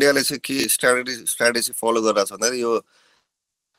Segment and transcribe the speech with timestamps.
[0.00, 2.72] इन्डियाले चाहिँ के स्ट्राटेजी स्ट्राटेजी फलो गरिरहेको छ भन्दाखेरि यो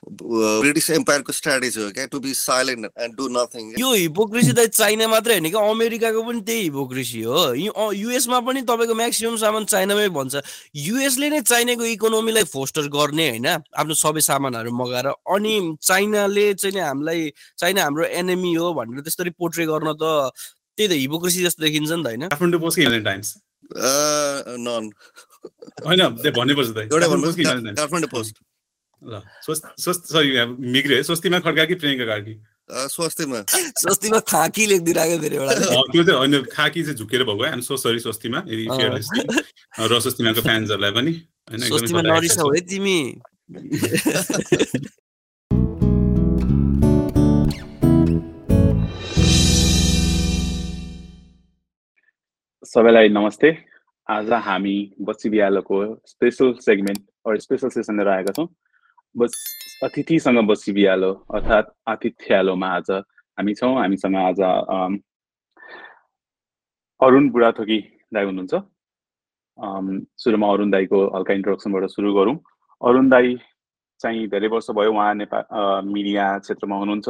[0.02, 5.07] ब्रिटिस एम्पायरको स्ट्राटेजी हो क्या to be silent and do nothing यो हिपोक्रेसी त चाइना
[5.07, 7.54] मात्रै होइन कि अमेरिकाको पनि त्यही हिपोक्रेसी हो।
[7.94, 10.42] युएसमा पनि तपाईँको म्याक्सिमम् सामान चाइनामै भन्छ।
[10.76, 13.48] युएसले नै चाइनाको इकोनोमीलाई फोस्टर गर्ने होइन
[13.78, 17.30] आफ्नो सबै सामानहरू मगाएर। अनि चाइनाले चाहिँ हामीलाई
[17.62, 20.34] चाइना हाम्रो एनिमी हो भनेर त्यसरी पोर्ट्रे गर्न त
[20.78, 22.26] त्यही त हिपोक्रेसी जस्तो देखिन्छ नि त होइन।
[25.86, 26.02] होइन
[26.38, 27.07] भन्नुपर्छ त एउटा
[27.82, 28.36] काठमाडौँ पोस्ट।
[29.02, 29.21] ल
[29.82, 32.34] सरी मिग्रे है स्वस्तिमा खड्का कि प्रियङ्का कार्की
[32.71, 35.53] स्वस्तिमा। स्वस्तिमा खाकी लेखिदिरहेको फेरि एउटा।
[35.91, 40.91] त्यो चाहिँ होइन खाकी चाहिँ झुकेर भएको है सो सरी स्वस्तिमा यदि र स्वस्तिमाको फ्यान्सहरूलाई
[40.93, 41.13] पनि।
[41.67, 42.98] स्वस्तिमा नरिसाउ है तिमी।
[52.63, 53.49] सबैलाई नमस्ते।
[54.11, 54.75] आज हामी
[55.07, 58.47] बच्ची बिहालोको स्पेसल सेगमेन्ट स्पेसल सेसन आएका छौँ।
[59.15, 59.34] बस
[59.84, 64.39] अतिथिसँग बसी बिहालो अर्थात् आतिथ्यालोमा आज हामी छौँ। हामीसँग आज
[67.00, 67.80] अरुण बुढाथोकी
[68.14, 68.54] दाई हुनुहुन्छ।
[70.23, 72.36] सुरुमा अरुण दाईको हल्का इन्ट्रोडक्सनबाट सुरु गरौँ।
[72.82, 73.36] अरुण दाई
[74.02, 77.08] चाहिँ धेरै वर्ष भयो उहाँ नेपाल मिडिया क्षेत्रमा हुनुहुन्छ।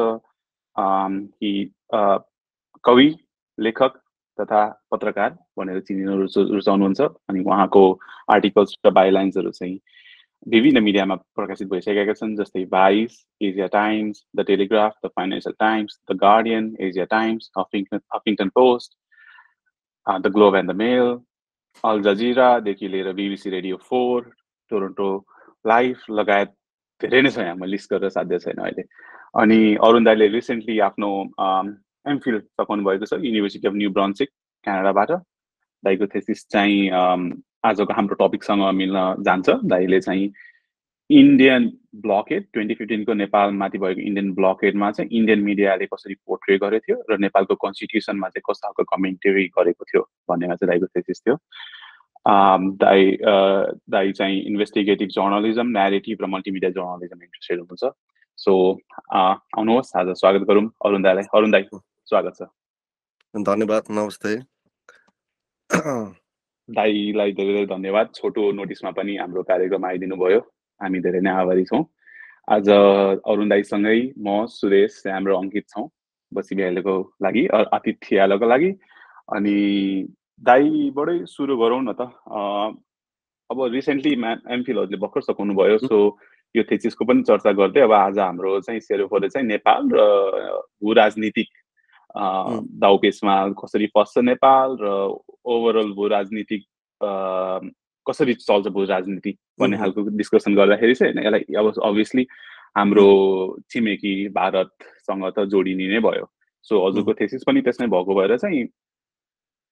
[1.42, 1.52] कि
[2.86, 3.10] कवि
[3.58, 3.94] लेखक
[4.38, 7.84] तथा पत्रकार भनेर चिनिनु रुचाउनुहुन्छ अनि उहाँको
[8.32, 9.80] आर्टिकल्स र बायोलाइन्सहरू चाहिँ
[10.48, 16.18] विभिन्न मिडियामा प्रकाशित भइसकेका छन् जस्तै Vice Asia Times the Telegraph the Financial Times the
[16.22, 18.98] Guardian Asia Times Huffington Huffington Post
[20.08, 21.14] the Globe and the Mail
[21.84, 24.32] Al जजिरादेखि लिएर BBC radio four
[24.72, 25.12] Toronto
[25.66, 26.58] Life लगायत
[27.02, 28.84] धेरै नै छ यहाँ म लिस्ट गरेर साध्य छैन अहिले।
[29.42, 31.12] अनि अरुण दाईले रिसेन्टली आफ्नो
[32.06, 34.30] एमफिल सघाउनु भएको छ युनिभर्सिटी अफ न्यू ब्रन्सिक
[34.66, 35.12] क्यानाडाबाट
[35.84, 36.90] दाईको थेसिस चाहिँ
[37.66, 40.32] आजको हाम्रो टपिकसँग मिल्न जान्छ। दाइले चाहिँ
[41.10, 41.68] इन्डियन
[42.02, 47.18] ब्लकेड ट्वेन्टी फिफ्टिनको नेपालमाथि भएको इन्डियन ब्लकेडमा चाहिँ इन्डियन मिडियाले कसरी पोर्ट्रे गरेको थियो र
[47.20, 51.36] नेपालको कन्स्टिट्युसनमा चाहिँ कस्तो खालको कमेन्ट्री गरेको थियो भन्नेमा चाहिँ दाइको थेसिस थियो।
[52.82, 53.18] दाई
[53.92, 57.94] दाई चाहिँ इन्भेस्टिगेटिभ जर्नलिजम नेरेटिभ र मल्टिमिडिया जर्नलिजम इन्ट्रेस्टेड हुनुहुन्छ।
[58.38, 58.54] सो
[59.14, 61.64] आउनुहोस् आज स्वागत गरौँ अरुण दाईलाई। अरुण दाई।
[62.12, 62.44] स्वागत छ।
[63.34, 64.32] धन्यवाद नमस्ते।
[66.70, 70.40] दाईलाई धेरै धेरै धन्यवाद। छोटो नोटिसमा पनि हाम्रो कार्यक्रम आइदिनु भयो
[70.82, 71.84] हामी धेरै नै आभारी छौँ।
[72.56, 72.70] आज
[73.32, 75.88] अरुण दाईसँगै म सुरेश हाम्रो अङ्कित छौँ
[76.32, 77.44] बसी बिहालेको लागि
[77.80, 78.72] आतिथ्यालको लागि।
[79.32, 79.56] अनि
[80.44, 82.12] दाईबाटै सुरु गरौँ न त।
[83.50, 86.04] अब रिसेन्टली म्या एमफिलहरूले भर्खर सघाउनु भयो सो
[86.56, 90.00] यो थेसिसको पनि चर्चा गर्दै अब आज हाम्रो चाहिँ सेरोफोले चाहिँ नेपाल र
[90.84, 91.48] भू राजनीतिक
[92.16, 94.88] दाउपेसमा कसरी फस्छ नेपाल र
[95.46, 96.66] ओभरअल भू राजनीतिक
[98.06, 102.28] कसरी चल्छ भू राजनीति भन्ने खालको डिस्कसन गर्दाखेरि चाहिँ होइन यसलाई अब अभियसली
[102.78, 103.08] हाम्रो
[103.72, 106.30] छिमेकी भारतसँग त जोडिने नै भयो।
[106.64, 108.66] सो हजुरको थेसिस पनि त्यसमै भएको भएर चाहिँ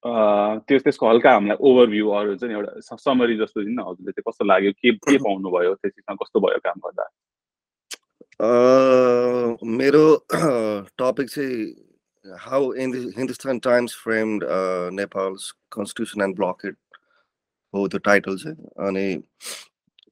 [0.04, 4.72] त्यो त्यसको हल्का हामीलाई ओभरभ्यू अरू चाहिँ एउटा समरी जस्तो दिन हजुरले चाहिँ कस्तो लाग्यो
[4.72, 7.06] के के पाउनु भयो थेसिसमा कस्तो भयो काम गर्दा?
[9.64, 10.04] मेरो
[10.98, 11.89] टपिक चाहिँ
[12.24, 16.76] how in the Hindustan Times framed uh, Nepal's constitution and blockade
[17.74, 19.22] हो त्यो टाइटल चाहिँ अनि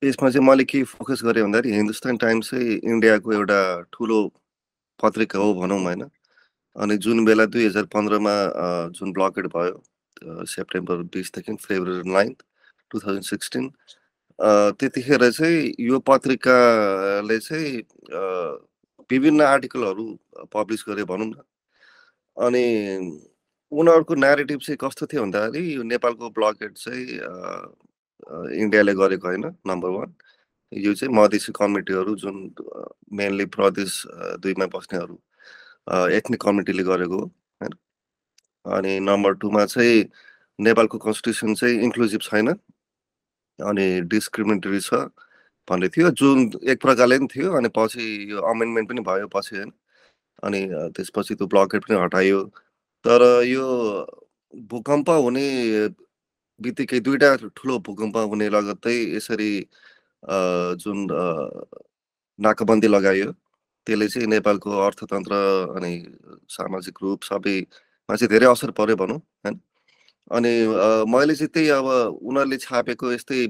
[0.02, 3.58] यसमा चाहिँ मैले के फोकस गरेँ भन्दाखेरि हिन्दुस्तान टाइम्स चाहिँ इन्डियाको एउटा
[3.92, 4.18] ठुलो
[5.00, 6.02] पत्रिका हो भनौँ होइन
[6.76, 8.34] अनि जुन बेला दुई हजार पन्ध्रमा
[8.94, 12.42] जुन ब्लकेड भयो सेप्टेम्बर बिसदेखि February ninth
[12.90, 13.70] two thousand sixteen
[14.78, 17.74] त्यतिखेर चाहिँ यो पत्रिकाले चाहिँ
[19.10, 20.06] विभिन्न आर्टिकलहरू
[20.54, 21.42] पब्लिस गरे भनौँ न
[22.38, 22.64] अनि
[23.72, 27.04] उनीहरूको नेरेटिभ चाहिँ कस्तो थियो भन्दाखेरि यो नेपालको ब्लकेट चाहिँ
[28.62, 30.14] इन्डियाले गरेको होइन नम्बर वान
[30.72, 32.36] यो चाहिँ मधेसी कमिटीहरू जुन
[33.20, 34.02] मेनली प्रदेश
[34.44, 35.16] दुईमा बस्नेहरू
[36.16, 37.74] एथनिक कमिटीले गरेको होइन?
[38.66, 40.04] अनि नम्बर टूमा चाहिँ
[40.58, 42.48] नेपालको कन्स्टिट्युसन चाहिँ इन्क्लुजिभ छैन
[43.58, 44.94] अनि डिस्क्रिमिनेटरी छ
[45.68, 49.72] भन्ने थियो। जुन एक प्रकारले पनि थियो अनि पछि यो अमेन्डमेन्ट पनि भयो पछि होइन?
[50.42, 50.60] अनि
[50.96, 52.42] त्यसपछि त्यो ब्लकेट पनि हटाइयो
[53.04, 53.66] तर यो
[54.54, 55.46] भूकम्प हुने
[56.60, 59.50] बित्तिकै दुइटा ठुलो भूकम्प हुने लगत्तै यसरी
[60.78, 61.06] जुन
[62.38, 63.32] नाकाबन्दी लगाइयो
[63.86, 65.34] त्यसले चाहिँ नेपालको अर्थतन्त्र
[65.76, 65.92] अनि
[66.50, 69.60] सामाजिक रूप सबैमा चाहिँ धेरै असर पर्यो भनौँ होइन
[70.30, 70.52] अनि
[71.08, 71.86] मैले चाहिँ त्यही अब
[72.22, 73.46] उनीहरूले छापेको यस्तै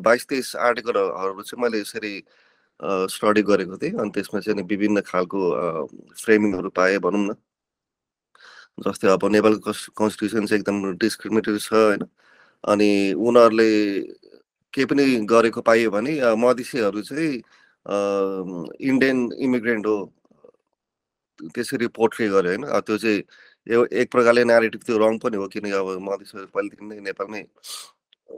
[0.00, 2.12] बाइस तेइस आर्टिकलहरू चाहिँ मैले यसरी
[3.10, 5.38] स्टडी गरेको थिएँ अनि त्यसमा चाहिँ विभिन्न खालको
[6.22, 7.34] फ्रेमिङहरू पाएँ भनौँ न।
[8.78, 12.02] जस्तै अब नेपालको कन्स्टिट्युसन चाहिँ एकदम डिस्क्रिमिनेटरी छ होइन।
[12.64, 13.70] अनि उनीहरूले
[14.74, 17.42] केही पनि गरेको पाइयो भने मधेसीहरू चाहिँ
[18.90, 19.96] इन्डियन इमिग्रेन्ट हो।
[21.54, 23.18] त्यसरी पोर्ट्रे गर्यो होइन। त्यो चाहिँ
[24.00, 27.42] एक प्रकारले नेरेटिभ त्यो रङ पनि हो किनकि अब मधेसहरू पहिलेदेखि नै नेपालमै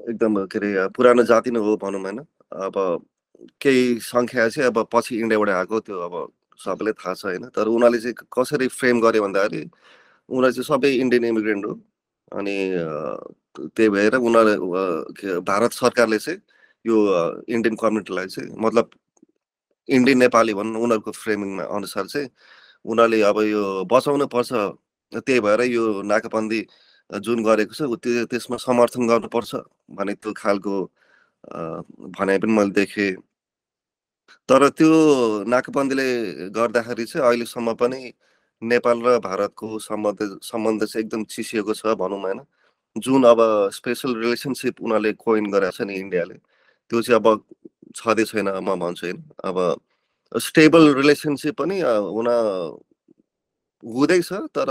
[0.08, 2.18] एकदम के अरे पुरानो जाति नै हो भनौँ होइन।
[2.64, 2.74] अब
[3.60, 6.14] केही सङ्ख्या चाहिँ अब पछि इन्डियाबाट आएको त्यो अब
[6.64, 7.44] सबैलाई थाहा छ होइन?
[7.56, 9.62] तर उनीहरूले चाहिँ कसरी फ्रेम गर्यो भन्दाखेरि
[10.28, 11.74] उनीहरू चाहिँ सबै इन्डियन इमिग्रेन्ट हो।
[12.38, 12.56] अनि
[13.76, 16.40] त्यही भएर उनीहरू भारत सरकारले चाहिँ
[16.84, 16.96] यो
[17.48, 18.90] इन्डियन कम्युनिटीलाई चाहिँ मतलब
[19.88, 22.28] इन्डियन नेपाली भनौँ उनीहरूको फ्रेमिङमा अनुसार चाहिँ
[22.84, 24.52] उनीहरूले अब यो बचाउनु पर्छ।
[25.12, 26.60] त्यही भएर यो नाकाबन्दी
[27.10, 29.50] जुन गरेको छ त्यो त्यसमा समर्थन गर्नुपर्छ
[29.98, 30.74] भन्ने त्यो खालको
[32.14, 33.10] भनाइ पनि मैले देखेँ।
[34.48, 34.90] तर त्यो
[35.48, 36.06] नाकाबन्दीले
[36.50, 38.00] गर्दाखेरि चाहिँ अहिलेसम्म पनि
[38.62, 42.40] नेपाल र भारतको सम्बन्ध सम्बन्ध चाहिँ एकदम चिसिएको छ भनौँ होइन।
[42.96, 43.40] जुन अब
[43.72, 46.34] स्पेसल रिलेसनसिप उनीहरूले कोइन गरेको छ नि इन्डियाले
[46.90, 47.26] त्यो चाहिँ अब
[47.96, 49.56] छँदै छैन म भन्छु होइन। अब
[50.32, 52.28] स्टेबल रिलेसनसिप पनि हुन
[53.82, 54.70] हुँदैछ तर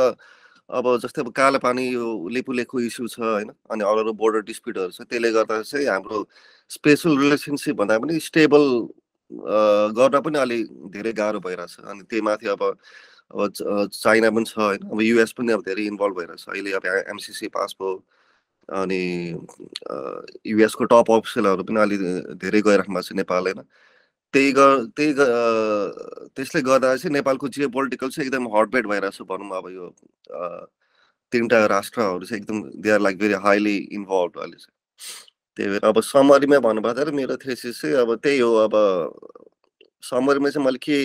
[0.69, 4.91] अब जस्तै अब कालो पानी यो लेपुलेखको इस्यु छ होइन अनि अरू अरू बोर्डर डिस्प्युटहरू
[4.91, 6.17] छ त्यसले गर्दा चाहिँ हाम्रो
[6.71, 8.65] स्पेसल रिलेसनसिप भन्दा पनि स्टेबल
[9.31, 14.89] गर्न पनि अलि धेरै गाह्रो भइरहेछ। अनि त्यही माथि अब अब चाइना पनि छ होइन।
[14.91, 17.93] अब युएस पनि अब धेरै इन्भल्भ भइरहेछ। अहिले अब एमसिसी पास भयो।
[18.69, 19.01] अनि
[20.45, 21.97] युएसको टप अफिसियलहरू पनि अलि
[22.41, 23.61] धेरै गइराख्नु भएको छ नेपाल होइन।
[24.33, 24.59] त्यही ग
[24.97, 25.13] त्यही
[26.35, 29.85] त्यसले गर्दा चाहिँ नेपालको जियो पोलिटिकल चाहिँ एकदम हटबेट भइरहेछ भनौँ अब यो
[31.33, 34.73] तिनवटा राष्ट्रहरू चाहिँ एकदम they are like very highly involve अहिले चाहिँ।
[35.59, 38.75] त्यही भएर अब समरीमा भन्नुपर्दा मेरो थेसिस चाहिँ अब त्यही हो अब
[40.03, 40.97] समरीमा चाहिँ मैले के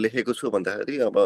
[0.00, 1.18] लेखेको छु भन्दाखेरि अब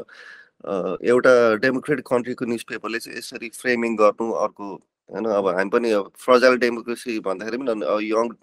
[1.07, 1.33] एउटा
[1.63, 6.57] डेमोक्रेटिक कन्ट्रीको न्युज पेपरले चाहिँ यसरी फ्रेमिङ गर्नु अर्को होइन अब हामी पनि अब फ्रजाइल
[6.67, 8.35] डेमोक्रेसी भन्दाखेरि पनि यङ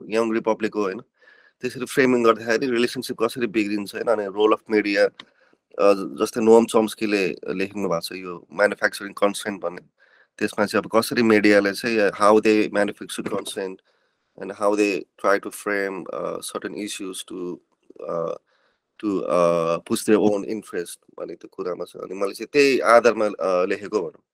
[0.00, 1.00] यङ रिपब्लिक हो होइन।
[1.62, 5.06] त्यसरी फ्रेमिङ गर्दाखेरि रिलेसनसिप कसरी बिग्रिन्छ होइन अनि रोल अफ मिडिया
[6.20, 7.22] जस्तै नोम चम्स्कीले
[7.62, 9.82] लेख्नु भएको छ यो म्यानुफ्याक्चरिङ कन्सेन्ट भन्ने।
[10.38, 13.80] त्यसमा चाहिँ अब कसरी मिडियाले चाहिँ how they manufacture consent
[14.38, 16.04] and how they try to frame
[16.44, 17.38] certain issues to
[19.00, 19.08] to
[19.88, 23.28] push their own interest भन्ने त्यो कुरामा छ अनि मैले चाहिँ त्यही आधारमा
[23.66, 24.24] लेखेको भनौँ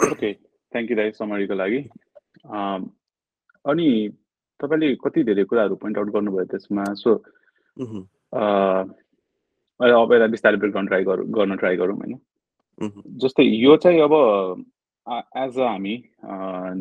[0.00, 0.32] ओके
[0.72, 1.80] थ्याङ्क यू दाइ समरीको लागि
[3.64, 3.88] अनि
[4.60, 6.84] तपाईँले कति धेरै कुराहरू पोइन्ट आउट गर्नुभयो त्यसमा?
[6.96, 7.10] सो
[9.80, 12.18] अहिले अब यसलाई बिस्तारै गर्न ट्राई गरौँ गर्न ट्राई गरौँ होइन।
[12.78, 14.64] उहुँ, जस्तै यो चाहिँ अब
[15.36, 16.04] एज अ हामी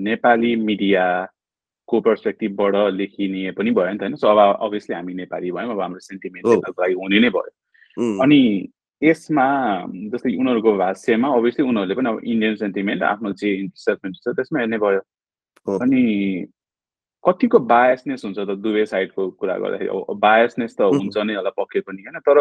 [0.01, 5.71] नेपाली मिडियाको पर्सपेक्टिभबाट लेखिने पनि भयो नि त होइन। सो अब अभियसली हामी नेपाली भयौँ
[5.71, 7.51] अब हाम्रो सेन्टिमेन्ट लागि हुने नै भयो।
[7.97, 8.69] उम्, अनि
[9.01, 9.45] यसमा
[10.11, 14.77] जस्तै उनीहरूको भाष्यमा अभियसली उनीहरूले पनि अब इन्डियन सेन्टिमेन्ट आफ्नो जे सेल्फमेन्ट छ त्यसमा हेर्ने
[14.77, 15.01] भयो।
[15.67, 16.45] हो। अनि
[17.23, 19.89] कतिको बायसनेस हुन्छ त दुवै साइडको कुरा गर्दाखेरि?
[20.25, 20.81] बायसनेस त.
[20.81, 22.19] हुन्छ नै होला पक्कै पनि होइन?
[22.27, 22.37] तर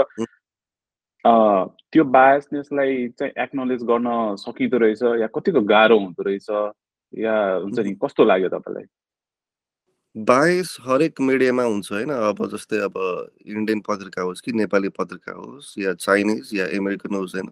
[1.92, 4.08] त्यो बायसनेसलाई चाहिँ एक्नोलेज गर्न
[4.42, 6.48] सकिँदो रहेछ या कतिको गाह्रो हुँदो रहेछ?
[7.12, 8.86] या हुन्छ नि कस्तो लाग्यो तपाईँलाई?
[10.16, 12.10] बायस हरेक मिडियामा हुन्छ होइन?
[12.10, 12.96] अब जस्तै अब
[13.46, 17.48] इन्डियन पत्रिका होस् कि नेपाली पत्रिका होस् या चाइनिज या अमेरिकन होस् होइन?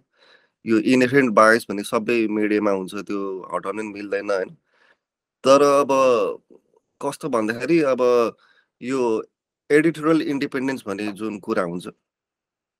[0.65, 3.21] यो इनहेरेन्ट बायस भन्ने सबै मिडियामा हुन्छ त्यो
[3.55, 4.51] हटाउनु मिल्दैन होइन?
[5.44, 5.91] तर अब
[7.01, 8.03] कस्तो भन्दाखेरि अब
[8.81, 9.01] यो
[9.71, 11.87] एडिटोरियल इन्डिपेन्डेन्स भन्ने जुन कुरा हुन्छ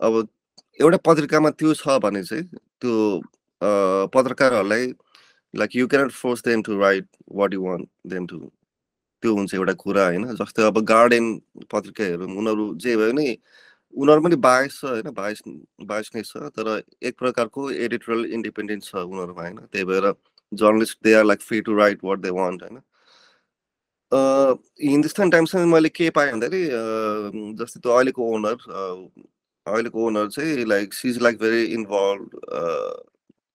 [0.01, 0.15] अब
[0.81, 2.45] एउटा पत्रिकामा त्यो छ भने चाहिँ
[2.83, 2.95] त्यो
[4.15, 4.87] पत्रकारहरूलाई
[5.55, 7.07] like you cannot force them to write
[7.41, 8.39] what you want them to
[9.23, 11.27] त्यो हुन्छ एउटा कुरा होइन। जस्तै अब गार्डन
[11.73, 13.27] पत्रिका हेरौँ उनीहरू जे भयो नि
[13.95, 15.43] उनीहरू पनि बायस छ होइन बायस
[15.91, 16.71] बायस नै छ तर
[17.03, 20.13] एक प्रकारको एडिटोरियल इन्डिपेन्डेन्स छ उनीहरूमा होइन। त्यही भएर
[20.53, 22.81] journalist they are like free to write what they want होइन।
[24.13, 26.63] हिन्दुस्तान टाइम्समा मैले के पाएँ भन्दाखेरि
[27.59, 28.57] जस्तै त्यो अहिलेको ओनर
[29.67, 32.31] अहिलेको ओनर चाहिँ like she is like very involve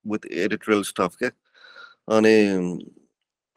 [0.05, 1.29] with editorial stuff क्या।
[2.17, 2.35] अनि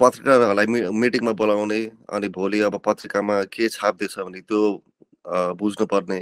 [0.01, 1.81] पत्रकारहरूलाई मि मिटिङमा बोलाउने
[2.17, 4.61] अनि भोलि अब पत्रिकामा के छाप्दैछ भने त्यो
[5.61, 6.21] बुझ्नुपर्ने।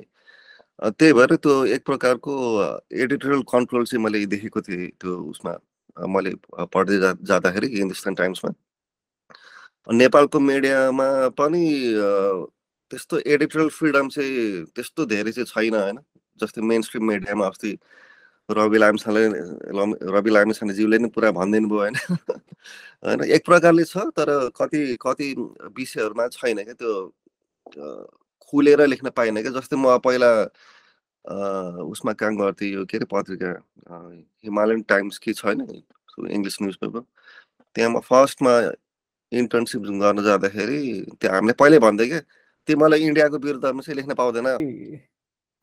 [0.99, 2.33] त्यही भएर त्यो एक प्रकारको
[3.03, 5.53] एडिटोरियल कन्ट्रोल चाहिँ मैले देखेको थिएँ त्यो उसमा।
[6.15, 6.31] मैले
[6.75, 8.51] पढ्दै जा जाँदाखेरि हिन्दुस्तान टाइम्समा।
[9.87, 11.07] नेपालको मिडियामा
[11.39, 11.65] पनि
[12.91, 15.99] त्यस्तो एडिटोरियल फ्रिडम चाहिँ त्यस्तो धेरै चाहिँ छैन होइन?
[16.41, 17.73] जस्तै मेन स्ट्रिम मिडियामा अस्ति
[18.49, 19.23] रवि लामिछाने
[19.79, 21.97] लम- रवि लामिछानेज्यूले नि पुरा भनिदिनु भयो होइन?
[23.07, 25.29] होइन एक प्रकारले छ तर कति कति
[25.79, 26.95] विषयहरूमा छैन क्या त्यो
[28.53, 30.31] खुलेर लेख्न पाइनँ क्या। जस्तै म पहिला
[31.93, 33.53] उसमा काम गर्थेँ यो के अरे पत्रिका
[34.45, 35.61] हिमालयन टाइम्स के छैन?
[36.31, 37.01] इङ्ग्लिस न्युज पेपर
[37.77, 38.53] त्यहाँ म फर्स्टमा
[39.33, 40.81] इन्टर्नसिप गर्न जाँदाखेरि
[41.21, 42.21] त्यो हामीले पहिल्यै भन्थ्यो क्या
[42.69, 44.47] तिमीलाई इन्डियाको विरुद्धमा चाहिँ लेख्न पाउँदैन।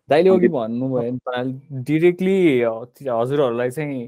[0.10, 4.02] दाइले अघि भन्नुभयो नि डिरेक्टली हजुरहरूलाई चाहिँ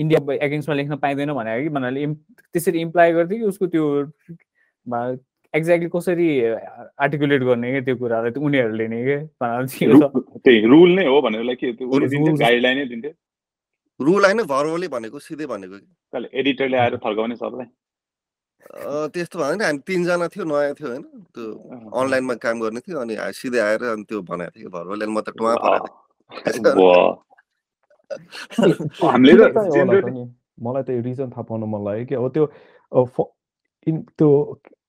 [0.00, 2.14] इन्डिया एगेन्स्टमा लेख्न पाइँदैन भनेर कि भन्नाले इम्
[2.52, 3.84] त्यसरी इम्प्लाइ गर्थ्यो कि उसको त्यो
[5.54, 6.28] एक्ज्याक्टली कसरी
[7.04, 12.84] आर्टिकुलेट गर्ने क्या त्यो कुरालाई त्यो उनीहरूले नै के रुल नै हो भनेर के गाइडलाइनै
[12.94, 13.12] दिन्थ्यो
[14.00, 17.66] रुल होइन भर्बली भनेको सिधै भनेको एडिटरले आएर थर्काउने सबलाई।
[19.12, 21.04] त्यस्तो भयो नि हामी तिनजना थियो नयाँ थियो होइन?
[21.34, 21.46] त्यो
[21.94, 25.30] अनलाइनमा काम गर्ने थियो अनि सिधै आएर अनि त्यो भनेको थियो भर्बली अनि म त
[25.38, 26.00] टुवा परेको थिएँ।
[30.58, 32.46] मलाई त यो रिजन थाहा पाउन मन लाग्यो कि अब त्यो
[33.86, 34.30] त्यो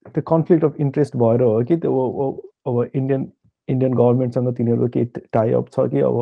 [0.08, 1.94] त्यो कन्फ्लिक्ट अफ इन्ट्रेस्ट भएर हो कि त्यो
[2.68, 3.28] अब- इन्डियन
[3.70, 6.20] इन्डियन गभर्मेन्टसँग तिनीहरूको केही टाइअप छ कि अब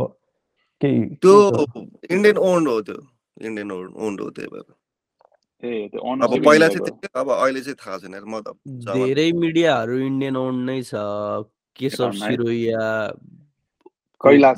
[0.81, 1.65] केही त्यो?
[2.11, 2.97] इन्डियन ओन्ड हो त्यो
[3.41, 4.65] इन्डियन ओन्ड हो त्यही भएर।
[5.63, 8.55] ए त्यो अब पहिला। चाहिँ थियो, अब अहिले चाहिँ थाहा छैन म त
[8.95, 10.93] धेरै मिडियाहरू इन्डियन ओन्ड नै छ
[11.75, 12.11] केशव?
[12.11, 12.87] सिरोया
[14.21, 14.57] कैलाश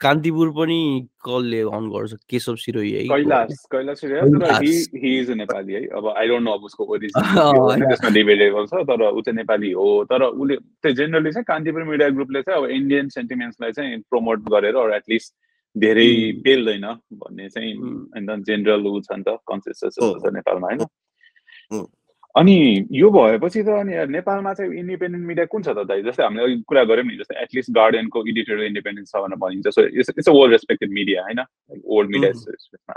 [0.00, 0.80] कान्तिपुर पनि
[1.24, 3.00] कसले अन गर्छ Keshav Sirohiya?
[3.12, 4.60] Kailash Kailash Kailash.
[4.62, 7.12] He he is Nepali है अब आई डोन्ट नो अब उसको ओरिजिन।
[7.92, 12.08] त्यसमा डिबेटेबल छ तर ऊ चाहिँ नेपाली हो तर उसले त्यो जेनरली चाहिँ कान्तिपुर मिडिया
[12.16, 15.32] ग्रुपले चाहिँ अब इन्डियन सेन्टिमेन्ट्सलाई चाहिँ प्रमोट गरेर एटलिस्ट
[15.76, 16.10] धेरै.
[16.44, 16.86] पेल्दैन
[17.20, 17.74] भन्ने चाहिँ.
[18.14, 21.86] होइन जेनरल ऊ छ नि त कन्सेन्सस हो। छ नेपालमा होइन।
[22.34, 22.54] अनि
[22.92, 26.02] यो भएपछि त अनि नेपालमा चाहिँ इन्डिपेन्डेन्ट मिडिया कुन छ त दाइ?
[26.02, 29.80] जस्तै हामीले अघि कुरा गऱ्यौँ नि जस्तै एटलिस्ट गार्डियनको एडिटोरियल इन्डिपेन्डेन्स छ भनेर भनिन्छ। So
[29.88, 31.40] it's a well respected media होइन?
[31.84, 32.30] ओल्ड मिडिया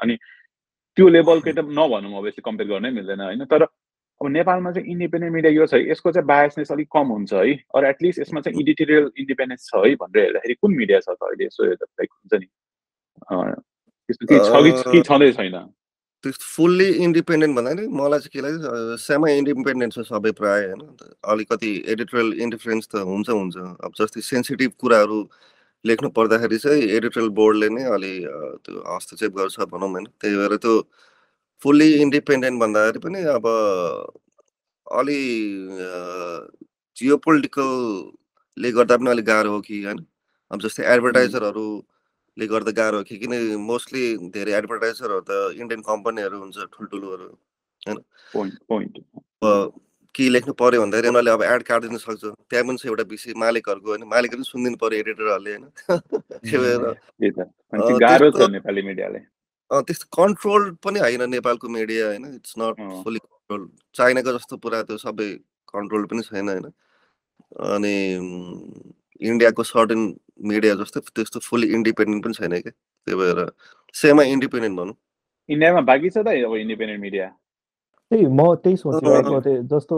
[0.03, 0.15] अनि
[0.97, 3.45] त्यो लेभलकै त नभनौँ अभियसली कम्पेयर गर्नै मिल्दैन होइन?
[3.47, 7.53] तर अब नेपालमा चाहिँ इन्डिपेन्डेन्ट मिडिया यो छ यसको चाहिँ बायसनेस अलिक कम हुन्छ है?
[7.75, 11.45] अरू एटलिस्ट यसमा चाहिँ एडिटोरियल इन्डिपेन्डेन्स छ है भनेर हेर्दाखेरि कुन मिडिया छ त अहिले?
[11.47, 12.47] यसो लाइक हुन्छ नि।
[13.25, 15.57] त्यस्तो केही छ कि छँदै छैन?
[16.23, 20.81] त्यस्तो फुल्ली इन्डिपेन्डेन्ट भन्दा नि मलाई चाहिँ के लाग्छ सेमा इन्डिपेन्डेन्ट छ सबै प्राय होइन?
[21.33, 25.19] अलिकति एडिटोरियल इन्डिफरेन्स त हुन्छ हुन्छ। अब जस्तै सेन्सिटिभ कुराहरू
[25.85, 28.13] लेख्नु पर्दाखेरि चाहिँ एडिटोरियल बोर्डले नै अलि
[28.65, 30.05] त्यो हस्तक्षेप गर्छ भनौँ होइन?
[30.21, 30.73] त्यही भएर त्यो
[31.61, 33.45] फुल्ली इन्डिपेन्डेन्ट भन्दाखेरि पनि अब
[34.87, 35.19] अलि
[36.97, 39.99] जियो पोलिटिकलले गर्दा पनि अलिक गाह्रो हो कि होइन?
[40.51, 40.83] अब जस्तै
[42.39, 45.31] एडभर्टाइजरहरूले गर्दा गाह्रो हो कि किन मोस्टली धेरै एडभर्टाइजरहरू त
[45.61, 47.37] इन्डियन कम्पनीहरू हुन्छ ठुल्ठुलोहरू
[49.43, 49.73] अब
[50.15, 53.89] के लेख्नु पर्यो भन्दाखेरि उनीहरूले अब एड काटिदिन सक्छ। त्यहाँ पनि छ एउटा विषय मालिकहरूको
[53.89, 54.03] होइन?
[54.07, 55.89] मालिकहरू पनि सुनिदिनु पर्यो एडिटरहरूले होइन?
[59.83, 62.25] त्यस्तो- कन्ट्रोल पनि होइन नेपालको मिडिया होइन?
[62.35, 62.77] It's not.
[63.03, 65.33] फुल्ली कन्ट्रोल चाइनाको जस्तो पुरा त्यो सबै
[65.73, 66.71] कन्ट्रोल पनि छैन होइन?
[67.73, 67.95] अनि
[69.21, 70.01] इन्डियाको सर्टेन
[70.41, 72.71] मिडिया जस्तो त्यस्तो फुल्ली इन्डिपेन्डेन्ट पनि छैन क्या?
[72.71, 73.51] त्यही भएर
[73.93, 74.95] सेमा इन्डिपेन्डेन्ट भनौँ।
[75.49, 77.27] इन्डियामा बाँकी छ त अब इन्डिपेन्डेन्ट मिडिया
[78.11, 78.75] त्यही म त्यही।
[79.45, 79.95] थिएँ जस्तो।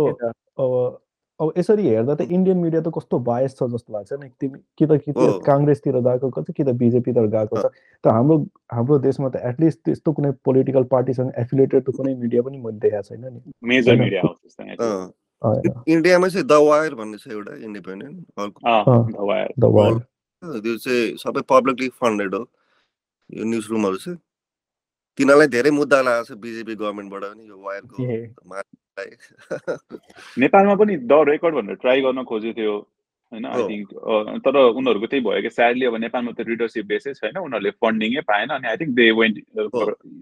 [0.59, 0.99] अब
[1.39, 4.85] अब यसरी हेर्दा त इन्डियन मिडिया त कस्तो बायस छ जस्तो लाग्छ नि। तिमी कि
[4.85, 7.65] त कि त। काङ्ग्रेसतिर गएको छ कि त बिजेपीतिर गएको छ।
[8.03, 8.37] त हाम्रो
[8.71, 13.07] हाम्रो देशमा त एटलिस्ट त्यस्तो कुनै पोलिटिकल पार्टीसँग एफिलेटेड त कुनै मिडिया पनि मैले देखाएको
[13.09, 14.21] छैन नि। मेजर। मिडिया
[15.41, 18.17] इन्डियामा चाहिँ द वायर भन्ने छ एउटा इन्डिपेन्डेन्ट
[20.43, 22.43] त्यो चाहिँ सबै पब्लिकली फन्डेड हो
[23.29, 24.19] यो न्युज रुमहरू चाहिँ
[25.17, 27.95] तिनीहरूलाई धेरै मुद्दा लागेको छ बिजेपी गभर्मेन्टबाट पनि यो वायरको।
[30.43, 32.75] नेपालमा पनि द रेकर्ड भनेर ट्राई गर्न खोजेको थियो
[33.31, 33.87] होइन आई। थिङ्क
[34.45, 38.49] तर उनीहरूको त्यही भयो कि स्याडली अब नेपालमा त रिडरसिप बेसै छैन उनीहरूले फन्डिङै पाएन
[38.57, 39.35] अनि I think they went.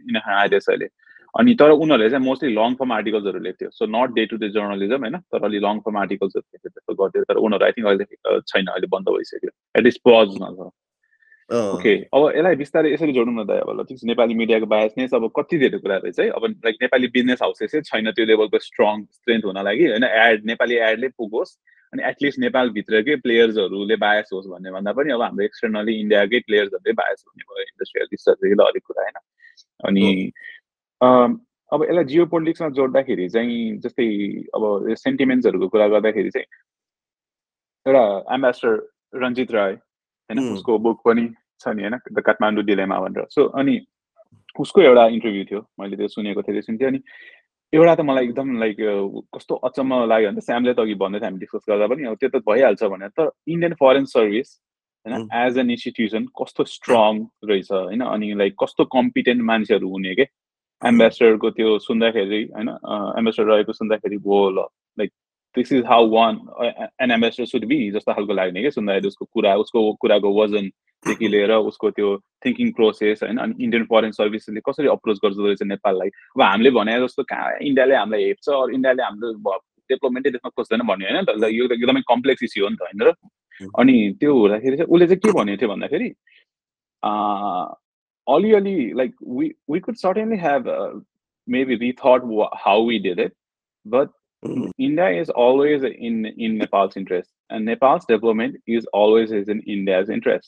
[0.09, 0.87] In ideas अहिले
[1.33, 3.69] अनि तर उनीहरूले चाहिँ मोस्टली लङ फर्म आर्टिकल्सहरू लेख्थ्यो.
[3.69, 5.17] So not day to day journalism होइन?
[5.17, 8.87] तर अलि लङ फर्म आर्टिकल्सहरू लेख्थ्यो त्यस्तो गर्थ्यो। तर उनीहरू आई थिङ्क अहिले छैन अहिले
[8.87, 10.69] बन्द भइसक्यो। एटलिस्ट छ
[11.49, 14.65] अँ, ओके अब यसलाई बिस्तारै यसरी जोडौँ न त अब ल ठिक छ नेपाली मिडियाको
[14.69, 19.01] बायसनेस अब कति धेरै कुराहरू चाहिँ अब लाइक नेपाली बिजनेस हाउसेसै छैन त्यो लेभलको स्ट्रङ
[19.17, 20.03] स्ट्रेन्थ हुन लागि होइन?
[20.03, 21.57] एड नेपाली एडले पुगोस्
[21.93, 27.25] अनि एटलिस्ट नेपालभित्रकै प्लेयर्सहरूले बायस होस् भन्ने भन्दा पनि अब हाम्रो एक्सटर्नली इन्डियाकै प्लेयर्सहरूले बायस
[27.27, 29.17] हुने भयो इन्डस्ट्रियलिस्टहरू अलिक कुरा होइन?
[29.89, 30.05] अनि
[31.01, 34.07] अब यसलाई जियो पोलिटिक्समा जोड्दाखेरि चाहिँ जस्तै
[34.55, 36.47] अब सेन्टिमेन्ट्सहरूको कुरा गर्दाखेरि चाहिँ
[37.85, 38.03] एउटा
[38.35, 38.73] एम्बेसडर
[39.15, 40.53] रञ्जित राय होइन.
[40.53, 41.27] उसको बुक पनि
[41.61, 43.79] छ नि होइन द काठमाडौँ डिलेमा भनेर सो अनि
[44.59, 46.99] उसको एउटा इन्टरभ्यू थियो मैले त्यो सुनेको थिएँ त्यो सुन्थेँ अनि
[47.73, 48.77] एउटा त मलाई एकदम लाइक
[49.35, 52.17] कस्तो अचम्म लाग्यो भने त स्यामले त अघि भन्दै थियो हामी डिस्कस गर्दा पनि अब
[52.17, 54.49] त्यो त भइहाल्छ भनेर तर इन्डियन फरेन सर्भिस
[55.05, 55.29] होइन.
[55.45, 60.25] एज एन इन्स्टिट्युसन कस्तो स्ट्रङ रहेछ होइन अनि लाइक कस्तो कम्पिटेन्ट मान्छेहरू हुने के
[60.81, 62.69] एम्बेसडरको त्यो सुन्दाखेरि होइन
[63.19, 64.67] एम्बेसडर रहेको सुन्दाखेरि हो ल
[64.97, 65.11] like
[65.55, 66.39] this is how one
[67.01, 70.69] an ambassador should be जस्तो खालको लाग्ने क्या सुन्दाखेरि उसको कुरा उसको कुराको वजन
[71.05, 75.63] देखि लिएर उसको त्यो थिङ्किङ प्रोसेस होइन अनि इन्डियन फरेन सर्भिसले कसरी अप्रोच गर्दो रहेछ
[75.63, 79.57] नेपाललाई। अब हामीले भने जस्तो कहाँ इन्डियाले हामीलाई हेप्छ अरू इन्डियाले हाम्रो
[79.89, 83.01] डेभलपमेन्टै देख्न खोज्दैन भन्यो होइन त यो त एकदमै कम्प्लेक्स इस्यु हो नि त होइन।
[83.07, 83.13] र
[83.79, 86.09] अनि त्यो हुँदाखेरि चाहिँ उसले चाहिँ के भनेको थियो भन्दाखेरि
[88.35, 91.03] अलिअलि like we we could certainly have
[91.47, 93.31] maybe rethought wh- how we did it,
[93.87, 94.07] but
[94.45, 94.71] Mhm.
[94.79, 100.09] India is always in in Nepal's interest, and Nepal's development is always is in India's
[100.09, 100.47] interest.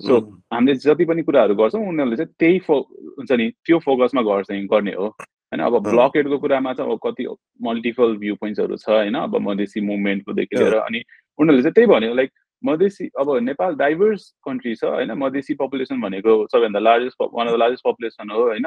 [0.00, 0.42] So Mhm.
[0.52, 2.80] हामीले जति पनि कुराहरू गर्छौँ उनीहरूले चाहिँ त्यही फो
[3.18, 7.26] हुन्छ नि त्यो फोकसमा गर्छ गर्ने हो होइन अब। ब्लकेटको कुरामा चाहिँ अब कति
[7.62, 11.02] मल्टिपल भ्यू पोइन्ट्सहरू छ होइन अब मधेसी मुभमेन्टकोदेखि लिएर अनि
[11.38, 12.30] उनीहरूले चाहिँ त्यही भन्यो लाइक
[12.64, 15.12] मधेसी अब नेपाल डाइभर्स कन्ट्री छ होइन?
[15.12, 18.64] मधेसी पपुलेसन भनेको सबैभन्दा largest one of the largest population हो होइन?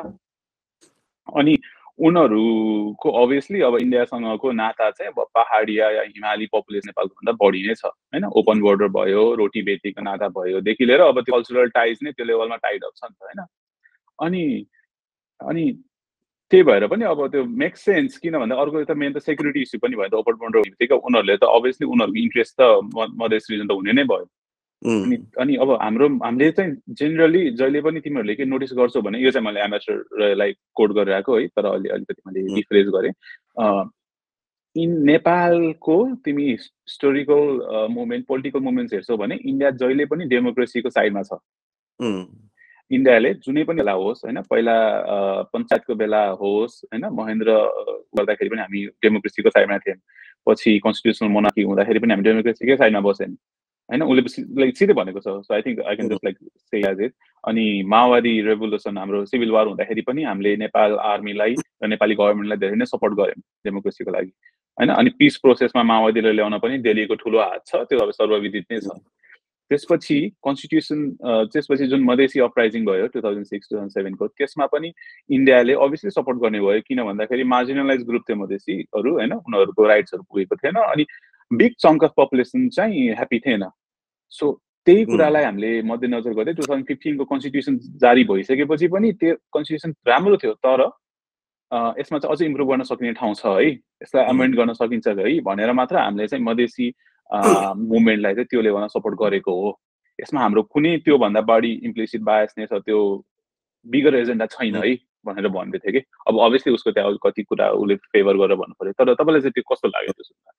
[1.35, 1.57] अनि
[1.99, 7.73] उनीहरूको अभियसली अब इन्डियासँगको नाता चाहिँ अब पहाडिया या हिमाली पपुलेसन नेपालको भन्दा बढी नै
[7.73, 8.25] छ होइन?
[8.25, 12.55] ओपन बोर्डर भयो रोटी बेटीको नाता भयोदेखि लिएर अब त्यो कल्चरल टाइज नै त्यो लेभलमा
[12.55, 13.45] टाइड अप छ नि त होइन?
[14.19, 14.65] अनि
[15.39, 15.65] अनि
[16.55, 19.79] त्यही भएर पनि अब त्यो मेक सेन्स किन भन्दा अर्को त मेन त सेक्युरिटी इस्यु
[19.83, 22.63] पनि भयो त ओपन बोर्डर बित्तिकै उनीहरूले त अभियसली उनीहरूको इन्ट्रेस्ट त
[23.21, 24.25] मधेस रिजन त हुने नै भयो
[24.81, 25.17] अनि.
[25.41, 29.45] अनि अब हाम्रो हामीले चाहिँ जेनरली जहिले पनि तिमीहरूले के नोटिस गर्छौ भने यो चाहिँ
[29.47, 32.41] मैले एम्बेसडरलाई कोड गरिरहेको है तर अलि अलिकति मैले.
[32.55, 33.13] रिफ्रेस गरेँ
[34.75, 37.43] इन नेपालको तिमी हिस्टोरिकल
[37.91, 41.39] मुभमेन्ट पोलिटिकल मुभमेन्ट्स हेर्छौ भने इन्डिया जहिले पनि डेमोक्रेसीको साइडमा छ.
[42.91, 44.75] इन्डियाले जुनै पनि बेला होस् होइन पहिला
[45.53, 47.49] पञ्चायतको बेला होस् होइन महेन्द्र
[48.17, 49.99] गर्दाखेरि पनि हामी डेमोक्रेसीको साइडमा थियौँ।
[50.47, 53.29] पछि कन्स्टिट्युसनल मोनार्की हुँदाखेरि पनि हामी डेमोक्रेसीकै साइडमा बस्यौँ
[53.89, 56.37] होइन उसले लाइक सिधै भनेको छ। So I think I can just like
[56.69, 57.13] say as it
[57.43, 62.77] अनि माओवादी रेभोल्युसन हाम्रो सिभिल वार हुँदाखेरि पनि हामीले नेपाल आर्मीलाई र नेपाली गभर्मेन्टलाई धेरै
[62.77, 64.31] नै सपोर्ट गऱ्यौँ डेमोक्रेसीको लागि
[64.77, 68.79] होइन अनि पिस प्रोसेसमा माओवादीलाई ल्याउन पनि दिल्लीको ठुलो हात छ त्यो अब सर्वविदित नै
[68.79, 68.97] छ।
[69.71, 70.99] त्यसपछि कन्स्टिट्युसन
[71.53, 74.91] त्यसपछि जुन मधेसी अपराइजिङ भयो two thousand six two thousand सेभेनको त्यसमा पनि
[75.29, 80.55] इन्डियाले अभियसली सपोर्ट गर्ने भयो किन भन्दाखेरि मार्जिनलाइज ग्रुप थियो मधेसीहरू होइन उनीहरूको राइट्सहरू पुगेको
[80.57, 81.05] थिएन अनि
[81.51, 83.65] बिग चङ्क अफ पपुलेसन चाहिँ ह्याप्पी थिएन
[84.33, 84.51] सो
[84.87, 85.05] त्यही.
[85.05, 90.53] कुरालाई हामीले मध्यनजर गर्दै टु थाउजन्ड फिफ्टिनको कन्स्टिट्युसन जारी भइसकेपछि पनि त्यो कन्स्टिट्युसन राम्रो थियो
[90.65, 90.85] तर
[91.99, 94.25] यसमा चाहिँ अझै इम्प्रुभ गर्न सकिने ठाउँ छ है यसलाई.
[94.25, 96.91] अमेन्ड गर्न सकिन्छ है भनेर मात्र हामीले चाहिँ मधेसी
[97.31, 99.79] मुभमेन्टलाई चाहिँ त्यो लेभलमा सपोर्ट गरेको हो।
[100.19, 102.99] यसमा हाम्रो कुनै त्योभन्दा बढी इम्प्लिसिट बायसनेस त्यो
[103.85, 107.95] बिगर एजेन्डा छैन है भनेर भन्दै थियो कि। अब अभियसली उसको त्यहाँ कति कुरा उसले
[108.13, 110.51] फेभर गरेर भन्नु पऱ्यो। तर तपाईँलाई चाहिँ त्यो कस्तो लाग्यो त्यो सुन्दा?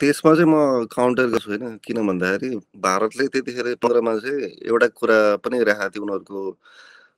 [0.00, 5.56] त्यसमा चाहिँ म काउन्टर गर्छु होइन किन भन्दाखेरि भारतले त्यतिखेर पन्ध्रमा चाहिँ एउटा कुरा पनि
[5.64, 6.40] राखेको थियो उनीहरूको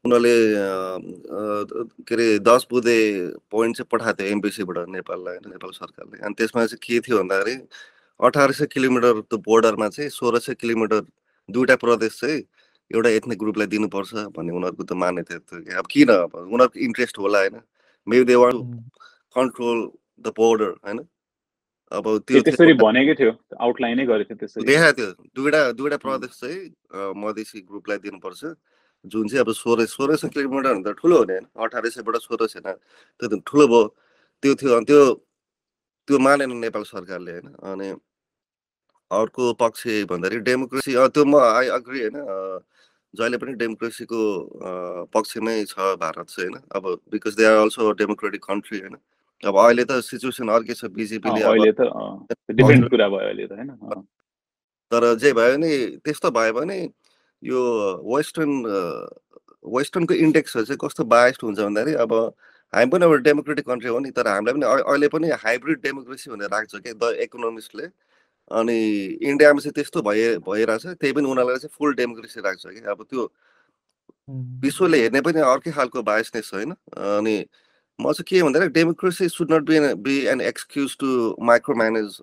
[0.05, 0.37] उनीहरूले
[2.05, 2.97] के अरे दस बुधे
[3.51, 7.55] पोइन्ट चाहिँ पठाएको थियो एमबिसीबाट नेपाललाई होइन नेपाल सरकारले। अनि त्यसमा चाहिँ के थियो भन्दाखेरि
[8.21, 11.01] अठार सय किलोमिटर त्यो बोर्डरमा चाहिँ सोह्र सय किलोमिटर
[11.49, 12.39] दुईवटा प्रदेश चाहिँ
[12.91, 16.09] एउटा एथनिक ग्रुपलाई दिनुपर्छ भन्ने उनीहरूको त मान्यता थियो कि। अब किन?
[16.13, 17.57] अब उनीहरूको इन्ट्रेस्ट होला होइन?
[18.07, 18.61] Maybe they want
[19.37, 19.79] control
[20.21, 20.99] the border होइन?
[21.93, 26.33] अब त्यो त्यो त्यसरी भनेकै थियो आउटलाइनै गरेको थियो त्यसरी। देखाएको थियो। दुईवटा दुईवटा प्रदेश
[26.45, 26.61] चाहिँ
[27.25, 28.53] मधेसी ग्रुपलाई दिनुपर्छ।
[29.05, 32.47] जुन चाहिँ अब सोह्र सोह्र सय किलोमिटर भन्दा ठुलो हो नि होइन अठार सयबाट सोह्र
[32.49, 33.83] सय त्यो त ठुलो भयो
[34.43, 35.03] त्यो थियो अनि त्यो
[36.09, 37.91] त्यो मानेन नेपाल सरकारले होइन अनि
[39.11, 42.19] अर्को पक्ष भन्दाखेरि डेमोक्रेसी त्यो म आई अग्री होइन
[43.15, 44.21] जहिले पनि डेमोक्रेसीको
[44.61, 44.71] अ,
[45.15, 48.97] पक्षमै छ भारत चाहिँ होइन अब because they are also democratic country होइन
[49.43, 51.63] अब अहिले त सिचुएसन अर्कै छ बिजेपीले होइन।
[54.93, 55.71] तर जे भयो नि
[56.05, 56.79] त्यस्तो भयो भने
[57.45, 57.61] यो
[58.17, 58.53] वेस्टर्न
[59.77, 62.13] वेस्टर्नको इन्डेक्सहरू चाहिँ कस्तो बायस्ड हुन्छ भन्दाखेरि अब
[62.73, 66.31] हामी पनि अब डेमोक्रेटिक कन्ट्री हो नि तर हामीलाई पनि अहि- अहिले पनि हाइब्रिड डेमोक्रेसी
[66.31, 67.87] भनेर राख्छ क्या द इकोनोमिस्टले।
[68.61, 68.79] अनि
[69.31, 73.25] इन्डियामा चाहिँ त्यस्तो भए भइरहेछ त्यही पनि उनीहरूलाई चाहिँ फुल डेमोक्रेसी राख्छ कि अब त्यो
[74.65, 77.37] विश्वले हेर्ने पनि अर्कै खालको बायसनेस होइन। अनि
[77.99, 81.09] म चाहिँ के भन्दाखेरि democracy should not be be an excuse to
[81.51, 82.21] micro manage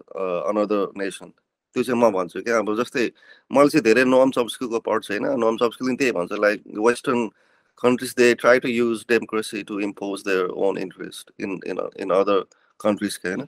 [0.51, 1.31] another nation.
[1.75, 3.05] त्यो चाहिँ म भन्छु क्या अब जस्तै
[3.51, 4.47] मैले चाहिँ धेरै नोम अब
[4.85, 7.27] पढ्छु होइन। नोम अब त्यही भन्छ like western
[7.83, 12.45] countries they try to use democracy to impose their own interest in in in other
[12.79, 13.47] कन्ट्रिजकै होइन।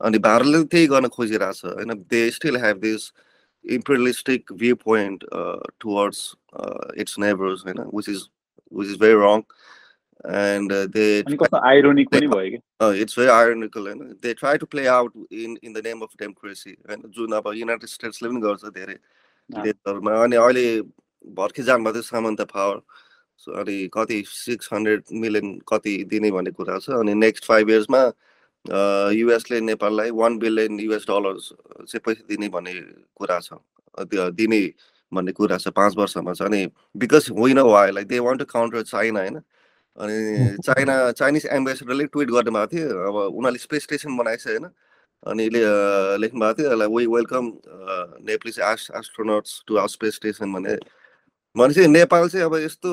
[0.00, 3.12] अनि भारतले त्यही गर्न खोजिरहेको छ होइन। They still have this
[3.64, 5.24] imperialistic view point
[5.80, 6.20] towards
[7.04, 8.22] its neighbours होइन which is
[8.72, 9.42] which is very wrong
[10.24, 11.22] and uh, they
[12.28, 12.60] भयो कि?
[12.80, 14.16] uh, it's very ironical होइन?
[14.20, 17.02] They try to play out in in the name of democracy होइन?
[17.14, 18.96] जुन अब United स्टेट्सले पनि गर्छ धेरै।
[19.50, 20.80] देशहरूमा अनि अहिले
[21.38, 22.80] भर्खर जानुभएको थियो सामन्त पावर
[23.60, 28.02] अनि कति सिक्स हन्ड्रेड मिलियन कति दिने भन्ने कुरा छ। अनि नेक्स्ट फाइभ इयर्समा
[29.14, 31.52] युएसले नेपाललाई वान बिलियन युएस डलर्स
[31.86, 32.74] चाहिँ पैसा दिने भन्ने
[33.14, 33.52] कुरा छ।
[34.10, 34.60] दिने
[35.14, 38.82] भन्ने कुरा छ पाँच वर्षमा छ। अनि बिकज होइन why like they want to counter
[38.82, 39.40] China होइन?
[39.98, 44.70] अनि चाइना चाइनिज एम्बेसेडरले ट्विट गर्नु भएको थियो। अब उनीहरूले स्पेस स्टेसन बनाएको छ होइन।
[45.26, 45.44] अनि
[46.22, 47.44] लेख्नु भएको थियो we welcome
[48.26, 50.76] Nepalese as astronauts to our space station भने।
[51.56, 52.90] भनेपछि नेपाल चाहिँ अब यस्तो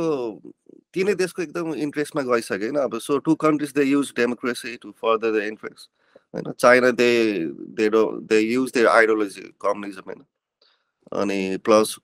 [0.93, 5.39] तिनै देशको एकदम इन्ट्रेस्टमा गइसक्यो होइन। अब so two countries they use democracy to further
[5.39, 5.89] the interest
[6.33, 7.11] होइन। China they
[7.77, 10.25] they they use their ideology communism होइन।
[11.21, 11.95] अनि प्लस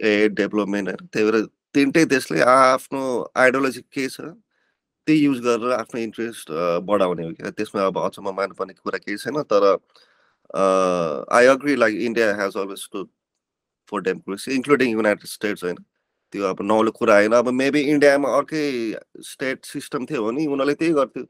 [0.00, 3.02] एड डेभलपमेन्ट होइन। त्यही भएर तिनटै देशले आफ्नो
[3.36, 6.50] आइडियोलोजी के छ त्यही युज गरेर आफ्नो इन्ट्रेस्ट
[6.88, 9.66] बढाउने हो क्या त्यसमा अब अचम्म मान्नुपर्ने कुरा केही छैन तर
[11.38, 13.04] I agree like India has always to
[13.92, 15.76] for democracy including United States होइन?
[16.32, 18.64] त्यो अब नौलो कुरा होइन अब मेबी इन्डियामा अर्कै
[19.30, 21.24] स्टेट सिस्टम थियो भने उनीहरूले त्यही गर्थ्यो।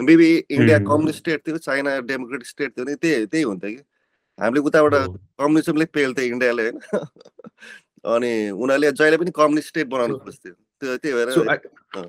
[0.00, 3.82] मेबी इन्डिया कम्युनिस्ट स्टेट थियो चाइना डेमोक्रेटिक स्टेट थियो भने त्यही त्यही हुन्थ्यो कि?
[4.38, 4.94] हामीले उताबाट
[5.40, 6.80] कम्युनिजमले पेल्थ्यो इन्डियाले होइन?
[8.04, 12.08] अनि उनीहरूले जहिले पनि कम्युनिस्ट स्टेट बनाउनु खोज्थ्यो। त्यो त्यही भएर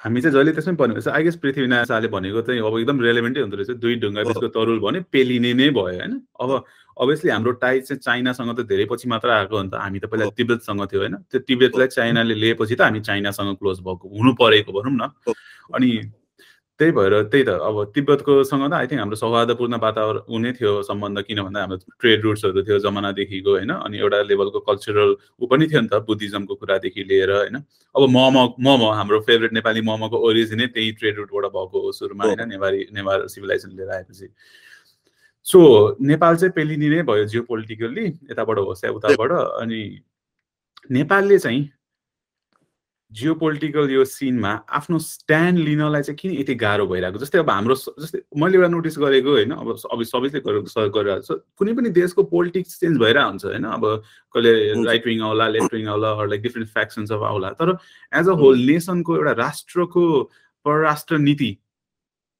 [0.00, 3.40] हामी चाहिँ जहिले त्यसमै पर्ने रहेछ आई गेस पृथ्वीनाथ शाहले भनेको चाहिँ अब एकदम रेलेभेन्टै
[3.40, 6.12] हुँदो रहेछ। दुई ढुङ्गा बिचको तरुल भने पेलिने नै भयो होइन?
[6.40, 6.50] अब
[6.96, 10.06] अभियसली हाम्रो टाइड चाहिँ चाइनासँग त धेरै पछि मात्र आएको हो नि त। हामी त
[10.08, 11.14] पहिला तिब्बतसँग थियो होइन?
[11.28, 15.10] त्यो तिब्बतलाई चाइनाले लिएपछि त हामी चाइनासँग क्लोज भएको हुनु परेको भनौँ न।
[15.74, 15.90] अनि
[16.80, 21.22] त्यही भएर त्यही त अब तिब्बतकोसँग त आई थिङ्क हाम्रो सौहार्दपूर्ण वातावरण हुने थियो सम्बन्ध
[21.22, 23.70] किन भन्दा हाम्रो ट्रेड रुट्सहरू थियो जमानादेखिको होइन?
[23.78, 27.56] अनि एउटा लेभलको कल्चरल ऊ पनि थियो नि त बुद्धिज्मको कुरादेखि लिएर होइन?
[27.94, 32.42] अब मम मम हाम्रो फेभरेट नेपाली ममको ओरिजिनै त्यही ट्रेड रुटबाट भएको हो सुरुमा होइन?
[32.48, 34.28] नेवारी नेवार सिभिलाइजेसन लिएर आएपछि।
[35.46, 35.60] सो
[36.02, 39.30] नेपाल चाहिँ पेलिनी नै भयो जियो पोलिटिकल्ली यताबाट होस् या उताबाट।
[39.62, 39.80] अनि
[40.90, 41.62] नेपालले चाहिँ
[43.14, 47.18] जियो पोलिटिकल यो सिनमा आफ्नो स्ट्यान्ड लिनलाई चाहिँ किन यति गाह्रो भइरहेको?
[47.18, 51.72] जस्तै अब हाम्रो जस्तै मैले एउटा नोटिस गरेको होइन अब अब सबैले गरिरहेको छ कुनै
[51.78, 53.64] पनि देशको पोलिटिक्स चेन्ज भइरहेको हुन्छ होइन?
[53.64, 53.84] अब
[54.34, 57.76] कहिले राइट विङ आउला लेफ्ट विङ आउला लाइक डिफ्रेन्ट फ्याक्सन्स अफ आउला। तर
[58.20, 60.06] एज अ होल नेसनको एउटा राष्ट्रको
[60.66, 61.56] परराष्ट्र नीति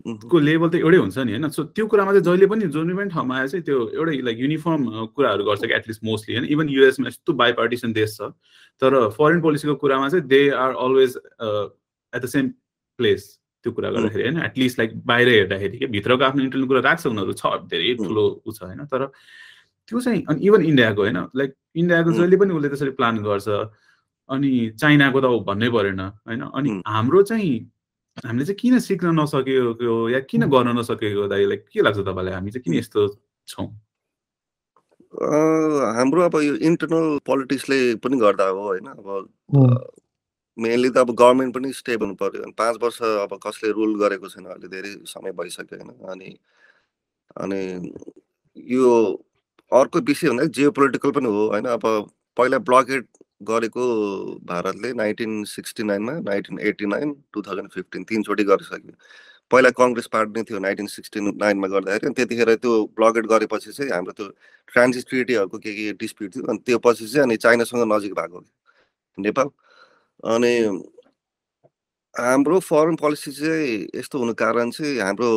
[0.04, 3.10] को लेभल त एउटै हुन्छ नि होइन सो त्यो कुरामा चाहिँ जहिले पनि जुनै पनि
[3.10, 4.82] ठाउँमा आएर चाहिँ त्यो एउटै लाइक युनिफर्म
[5.16, 8.28] कुराहरू गर्छ कि एटलिस्ट मोस्टली होइन इभन युएसमा यस्तो बाइपार्टिसन देश छ।
[8.82, 12.48] तर फरेन पोलिसीको कुरामा चाहिँ they are always at the same
[12.98, 13.22] place
[13.64, 15.86] त्यो कुरा गर्दाखेरि होइन एटलिस्ट लाइक बाहिर हेर्दाखेरि कि?
[15.86, 19.06] भित्रको आफ्नो इन्टरनल कुरा राख्छ उनीहरू। छ धेरै ठुलो ऊ छ होइन तर
[19.88, 23.48] त्यो चाहिँ अनि इभन इन्डियाको होइन लाइक इन्डियाको जहिले पनि उसले त्यसरी प्लान गर्छ।
[24.28, 27.54] अनि चाइनाको त भन्नै परेन होइन अनि हाम्रो चाहिँ
[28.16, 32.34] हामीले चाहिँ किन सिक्न नसकेको या किन गर्न नसकेको दाइलाई के लाग्छ तपाईँलाई?
[32.34, 33.08] हामी चाहिँ किन यस्तो
[33.48, 33.66] छौँ?
[35.98, 38.86] हाम्रो अब यो इन्टरनल पोलिटिक्सले पनि गर्दा हो होइन?
[38.86, 39.90] अब
[40.58, 44.44] मेनली त अब गभर्मेन्ट पनि स्टेबल हुनु पर्यो पाँच वर्ष अब कसले रुल गरेको छैन?
[44.46, 45.90] अहिले धेरै समय भइसक्यो होइन?
[46.10, 46.38] अनि
[47.42, 47.60] अनि
[48.56, 48.90] यो
[49.72, 51.66] अर्को विषय भन्दा जियो पोलिटिकल पनि हो होइन?
[51.66, 53.06] अब पहिला ब्लकेट
[53.40, 53.84] गरेको
[54.46, 58.94] भारतले नाइन्टिन सिक्सटी नाइनमा nineteen eighty nine two thousand fifteen तिनचोटि गरिसक्यो।
[59.50, 63.90] पहिला कङ्ग्रेस पार्टी नै थियो नाइन्टिन सिक्सटी नाइनमा गर्दाखेरि अनि त्यतिखेर त्यो ब्लकेट गरेपछि चाहिँ
[63.92, 64.28] हाम्रो त्यो
[64.72, 68.44] ट्रान्जिट ट्रिटीहरूको के के डिस्प्युट थियो अनि त्यो पछि चाहिँ अनि चाइनासँग नजिक भएको
[69.18, 69.48] नेपाल।
[70.34, 70.52] अनि
[72.14, 75.30] हाम्रो फरेन पोलिसी चाहिँ यस्तो हुनु कारण चाहिँ हाम्रो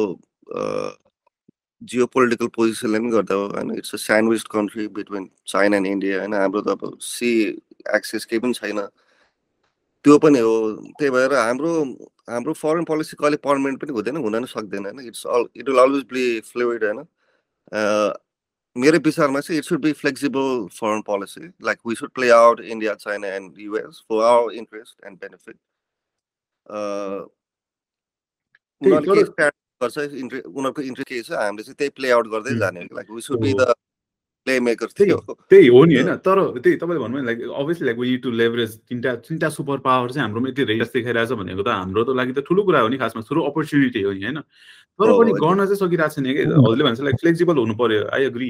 [1.81, 6.19] जियो पोलिटिकल पोजिसनले पनि गर्दा हो होइन it's a sandwich country between China and India
[6.19, 7.31] होइन हाम्रो त अब सी
[7.95, 8.79] एक्सेस केही पनि छैन
[10.05, 10.53] त्यो पनि हो
[10.99, 11.73] त्यही भएर हाम्रो
[12.29, 15.79] हाम्रो फरेन पोलिसी कहिले पर्मानेन्ट पनि हुँदैन हुन नै सक्दैन होइन it's all it will
[15.79, 17.05] always be fluid होइन
[18.75, 22.93] मेरो विचारमा चाहिँ it should be flexible foreign policy like we should play out India
[22.97, 25.57] China and US for our interest and benefit
[29.81, 33.41] गर्छ उनीहरूको इन्ट्रेस्ट के छ हामीले चाहिँ त्यही प्ले आउट गर्दै जाने like we should
[33.41, 33.73] be the
[34.47, 38.31] play maker त्यही हो नि होइन तर त्यही तपाईँले भन्नुभयो like obviously like we to
[38.31, 42.33] leverage तिनवटा तिनवटा सुपर पावर चाहिँ हाम्रोमा यति रेस देखाइरहेछ भनेको त हाम्रो त लागि
[42.33, 44.41] त ठुलो कुरा हो नि खासमा ठुलो अपर्च्युनिटी हो नि होइन।
[44.99, 46.43] तर पनि गर्न चाहिँ सकिरहेको छैन कि?
[46.47, 48.49] हजुरले भन्छ लाइक फ्लेक्सिबल हुनु पर्यो आई अग्री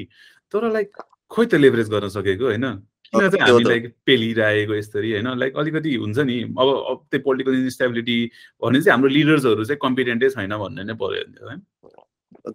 [0.54, 0.88] तर लाइक
[1.28, 2.66] खोइ त लेभरेज गर्न सकेको होइन?
[3.12, 5.28] किन चाहिँ हामी लाइक पेलिरहेको यसरी होइन?
[5.38, 8.18] लाइक अलिकति हुन्छ नि अब त्यो पोलिटिकल इन्स्टेबिलिटी
[8.62, 11.56] भने चाहिँ हाम्रो लिडर्सहरू चाहिँ कम्पिटेन्टै छैन भन्ने नै पर्यो है?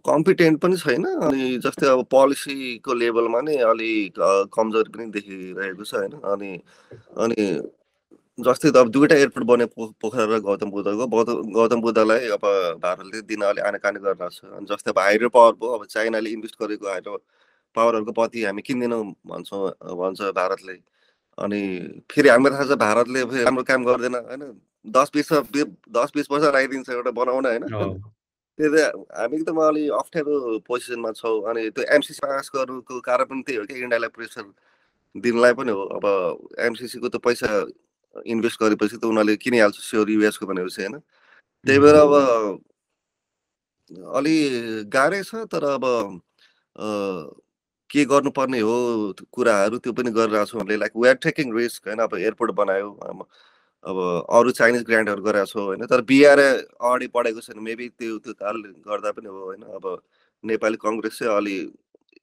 [0.05, 4.19] कम्पिटेन्ट पनि छैन अनि जस्तै अब पोलिसीको लेभलमा नै अलिक
[4.53, 6.13] कमजोरी पनि देखिरहेको छ होइन?
[6.33, 6.51] अनि
[7.17, 7.39] अनि
[8.37, 11.05] जस्तै त अब दुइटा एयरपोर्ट बने पोखरा र गौतम बुद्धको।
[11.53, 12.45] गौतम बुद्धलाई अब
[12.81, 16.55] भारतले दिन अलि आनाकानी गरिरहेको छ। अनि जस्तै अब हाइड्रो पावर भयो अब चाइनाले इन्भेस्ट
[16.61, 17.17] गरेको हाइड्रो
[17.75, 19.69] पावरहरूको पति हामी किन्दैनौँ भन्छौँ
[20.01, 20.75] भन्छ भारतले।
[21.37, 21.61] अनि
[22.11, 24.43] फेरि हामीलाई थाहा छ भारतले राम्रो काम गर्दैन होइन?
[24.85, 25.29] दस बिस
[25.89, 27.63] दस बिस वर्ष लगाइदिन्छ एउटा बनाउन होइन?
[28.59, 28.75] त्यो त
[29.17, 30.33] हामी एकदम अलि अप्ठ्यारो
[30.67, 34.45] पोजिसनमा छौँ। अनि त्यो एमसिसी पास गर्नुको कारण पनि त्यही हो कि इन्डियालाई प्रेसर
[35.15, 36.05] दिनलाई पनि हो। अब
[36.59, 37.49] एमसिसीको त पैसा
[38.15, 41.01] इन्भेस्ट गरेपछि त उनीहरूले किनिहाल्छ स्योर युएसको भनेपछि होइन?
[41.65, 42.13] त्यही भएर अब
[44.13, 44.35] अलि
[44.93, 45.83] गाह्रै छ तर अब
[47.89, 48.75] के गर्नुपर्ने हो?
[49.31, 51.99] कुराहरू त्यो पनि गरिरहेको छौँ हामीले। Like we are taking risk होइन?
[51.99, 52.89] अब एयरपोर्ट बनायो
[53.83, 53.97] अब
[54.39, 55.85] अरू चाइनिज ग्रान्डहरू गरेको छौँ होइन?
[55.85, 59.63] तर बिहार अगाडि बढेको छैन। मेबी त्यो त्यो कारणले गर्दा पनि हो होइन?
[59.77, 60.01] अब
[60.43, 61.55] नेपाली कङ्ग्रेस चाहिँ अलि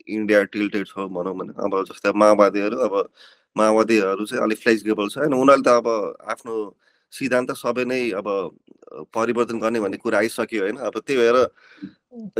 [0.08, 2.94] इन्डिया टिल्टेड छ भनौँ भने। अब जस्तै माओवादीहरू अब
[3.56, 5.34] माओवादीहरू चाहिँ अलिक फ्लेक्सिबल छ होइन?
[5.34, 5.88] उनीहरूले त अब
[6.34, 6.54] आफ्नो
[7.12, 8.26] सिद्धान्त सबै नै अब
[9.14, 11.36] परिवर्तन गर्ने भन्ने कुरा आइसक्यो होइन। अब त्यही भएर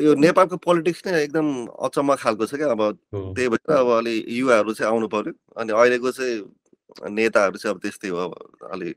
[0.04, 1.46] यो नेपालको पोलिटिक्स नै एकदम
[1.88, 2.82] अचम्म खालको छ क्या। अब
[3.14, 6.42] त्यही भएर अब अलि युवाहरू चाहिँ आउनु पर्यो। अनि अहिलेको चाहिँ
[6.90, 8.32] नेताहरू चाहिँ अब त्यस्तै हो अब
[8.74, 8.94] अलिक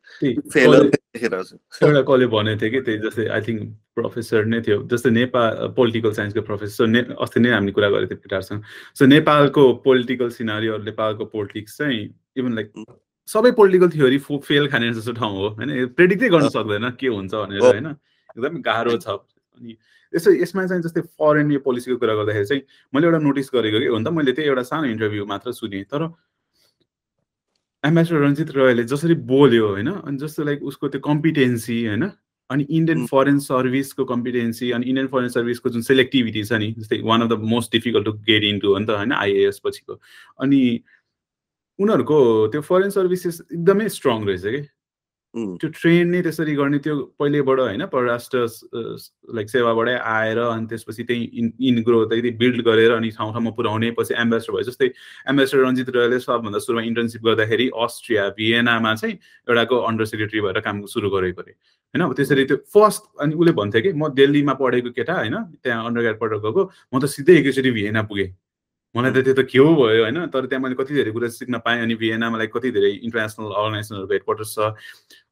[0.53, 3.61] फेलर देखेर एउटा कसले भनेको थियो कि त्यही जस्तै आई थिङ्क
[3.95, 8.23] प्रोफेसर नै थियो। जस्तै नेपाल पोलिटिकल साइन्सको प्रोफेसर ने अस्ति नै हामीले कुरा गरेको थियो
[8.25, 8.61] केटाहरूसँग
[8.97, 12.01] सो नेपालको पोलिटिकल सिनारी नेपालको पोलिटिक्स चाहिँ
[12.37, 12.73] इभन लाइक
[13.27, 15.87] सबै पोलिटिकल थ्योरी फेल खाने जस्तो ठाउँ हो होइन?
[15.95, 17.87] प्रेडिक्टै गर्न सक्दैन के हुन्छ भनेर होइन?
[18.35, 19.77] एकदम गाह्रो छ। अनि
[20.13, 22.61] यसो यसमा चाहिँ जस्तै फरेन यो पोलिसीको कुरा गर्दाखेरि चाहिँ
[22.93, 24.09] मैले एउटा नोटिस गरेको कि हो नि त?
[24.11, 26.11] मैले त्यही एउटा सानो इन्टरभ्यू मात्र सुनेँ तर
[27.83, 29.89] एम्बेसडर रञ्जित रोयले जसरी बोल्यो होइन?
[30.03, 32.11] अनि जस्तो लाइक उसको त्यो कम्पिटेन्सी होइन?
[32.49, 37.21] अनि इन्डियन फरेन सर्भिसको कम्पिटेन्सी अनि इन्डियन फरेन सर्भिसको जुन सेलेक्टिभिटी छ नि जस्तै one
[37.21, 38.89] of the most difficult to get into हो नि त?
[38.91, 39.11] होइन?
[39.11, 39.99] आइएएस पछिको।
[40.39, 40.61] अनि
[41.83, 42.17] उनीहरूको
[42.51, 44.63] त्यो फरेन सर्भिसेस एकदमै स्ट्रङ रहेछ कि?
[45.33, 48.41] त्यो ट्रेन नै त्यसरी गर्ने त्यो पहिलेबाट होइन परराष्ट्र
[49.33, 53.51] लाइक सेवाबाटै आएर अनि त्यसपछि त्यही इन इन ग्रोथ त्यही बिल्ड गरेर अनि ठाउँ ठाउँमा
[53.57, 54.89] पुऱ्याउने पछि एम्बेसडर भयो। जस्तै
[55.33, 59.15] एम्बेसडर रञ्जित रोयले सबभन्दा सुरुमा इन्टर्नसिप गर्दाखेरि अस्ट्रिया भिएनामा चाहिँ
[59.47, 63.57] एउटाको अन्डर सेक्रेटरी भएर काम सुरु गरेको अरे होइन अब त्यसरी त्यो फर्स्ट अनि उसले
[63.57, 67.41] भन्थ्यो कि म दिल्लीमा पढेको केटा होइन त्यहाँ अन्डर ग्राड पढेर गएको म त सिधै
[67.41, 68.29] एकैचोटि भिएना पुगेँ।
[68.95, 70.17] मलाई त त्यो त के हो भयो होइन?
[70.29, 74.13] तर त्यहाँ मैले कति धेरै कुरा सिक्न पाएँ अनि भिएनामा लाइक कति धेरै इन्टरनेसनल अर्गनाइजेसनहरूको
[74.13, 74.59] हेडक्वार्टर्स छ।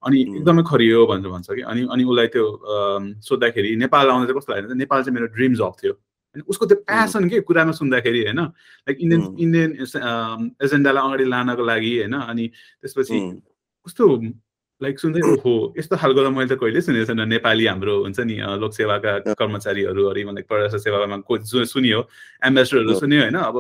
[0.04, 2.46] अनि एकदमै खरियो भनेर भन्छ कि। अनि अनि उसलाई त्यो
[3.22, 6.78] सोद्धाखेरि नेपाल आउँदा चाहिँ कस्तो लाग्यो नेपाल चाहिँ मेरो ड्रिम जब थियो। होइन उसको त्यो
[6.90, 8.40] प्यासन के कुरामा सुन्दाखेरि होइन?
[8.90, 9.70] लाइक इन्डियन इन्डियन
[10.58, 12.16] एजेन्डालाई अगाडि लानको लागि होइन?
[12.18, 12.46] अनि
[12.82, 13.18] त्यसपछि
[13.86, 14.04] कस्तो
[14.82, 18.36] लाइक सुन्दै ओहो यस्तो खालको त मैले त कहिले सुनेको छैन। नेपाली हाम्रो हुन्छ नि
[18.62, 22.00] लोकसेवाका कर्मचारीहरू अरे मतलब परराष्ट्र सेवामा को सुनियो
[22.50, 23.38] एम्बेसडरहरू सुन्यो होइन?
[23.38, 23.56] अब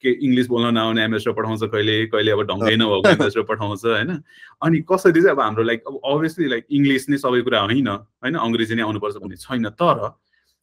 [0.00, 4.10] के इङ्ग्लिस बोल्न नआउने एम्बेसडर पठाउँछ कहिले कहिले अब ढङ्गै नभएको एम्बेसडर पठाउँछ होइन?
[4.64, 8.34] अनि कसरी चाहिँ अब हाम्रो लाइक अब अभियसली लाइक इङ्ग्लिस नै सबै कुरा होइन होइन?
[8.40, 10.16] अङ्ग्रेजी नै आउनुपर्छ भन्ने छैन। तर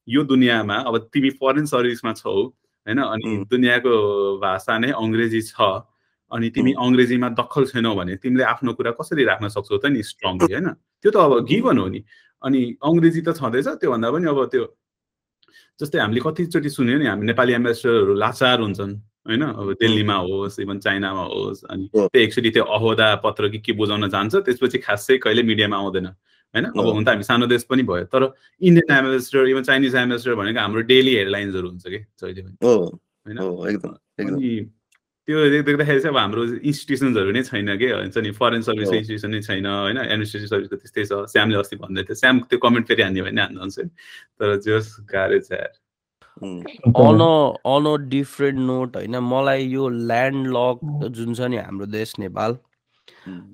[0.08, 2.98] यो दुनियाँमा अब तिमी फरेन सर्भिसमा छौ होइन?
[2.98, 3.93] अनि दुनियाँको
[4.41, 5.86] भाषा नै अङ्ग्रेजी छ
[6.32, 10.54] अनि तिमी अङ्ग्रेजीमा दखल छैनौ भने तिमीले आफ्नो कुरा कसरी राख्न सक्छौ त नि स्ट्रङली
[10.54, 10.70] होइन?
[11.02, 12.04] त्यो त अब गिभन हो नि।
[12.44, 14.65] अनि अङ्ग्रेजी त छँदैछ त्योभन्दा पनि अब त्यो
[15.80, 18.94] जस्तै हामीले कतिचोटि सुन्यो नि हामी नेपाली एम्बेसडरहरू लाचार हुन्छन्
[19.28, 19.44] होइन?
[19.44, 24.08] अब दिल्लीमा होस् इभन चाइनामा होस् अनि त्यो एक्चुली त्यो अहोदा पत्र कि के बुझाउन
[24.10, 26.65] जान्छ त्यसपछि खासै कहिले मिडियामा आउँदैन होइन?
[26.65, 28.24] अब हुन त हामी सानो देश पनि भयो तर
[28.62, 32.56] Indian ambassador even Chinese ambassador भनेको हाम्रो डेली हेडलाइन्सहरू हुन्छ कि जहिले पनि
[33.26, 33.39] होइन?
[35.30, 39.42] त्यो देख्दाखेरि चाहिँ अब हाम्रो इन्स्टिट्युसन्सहरू नै छैन कि हुन्छ नि फरेन सर्भिसको इन्स्टिट्युसन नै
[39.46, 39.98] छैन होइन?
[40.02, 43.78] एडमिनिस्ट्रेटिभ सर्भिसको त्यस्तै छ। स्यामले अस्ति भन्दै थियो। स्याम त्यो कमेन्ट फेरि हान्यो भने हान्नुहुन्छ
[44.42, 45.52] तर जस गाह्रो छ।
[46.42, 49.15] On on a different note होइन?
[49.22, 50.82] मलाई यो ल्यान्ड लक
[51.13, 52.58] जुन छ नि हाम्रो देश नेपाल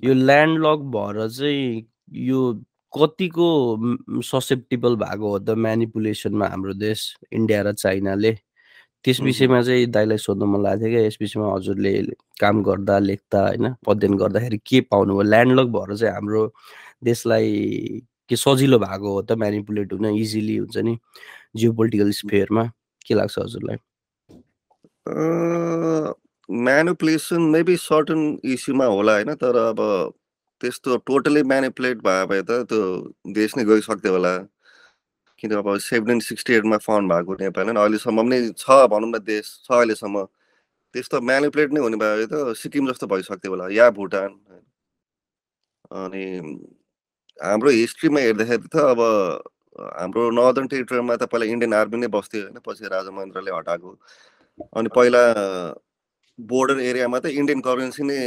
[0.08, 1.84] यो ल्यान्ड लक भएर चाहिँ
[2.30, 2.40] यो
[2.96, 3.48] कतिको
[4.24, 5.38] ससेप्टेबल भएको हो?
[5.38, 7.00] त म्यानिपुलेसनमा हाम्रो देश
[7.32, 8.32] इन्डिया र चाइनाले?
[9.06, 11.92] त्यस विषयमा चाहिँ दाइलाई सोध्नु मन लागेको थियो क्या। यस विषयमा हजुरले
[12.40, 16.42] काम गर्दा लेख्दा होइन अध्ययन गर्दाखेरि के पाउनु भयो ल्यान्डलक भएर चाहिँ हाम्रो
[17.08, 17.50] देशलाई
[18.28, 20.96] के सजिलो भएको हो त म्यानिपुलेट हुन इजिली हुन्छ नि
[21.56, 22.64] जियो पोलिटिकल स्पेयरमा
[23.06, 23.78] के लाग्छ हजुरलाई?
[26.48, 28.20] म्यानिपुलेसन मेबी सर्टन
[28.54, 29.78] इस्युमा होला होइन तर अब
[30.60, 32.82] त्यस्तो टोटली म्यानिपुलेट भयो भए त त्यो
[33.38, 34.34] देश नै गइसक्थ्यो होला।
[35.38, 39.52] किन अब सेभेन्टिन सिक्सटी एटमा फाउन्ड भएको नेपाल होइन अहिलेसम्म पनि छ भनौँ न देश
[39.64, 40.24] छ अहिलेसम्म।
[40.94, 44.30] त्यस्तो म्यानिपुलेट नै हुने भयो त सिक्किम जस्तो भइसक्थ्यो होला या भुटान।
[46.02, 46.24] अनि
[47.38, 49.00] हाम्रो हिस्ट्रीमा हेर्दाखेरि त अब
[50.00, 53.90] हाम्रो नर्दर्न टेरिटोरीमा त पहिला इन्डियन आर्मी नै बस्थ्यो होइन पछि राजा महेन्द्रले हटाएको।
[54.76, 55.22] अनि पहिला
[56.38, 58.20] बोर्डर एरियामा त इन्डियन करेन्सी नै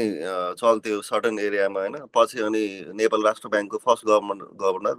[0.61, 2.63] चल्थ्यो सर्टन एरियामा होइन पछि अनि
[3.01, 4.97] नेपाल राष्ट्र ब्याङ्कको फर्स्ट गभर्नर गभर्नर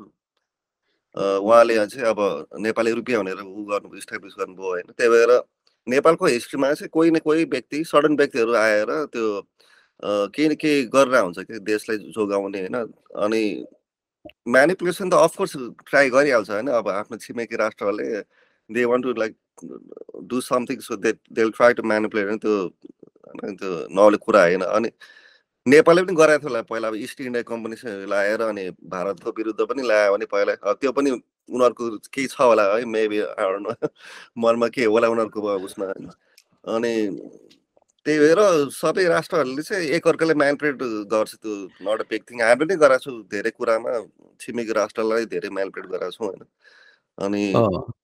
[1.14, 2.20] उहाँले चाहिँ अब
[2.60, 5.32] नेपाली रुपियाँ भनेर ऊ गर्नु इस्टाब्लिस गर्नुभयो होइन। त्यही भएर
[5.86, 9.26] नेपालको हिस्ट्रीमा चाहिँ कोही न कोही व्यक्ति सडन व्यक्तिहरू आएर त्यो
[10.34, 12.76] केही न केही गरेर हुन्छ कि देशलाई जोगाउने होइन।
[13.24, 13.42] अनि
[14.48, 15.56] म्यानिपुलेसन त अफकोर्स
[15.88, 18.08] ट्राई गरिहाल्छ होइन। अब आफ्नो छिमेकी राष्ट्रले
[18.70, 19.34] they want to like
[20.30, 22.56] do something so they they try to manipulate त्यो
[23.26, 24.90] होइन त्यो नौले कुरा होइन। अनि
[25.66, 27.76] नेपालले पनि गराएको थियो होला पहिला अब इस्ट इन्डिया कम्पनी
[28.10, 32.84] लगाएर अनि भारतको विरुद्ध पनि ल्यायो भने पहिला त्यो पनि उनीहरूको केही छ होला है
[32.84, 33.20] मेबी
[34.44, 36.10] मनमा के होला उनीहरूको उसमा होइन।
[36.74, 36.92] अनि
[38.06, 38.40] त्यही भएर
[38.72, 41.54] सबै राष्ट्रहरूले चाहिँ एकअर्काले म्यालप्रेट गर्छ त्यो
[41.88, 43.92] नट अ बिग थिङ हामीले नै गराएको छौँ धेरै कुरामा
[44.40, 46.44] छिमेकी राष्ट्रलाई धेरै म्यालप्रेट गराएको छौँ होइन।
[47.18, 47.44] अनि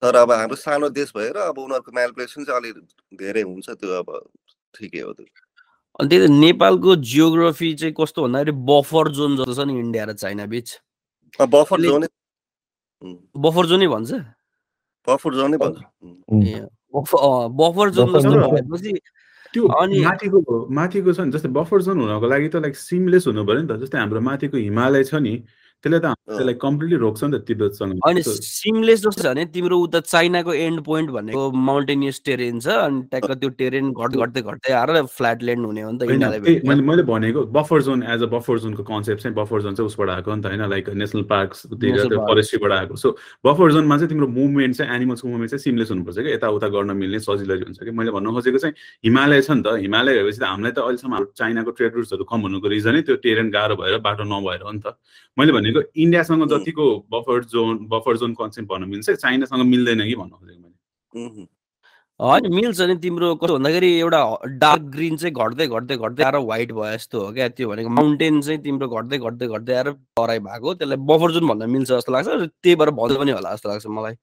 [0.03, 2.77] तर अब हाम्रो सानो देश भएर अब उनीहरूको म्यालप्रेसन चाहिँ अलिक
[3.19, 4.13] धेरै हुन्छ त्यो अब
[4.79, 5.46] ठिकै हो त्यो।
[5.99, 10.13] अनि त्यही त नेपालको जियोग्राफी चाहिँ कस्तो भन्दाखेरि बफर जोन जस्तो छ नि इन्डिया र
[10.13, 10.67] चाइना बिच।
[11.41, 12.07] अब बफर जोनै
[13.37, 14.11] बफर जोनै भन्छ?
[15.07, 15.79] बफर जोनै भन्छ।
[17.59, 18.91] बफर जोन जस्तो। भएपछि
[19.53, 20.39] त्यो अनि- माथिको
[20.79, 23.79] माथिको छ नि जस्तै बफर जोन हुनको लागि त लाइक सिमलेस हुनु पर्यो नि त
[23.83, 25.33] जस्तै हाम्रो माथिको हिमालय छ नि
[25.83, 29.99] त्यसले त। त्यसलाई कम्प्लिटली रोक्छ नि त तिब्बतसँग अनि सिमलेस जस्तो छ भने तिम्रो उता
[30.07, 35.05] चाइनाको एन्ड पोइन्ट भनेको माउन्टेनियस टेरेन छ अनि ट्याक्क त्यो टेरेन घट्दै घट्दै घट्दै आएर
[35.17, 38.83] फ्ल्याट ल्यान्ड हुने हो नि त। मैले मैले भनेको buffer zone as a buffer जोनको
[38.83, 41.53] concept चाहिँ बफर जोन चाहिँ उसबाट आएको नि त होइन लाइक नेसनल park.
[41.77, 43.09] फरेस्ट्रीबाट आएको सो
[43.45, 47.19] बफर जोनमा चाहिँ तिम्रो मुभमेन्ट चाहिँ एनिमल्सको मुभमेन्ट चाहिँ सिमलेस हुनुपर्छ कि यताउता गर्न मिल्ने
[47.19, 50.71] सजिलै हुन्छ कि मैले भन्नु खोजेको चाहिँ हिमालय छ नि त हिमालय भएपछि त हामीलाई
[50.71, 54.61] त अहिलेसम्म हाम्रो चाइनाको ट्रेड रुट्सहरू कम हुनुको रिजनै त्यो टेरेन गाह्रो भएर बाटो नभएर
[54.67, 54.97] हो नि त
[55.37, 56.47] मैले भनेको इन्डियासँग.
[56.49, 61.47] जतिको buffer zone buffer zone concept भन्न मिल्छ चाइनासँग मिल्दैन कि भन्नु खोजेको मैले।
[62.19, 64.19] होइन मिल्छ नि तिम्रो कस्तो भन्दाखेरि एउटा
[64.57, 68.41] डार्क ग्रिन चाहिँ घट्दै घट्दै घट्दै आएर व्हाइट भयो जस्तो हो क्या त्यो भनेको माउन्टेन
[68.41, 72.27] चाहिँ तिम्रो घट्दै घट्दै घट्दै आएर तराई भएको त्यसलाई बफर जोन भन्दा मिल्छ जस्तो लाग्छ
[72.27, 74.15] र त्यही भएर भन्दै पनि होला जस्तो लाग्छ मलाई।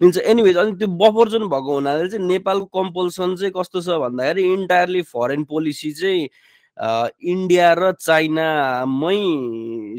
[0.00, 4.42] मिल्छ। एनिवेज अनि त्यो बफर जोन भएको हुनाले चाहिँ नेपालको कम्पल्सन चाहिँ कस्तो छ भन्दाखेरि
[4.54, 6.28] इन्टायरली फरेन पोलिसी चाहिँ
[6.78, 9.18] इन्डिया र चाइनामै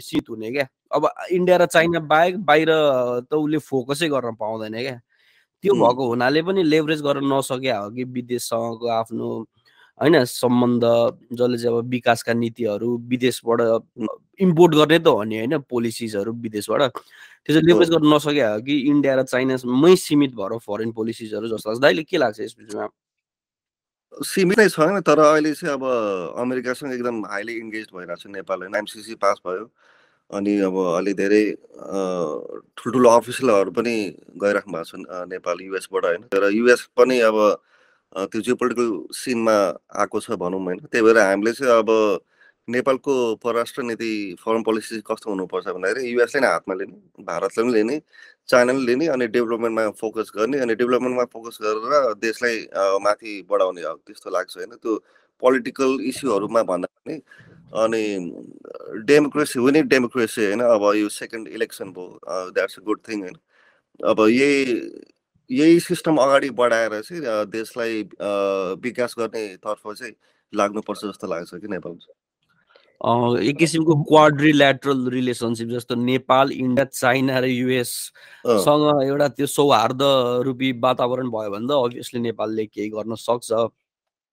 [0.02, 0.68] सित हुने क्या?
[0.92, 2.70] अब इन्डिया र चाइना बाहेक बाहिर
[3.30, 5.00] त उसले फोकसै गर्न पाउँदैन क्या?
[5.63, 5.74] त्यो.
[5.76, 9.28] भएको हुनाले पनि लेभरेज गर्न नसके हो कि विदेशसँगको आफ्नो
[10.00, 10.84] होइन सम्बन्ध
[11.36, 13.60] जसले चाहिँ अब विकासका नीतिहरू विदेशबाट
[14.39, 16.82] इम्पोर्ट गर्ने त हो नि होइन पोलिसिजहरू विदेशबाट।
[17.44, 21.70] त्यो चाहिँ लेभरेज गर्न नसके हो कि इन्डिया र चाइनामै सीमित भएर फरेन पोलिसिजहरू जस्तो
[21.70, 22.88] लाग्छ दाइले के लाग्छ यस बिचमा
[24.13, 25.84] सीमित नै छैन तर अहिले चाहिँ अब
[26.43, 29.65] अमेरिकासँग एकदम हाइली इन्गेज भइरहेको छ नेपाल होइन एमसिसी पास भयो।
[30.30, 31.43] अनि अब अलि धेरै
[32.78, 33.95] ठुल्ठुलो अफिसियलहरू पनि
[34.43, 37.38] गइराख्नु भएको अ, नेपाल युएसबाट होइन। तर युएस पनि अब
[38.32, 39.56] त्यो जियो पोलिटिकल सिनमा
[40.04, 41.89] आएको छ भनौँ होइन। त्यही भएर हामीले चाहिँ अब
[42.75, 47.99] नेपालको परराष्ट्र नीति फरेन पोलिसी कस्तो हुनुपर्छ भन्दाखेरि युएसले नै हातमा लिने भारतले पनि लिने
[48.49, 52.58] चाइनाले लिने अनि डेभलपमेन्टमा फोकस गर्ने अनि डेभलपमेन्टमा फोकस गरेर देशलाई
[53.08, 54.97] माथि बढाउने अब त्यस्तो लाग्छ होइन। त्यो
[55.43, 57.17] पोलिटिकल इस्युहरूमा भन्दा पनि
[57.84, 58.03] अनि
[59.12, 63.38] डेमोक्रेसी विनिङ डेमोक्रेसी होइन अब यो सेकेन्ड इलेक्सन भयो द्याट्स अ गुड थिङ होइन।
[63.99, 64.82] अब यही
[65.49, 68.03] यही सिस्टम अगाडि बढाएर चाहिँ देशलाई
[68.86, 70.13] विकास गर्ने तर्फ चाहिँ
[70.53, 72.18] लाग्नुपर्छ जस्तो लाग्छ कि नेपाल अँ,
[73.02, 77.92] एक किसिमको क्वाड्रिल्याटरल रिलेसनसिप जस्तो नेपाल इन्डिया चाइना र युएस
[78.46, 80.02] अँ, सँग एउटा त्यो सौहार्द
[80.46, 83.52] रूपी वातावरण भयो भने त अभियसली नेपालले केही गर्न सक्छ।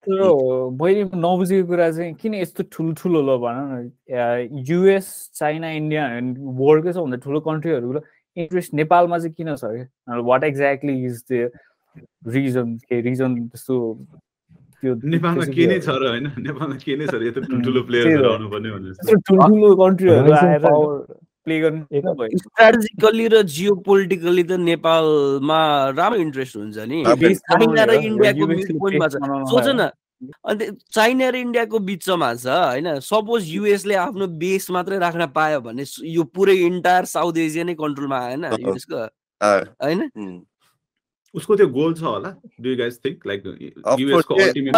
[0.06, 0.18] तर
[0.82, 3.56] मैले नबुझेको कुरा चाहिँ किन यस्तो ठुल्ठुलो ल भन
[4.10, 6.04] न युएस चाइना इन्डिया
[6.58, 8.00] वर्ल्डकै सबभन्दा ठुलो कन्ट्रीहरूको
[8.36, 9.64] इन्ट्रेस्ट नेपालमा चाहिँ किन छ?
[9.64, 11.50] क्या what exactly is the
[12.34, 13.74] reason के रिजन त्यस्तो
[14.82, 18.22] त्यो नेपालमा के नै छ र होइन नेपालमा के नै छ र यत्रो ठुल्ठुलो प्लेयरहरू
[18.22, 18.94] त। आउनु पर्ने भनेर
[19.26, 20.64] ठुल्ठुलो कन्ट्रीहरू आएर
[21.46, 22.38] प्ले गर्ने एक- किन भयो?
[22.38, 25.60] स्ट्राटेजिकली र जियो पोलिटिकली त नेपालमा
[25.96, 28.46] राम्रो इन्ट्रेस्ट हुन्छ नि चाइना र इन्डियाको
[28.80, 29.14] पोइन्टमा छ
[29.50, 29.90] सोच। न
[30.48, 30.60] अन्त
[30.90, 36.22] चाइना र इन्डियाको बिचमा छ होइन सपोज युएसले आफ्नो बेस मात्रै राख्न पायो भने यो
[36.34, 39.00] पुरै इन्टायर साउथ एसिया नै कन्ट्रोलमा आएन। युएसको।
[39.40, 40.00] होइन.
[41.36, 44.46] उसको त्यो गोल छ होला। Do you guys think like युएसको yeah.
[44.46, 44.76] Ultimate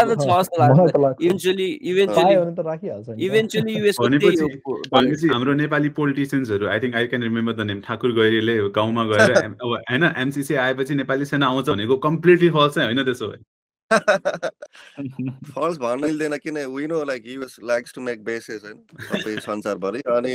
[1.22, 5.88] eventually eventually भने त राखिहाल्छ नि त। इभेन्चुली युएसको भनेपछि त्यही हो। भनेपछि हाम्रो Nepali
[5.88, 10.54] पोलिटिसियन्सहरू I think I can remember the name Thakur गैरीले गाउँमा गएर अब होइन एमसिसी
[10.54, 13.38] आएपछि नेपाली सेना आउँछ भनेको कम्प्लिटली फल्स चाहिँ होइन त्यसो भए।
[15.54, 16.58] फल्स भन्न मिल्दैन किन?
[16.66, 18.78] We know like US likes to make bases होइन?
[19.02, 20.34] सबै संसारभरि। अनि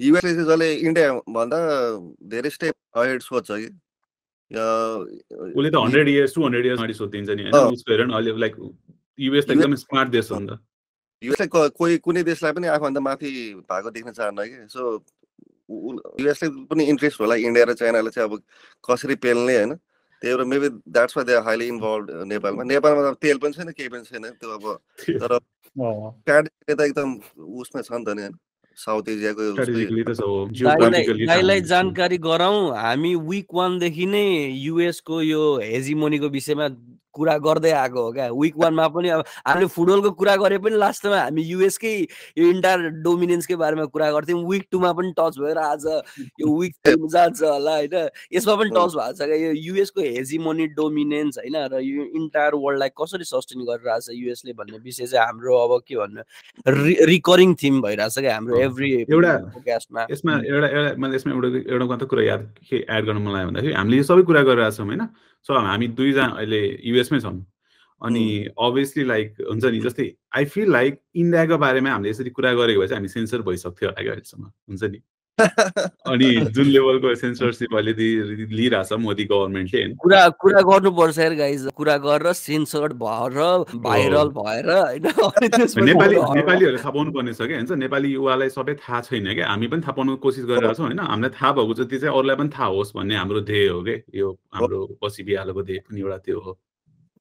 [0.00, 1.58] युएसले चाहिँ जसले इन्डिया भन्दा
[2.28, 3.68] धेरै स्टेप अहेड सोध्छ कि?
[4.56, 7.72] उसले त hundred years two hundred years अगाडि सोधिदिन्छ नि। होइन?
[7.72, 8.56] उसको हेर न अहिले लाइक
[9.20, 10.58] युएस त एकदमै स्मार्ट देश हो नि त।
[11.24, 14.68] युएसले क- कोही कुनै देशलाई पनि आफूभन्दा माथि भएको देख्न चाहन्न कि?
[14.68, 15.04] सो
[16.20, 18.42] युएसले पनि इन्ट्रेस्ट होला इन्डिया र चाइनाले चाहिँ अब
[18.90, 19.74] कसरी पेल्ने होइन?
[20.22, 23.70] त्यही भएर maybe that's why they highly involve नेपालमा। नेपालमा त अब तेल पनि छैन
[23.72, 24.78] केही पनि छैन। त्यो अब
[25.18, 25.38] तर
[26.74, 28.28] त एकदम उसमा छ नि त नि
[28.76, 29.42] साउथ एसियाको
[31.26, 34.24] दाइलाई जानकारी गराउँ हामी विक वानदेखि नै
[34.58, 36.68] युएसको यो हेजिमोनीको विषयमा
[37.14, 41.18] कुरा गर्दै आएको हो क्या। विक वानमा पनि अब हामीले फुटबलको कुरा गरे पनि लास्टमा
[41.20, 41.94] हामी युएसकै
[42.38, 45.86] यो इन्टायर डोमिनेन्सकै बारेमा कुरा गर्थ्यौँ। विक टूमा पनि टच भएर आज
[46.40, 50.66] यो विक थ्रीमा जान्छ होला होइन। यसमा पनि टच भएको छ क्या। यो युएसको हेजिमोनी
[50.76, 55.72] डोमिनेन्स होइन र यो इन्टायर वर्ल्डलाई कसरी सस्टेन गरिरहेछ युएसले भन्ने विषय चाहिँ हाम्रो अब
[55.88, 56.22] के भन्नु
[57.12, 62.48] रिकरिङ थिम भइरहेछ क्या हाम्रो एभ्री एउटा एउटा एउटा मैले यसमा एउटा एउटा कुरा याद
[62.70, 65.02] के एड गर्न मन लाग्यो भन्दाखेरि हामीले यो सबै कुरा गरिरहेको छौँ होइन।
[65.46, 67.38] सो हामी दुईजना अहिले युएसमै छौँ।
[68.02, 68.24] अनि
[68.58, 72.86] अभियसली लाइक हुन्छ नि जस्तै आई फिल लाइक इन्डियाको बारेमा हामीले यसरी कुरा गरेको भए
[72.86, 74.98] चाहिँ हामी सेन्सर भइसक्थ्यो अहिलेसम्म हुन्छ नि।
[75.40, 79.94] अनि जुन लेभलको सेन्सरसिप अहिले दि- लिइरहेछ मोदी गभर्मेन्टले होइन?
[79.96, 83.38] कुरा कुरा गर्नुपर्छ यार गाइज कुरा गरेर सेन्सर्ड भएर
[83.86, 85.06] भाइरल भएर होइन?
[85.88, 87.72] नेपाली अरू- नेपालीहरू थाहा पाउनु पर्ने छ क्या हुन्छ?
[87.84, 89.46] नेपाली युवालाई सबै थाहा छैन क्या?
[89.48, 90.98] हामी पनि थाहा पाउनु कोसिस गरिरहेको छौँ होइन?
[91.00, 94.28] हामीलाई थाहा भएको जति चाहिँ अरूलाई पनि थाहा होस् भन्ने हाम्रो ध्येय हो कि यो
[94.54, 96.58] हाम्रो पछि बिहालोको ध्येय पनि एउटा त्यो हो।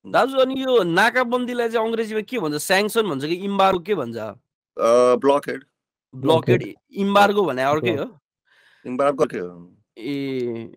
[0.06, 2.56] दाजु अनि यो नाकाबन्दीलाई चाहिँ अङ्ग्रेजीमा के भन्छ?
[2.60, 4.18] स्याङ्सन भन्छ कि इम्बार्गो के भन्छ?
[5.24, 5.64] ब्लकेड
[6.14, 6.64] ब्लकेड
[6.96, 8.08] इम्बार्गो भने अर्कै हो।
[8.86, 10.72] इम्बार्गो के हो। ए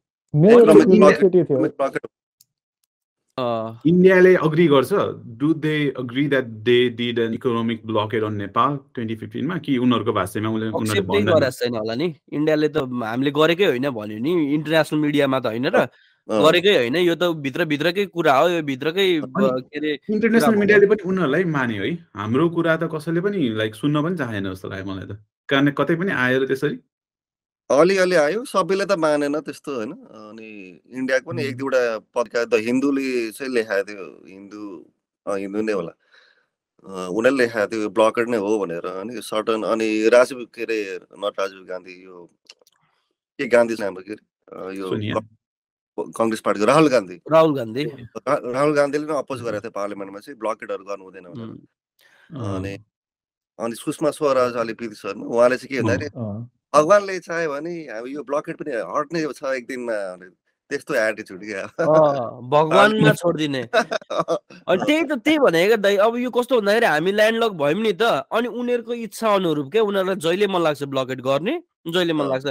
[3.87, 4.93] इन्डियाले अग्री गर्छ।
[5.39, 10.13] Do they agree that they did an economic blockade on Nepal twenty फिफ्टिनमा कि उनीहरूको
[10.13, 15.47] भाषामा उनीहरूले छैन होला नि। इन्डियाले त हामीले गरेकै होइन भन्यो नि। इन्टरनेसनल मिडियामा त
[15.47, 15.87] होइन र।
[16.29, 21.45] गरेकै होइन यो त भित्रभित्रकै कुरा हो यो भित्रकै के अरे इन्टरनेसनल मिडियाले पनि उनीहरूलाई
[21.57, 25.21] मान्यो है। हाम्रो कुरा त कसैले पनि लाइक सुन्न पनि चाहेन जस्तो लाग्यो मलाई त।
[25.49, 26.79] कारण कतै पनि आएर त्यसरी।
[27.71, 30.49] अलिअलि आयो सबैले त मानेन त्यस्तो होइन। अनि
[30.97, 31.83] इन्डियाको पनि एक दुईवटा
[32.17, 33.05] पत्रिका द हिन्दूले
[33.37, 34.63] चाहिँ लेखाएको थियो हिन्दू
[35.27, 35.93] हिन्दू नै होला।
[36.85, 40.79] उनीहरूले लेखाएको थियो ब्लकेड नै हो भनेर अनि सर्टन अनि राजीव के अरे
[41.21, 42.29] नट राजीव गान्धी यो
[43.39, 44.77] के गान्धी नाम के अरे?
[44.81, 44.89] यो
[45.99, 47.85] कङ्ग्रेस पार्टीको राहुल गान्धी राहुल गान्धी
[48.29, 52.75] राहुल गान्धीले नै अपोज गरेको थियो पार्लियामेन्टमा चाहिँ ब्लकेटहरू गर्नु हुँदैन भनेर अनि
[53.59, 56.11] अनि सुषमा स्वराज अलि शर्मा उहाँले चाहिँ के भन्दाखेरि।
[56.75, 59.99] भगवान्ले चाह्यो भने हामी यो ब्लकेट पनि हट्ने छ एक दिनमा
[60.71, 61.63] त्यस्तो एटिच्युड क्या
[62.51, 67.53] भगवानमा छोडिदिने अनि त्यही त त्यही भने क्या दाइ अब यो कस्तो भन्दाखेरि हामी ल्यान्डलक
[67.63, 68.03] भयौँ नि त
[68.35, 71.55] अनि उनीहरूको इच्छा अनुरूप क्या उनीहरूलाई जहिले मन लाग्छ ब्लकेट गर्ने
[71.95, 72.47] जहिले मन। लाग्छ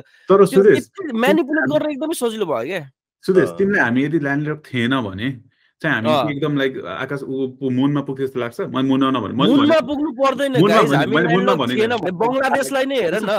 [1.24, 2.84] म्यानिपुलेट गरेर एकदमै सजिलो भयो क्या
[3.26, 5.28] सुरेश अँ। तिमीले हामी यदि ल्यान्डलक थिएन भने
[5.84, 6.74] चाहिँ हामी। एकदम लाइक
[7.04, 10.52] आकाश ऊ- मुनमा पुग्थ्यो जस्तो लाग्छ। म मुनमा नभने मैले मुनमा पुग्नु पर्दैन
[11.12, 11.28] मैले
[12.24, 13.30] बङ्गलादेशलाई नै हेर न।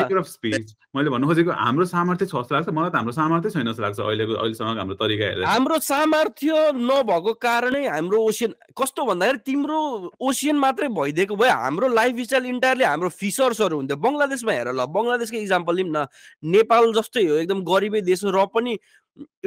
[0.95, 3.99] मैले भन्नु खोजेको हाम्रो सामर्थ्य छ जस्तो लाग्छ मलाई त हाम्रो सामर्थ्य छैन जस्तो लाग्छ
[4.05, 6.53] अहिलेको अहिलेसम्म हाम्रो तरिका हेरेर। हाम्रो सामर्थ्य
[6.85, 9.79] नभएको कारणै हाम्रो ओसियन कस्तो भन्दाखेरि तिम्रो
[10.21, 15.37] ओसियन मात्रै भइदिएको भए हाम्रो लाइफ स्टाइल इन्टायरली हाम्रो फिसर्सहरू हुन्थ्यो। बङ्गलादेशमा हेर ल बङ्गलादेशको
[15.37, 16.07] इक्जाम्पल लिउँ न।
[16.45, 18.79] नेपाल जस्तै हो एकदम गरिबै देश हो र पनि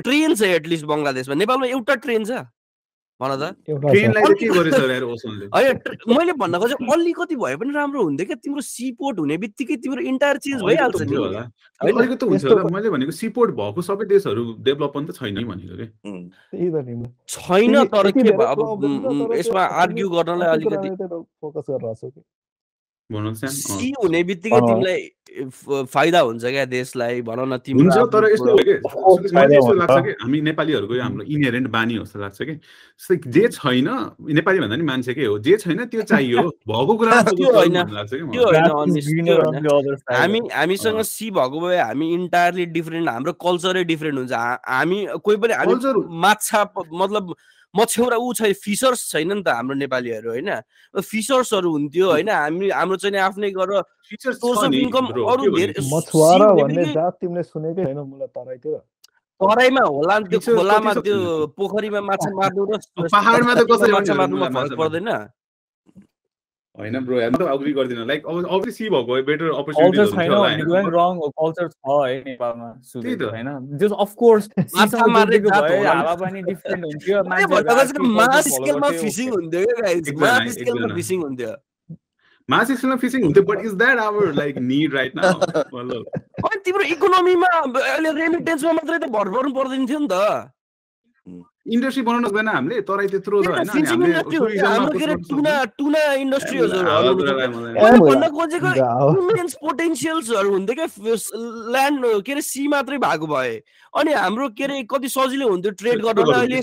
[0.03, 2.31] ट्रेन छ एटलिस्ट बङ्गलादेशमा। नेपालमा एउटा ट्रेन छ।
[6.17, 8.35] मैले भन्न खोजेँ अलिकति भए पनि राम्रो हुन्थ्यो क्या?
[8.43, 11.15] तिम्रो सिपोर्ट हुने बित्तिकै तिम्रो इन्टायर चेन्ज भइहाल्छ नि?
[11.81, 15.87] अलिकति हुन्छ मैले भनेको सिपोर्ट भएको सबै देशहरू डेभलप पनि त छैन भनेको कि।
[17.29, 18.59] छैन तर के अब
[19.37, 20.89] यसमा आर्ग्यु गर्नलाई अलिकति
[21.41, 22.21] फोकस गरिरहेको छु
[23.11, 25.09] कि भन्नु चाहिँ सी हुने बित्तिकै। तिमीलाई
[25.85, 28.73] फाइदा हुन्छ क्या देशलाई भनौँ न तिम्रो हुन्छ तर यस्तो हो कि
[29.79, 33.87] लाग्छ। कि हामी नेपालीहरूको यो हाम्रो इनहेरेन्ट बानी हो जस्तो लाग्छ कि जस्तै जे छैन
[34.19, 37.77] नेपाली भन्दा नि मान्छेकै हो जे छैन त्यो चाहियो भएको कुरामा focus त्यो गर्नु होइन।
[37.79, 39.95] भन्ने लाग्छ कि त्यो मलाई। होइन Grass is अनिस, greener त्यो on होइन। the other
[39.97, 40.17] side.
[40.17, 44.31] हामी हामीसँग। सी भएको भए हामी इन्टायरली डिफ्रेन्ट हाम्रो कल्चरै डिफ्रेन्ट हुन्छ
[44.67, 45.75] हामी कोही पनि हामी
[46.17, 46.89] माछा प-
[47.75, 50.49] मतलब मछ्यौरा ऊ छैन फिसर्स छैन नि त हाम्रो नेपालीहरू होइन?
[51.01, 52.29] फिसर्सहरू हुन्थ्यो होइन?
[52.29, 53.81] हामी हाम्रो चाहिँ नि आफ्नै गरेर
[54.33, 55.73] सोर्स छ अफ इन्कम अरू धेरै
[59.41, 61.47] तराईमा होला नि त्यो खोलामा छ त्यो?
[61.47, 62.79] पोखरीमा माछा मार्नु र
[63.11, 64.77] पहाडमा त कसरी माछा मार्नुमा फरक मार्नु?
[64.77, 65.09] पर्दैन।
[66.77, 70.09] होइन ब्रो हेर्नु त अग्री गर्दिनँ। लाइक अब अब्वियसली सी भएको भए बेटर कल्चर अपर्च्युनिटिज
[70.15, 74.11] छैन भने पनि रङ हो कल्चर छ है नेपालमा त्यही त। सुरु होइन जस अफ
[74.17, 78.11] कोर्स माछा मार्ने जात होला नि। हावा पनि डिफ्रेन्ट हुन्थ्यो मैले मान्छेहरू भन्दा आर्थिक चाहिँ
[78.17, 78.87] मास स्केलमा.
[78.87, 79.09] हुन्थ्यो
[80.89, 81.53] मास हुन्थ्यो।
[82.49, 82.67] मास
[83.23, 85.33] हुन्थ्यो but is that our like need right now
[85.73, 86.01] मतलब
[86.45, 90.13] अनि तिम्रो इकोनोमीमा अहिले रेमिटेन्समा मात्रै त भर पर्नु पर्दैन थियो नि त।
[91.67, 93.37] इन्डस्ट्री बनाउन सक्दैन हामीले तराई त्यत्रो
[95.27, 96.79] टुना। टुना इन्डस्ट्रीहरू
[98.37, 98.69] खोजेको।
[99.19, 100.87] इमेन्स पोटेन्सियल्सहरू हुन्थ्यो क्या
[101.73, 103.53] ल्यान्ड के अरे सी मात्रै भएको भए।
[103.99, 106.59] अनि हाम्रो के अरे कति सजिलो हुन्थ्यो ट्रेड गर्न गरौँ, अहिले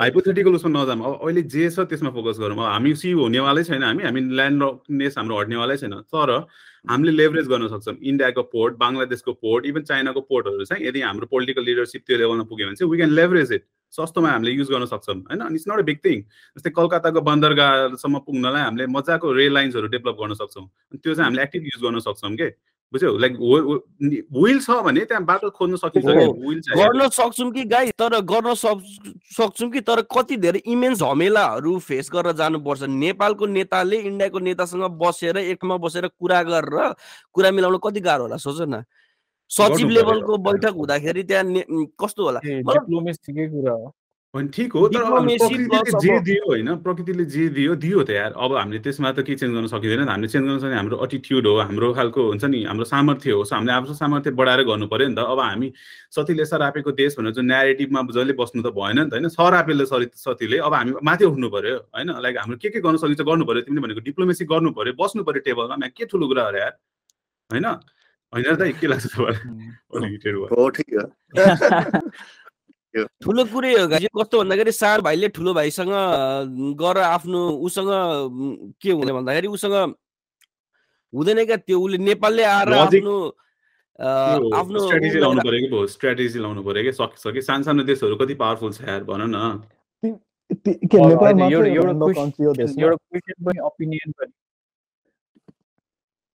[0.00, 4.02] हाइपोथेटिकल उसमा नजाम अब अहिले जे छ त्यसमा फोकस गरौँ। हामी सी हुनेवालै छैन हामी
[4.08, 6.30] हामी ल्यान्ड नेस हाम्रो हट्नेवालै छैन। तर
[6.84, 11.64] हामीले लेभरेज गर्न सक्छौँ। इन्डियाको पोर्ट बङ्गलादेशको पोर्ट इभन चाइनाको पोर्टहरू चाहिँ यदि हाम्रो पोलिटिकल
[11.64, 15.16] लिडरसिप त्यो लेभलमा पुग्यो भने चाहिँ वी क्यान लेभरेज इट सस्तोमा हामीले युज गर्न सक्छौँ।
[15.16, 15.40] होइन?
[15.40, 16.18] अनि it's not a big thing
[16.56, 21.62] जस्तै कलकत्ताको बन्दरगाहसम्म पुग्नलाई हामीले मजाको रेल लाइन्सहरू डेभलप गर्न सक्छौँ। त्यो चाहिँ हामीले एक्टिभ
[21.64, 22.50] युज गर्न सक्छौँ कि?
[22.92, 23.10] बुझ्यौ?
[23.22, 23.34] लाइक
[24.34, 29.70] विल छ भने त्यहाँ बाटो खोज्न सकिन्छ विल गर्न सक्छौँ कि गाई तर गर्न सक्छौँ
[29.70, 29.80] कि?
[29.80, 36.06] तर कति धेरै इमेन्स झमेलाहरू फेस गरेर जानुपर्छ। नेपालको नेताले इन्डियाको नेतासँग बसेर एकमा बसेर
[36.18, 36.94] कुरा गरेर
[37.30, 38.36] कुरा मिलाउन कति गाह्रो होला?
[38.36, 38.82] सोच न।
[39.50, 41.44] सचिव लेभलको बैठक हुँदाखेरि त्यहाँ
[42.00, 42.40] कस्तो होला?
[42.40, 43.94] कुरा हो?
[44.54, 48.78] ठिक हो तर प्रकृतिले जे दियो होइन प्रकृतिले जे दियो दियो त यार। अब हामीले
[48.78, 52.26] त्यसमा त के चेन्ज गर्न सकिँदैन हामीले चेन्ज गर्न सक्ने हाम्रो एटिट्युड हो हाम्रो खालको
[52.28, 55.72] हुन्छ नि हाम्रो सामर्थ्य हो। हामीले आफ्नो सामर्थ्य बढाएर गर्नु पऱ्यो नि त। अब हामी
[56.14, 59.28] सतीले सरापेको देश भनेर जुन नेरेटिभमा जसले बस्नु त भएन नि त होइन?
[59.34, 62.14] सरापेले सरी सतीले अब हामी माथि उठ्नु पऱ्यो होइन?
[62.22, 65.42] लाइक हाम्रो के के गर्न सकिन्छ गर्नु पऱ्यो तिमीले भनेको डिप्लोमेसी गर्नु पऱ्यो बस्नु पऱ्यो
[65.42, 66.74] टेबलमा। के ठुलो कुरा अरे यार
[67.50, 67.66] होइन?
[68.34, 69.06] होइन त के लाग्छ
[73.22, 75.94] ठुलो कुरै हो गाजी कस्तो भन्दाखेरि सानो भाइले ठुलो भाइसँग
[76.80, 77.90] गएर आफ्नो उसँग
[78.82, 79.74] के हुने भन्दाखेरि उसँग
[81.14, 83.14] हुँदैन क्या त्यो। उसले नेपालले आएर आफ्नो
[84.58, 86.92] आफ्नो स्ट्राटेजी लाउनु पर्यो कि स्ट्राटेजी लाउनु पर्यो कि?
[86.98, 89.62] सकिसक्यो सानो सानो देशहरू कति पावरफुल छ यार भन न।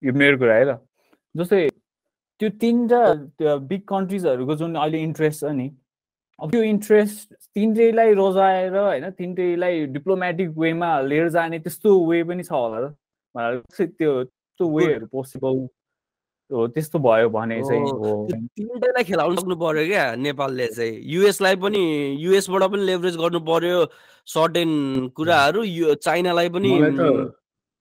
[0.03, 0.71] मेरो कुरा है ल।
[1.35, 1.65] जस्तै
[2.39, 5.67] त्यो तिनवटा बिग कन्ट्रिजहरूको जुन अहिले इन्ट्रेस्ट छ नि
[6.39, 12.51] अब त्यो इन्ट्रेस्ट तिनटैलाई रोजाएर होइन तिनटैलाई डिप्लोमेटिक वेमा लिएर जाने त्यस्तो वे पनि छ
[12.51, 12.93] होला त।
[13.79, 15.67] त्यो त्यो वेहरू पोसिबल
[16.51, 17.85] हो त्यस्तो भयो भने चाहिँ
[18.57, 21.83] तिनटैलाई खेलाउनु सक्नु पर्यो क्या नेपालले चाहिँ। युएसलाई पनि
[22.25, 23.77] युएसबाट पनि लेभरेज गर्नु पर्यो
[24.27, 24.69] सर्टेन
[25.17, 25.61] कुराहरू
[26.03, 26.71] चाइनालाई पनि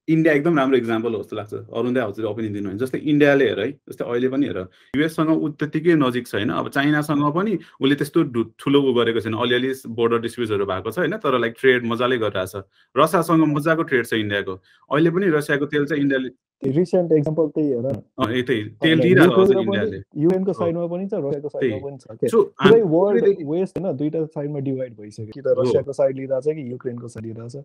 [0.09, 3.61] इन्डिया एकदम राम्रो इक्जाम्पल हो जस्तो लाग्छ। अरू दाइ हजुर ओपिनियन दिनु जस्तै इन्डियाले हेर
[3.61, 4.59] है जस्तै अहिले पनि हेर।
[4.99, 8.21] युएससँग ऊ त्यतिकै नजिक छैन अब चाइनासँग पनि उसले त्यस्तो
[8.59, 12.51] ठुलो उ गरेको छैन। अलिअलि बोर्डर डिस्प्युटहरू भएको छ होइन तर लाइक ट्रेड मजाले गरिरहेको
[12.51, 14.55] छ। रसियासँग मजाको ट्रेड छ इन्डियाको।
[14.91, 16.31] अहिले पनि रसियाको तेल चाहिँ इन्डियाले
[16.63, 17.87] रिसेन्ट एक्जाम्पल त्यही हेर
[18.39, 23.27] यतै तेल दिइरहेको छ इन्डियाले। युएनको साइडमा पनि छ रसियाको साइडमा पनि छ। पुरै वर्ल्ड
[23.51, 27.57] वेस्ट होइन दुईटा साइडमा डिभाइड भइसक्यो। कि त रसियाको साइड लिइरहेछ कि युक्रेनको साइड लिइरहेछ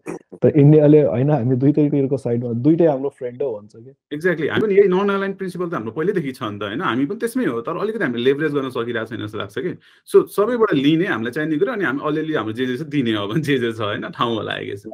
[0.41, 4.75] त इन्डियाले होइन हामी दुइटैतिरको साइडमा दुइटै हाम्रो फ्रेन्ड हो भन्छ कि। एक्ज्याक्टली हामी पनि
[4.77, 6.81] यही नन अलाइन प्रिन्सिपल त हाम्रो पहिल्यैदेखि छ नि त होइन?
[6.81, 9.71] हामी पनि त्यसमै हो तर अलिकति हामीले लेभरेज गर्न सकिरहेको छैन जस्तो लाग्छ कि।
[10.05, 13.27] सो सबैबाट लिने हामीलाई चाहिने कुरो अनि हामी अलिअलि हाम्रो जे जे छ दिने हो
[13.27, 14.09] भने जे जे छ होइन?
[14.13, 14.85] ठाउँमा लागेको छ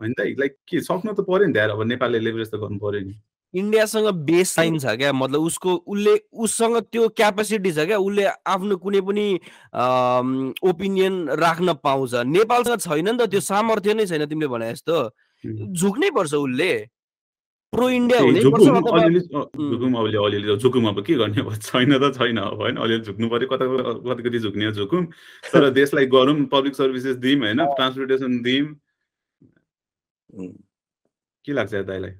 [0.00, 0.20] होइन त?
[0.40, 3.14] लाइक के सक्नु त पऱ्यो नि त अब नेपालले लेभरेज त गर्नु पऱ्यो नि।
[3.54, 5.12] इन्डियासँग बेस लाइन छ क्या?
[5.12, 7.98] मतलब उसको उसले उसँग त्यो क्यापेसिटी छ क्या?
[7.98, 9.26] उसले आफ्नो कुनै पनि
[10.70, 14.96] ओपिनियन राख्न पाउँछ। नेपालसँग छैन नि त त्यो सामर्थ्य नै छैन तिमीले भने जस्तो।
[15.44, 16.72] झुक्नै पर्छ उसले।
[17.72, 18.40] प्रो इन्डिया हुनै
[20.20, 21.54] अलिअलि झुकुम अब के गर्ने अब?
[21.62, 22.76] छैन त छैन अब होइन?
[22.76, 23.66] अलिअलि झुक्नु पर्यो कता
[24.14, 25.04] कति कति झुक्ने झुकुम
[25.52, 27.64] तर देशलाई गरौँ पब्लिक सर्भिसेस दिउँ होइन?
[27.76, 28.74] ट्रान्सपोर्टेसन दिउँ
[31.44, 32.12] के लाग्छ दाइलाई?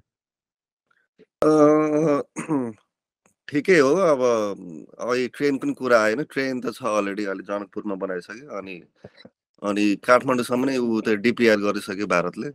[3.48, 8.58] ठिकै हो अब अहिले ट्रेनको पनि कुरा आएन। ट्रेन त छ अलरेडी अहिले जनकपुरमा बनाइसक्यो
[8.58, 8.76] अनि
[9.62, 12.50] अनि काठमाडौँसम्म नै ऊ त डिपिआर गरिसक्यो भारतले।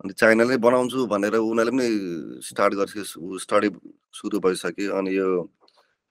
[0.00, 1.88] अनि चाइनाले बनाउँछु भनेर उनीहरूले पनि
[2.48, 3.68] स्टार्ट गरिसक्यो स्टडी
[4.18, 5.28] सुरु भइसक्यो। अनि यो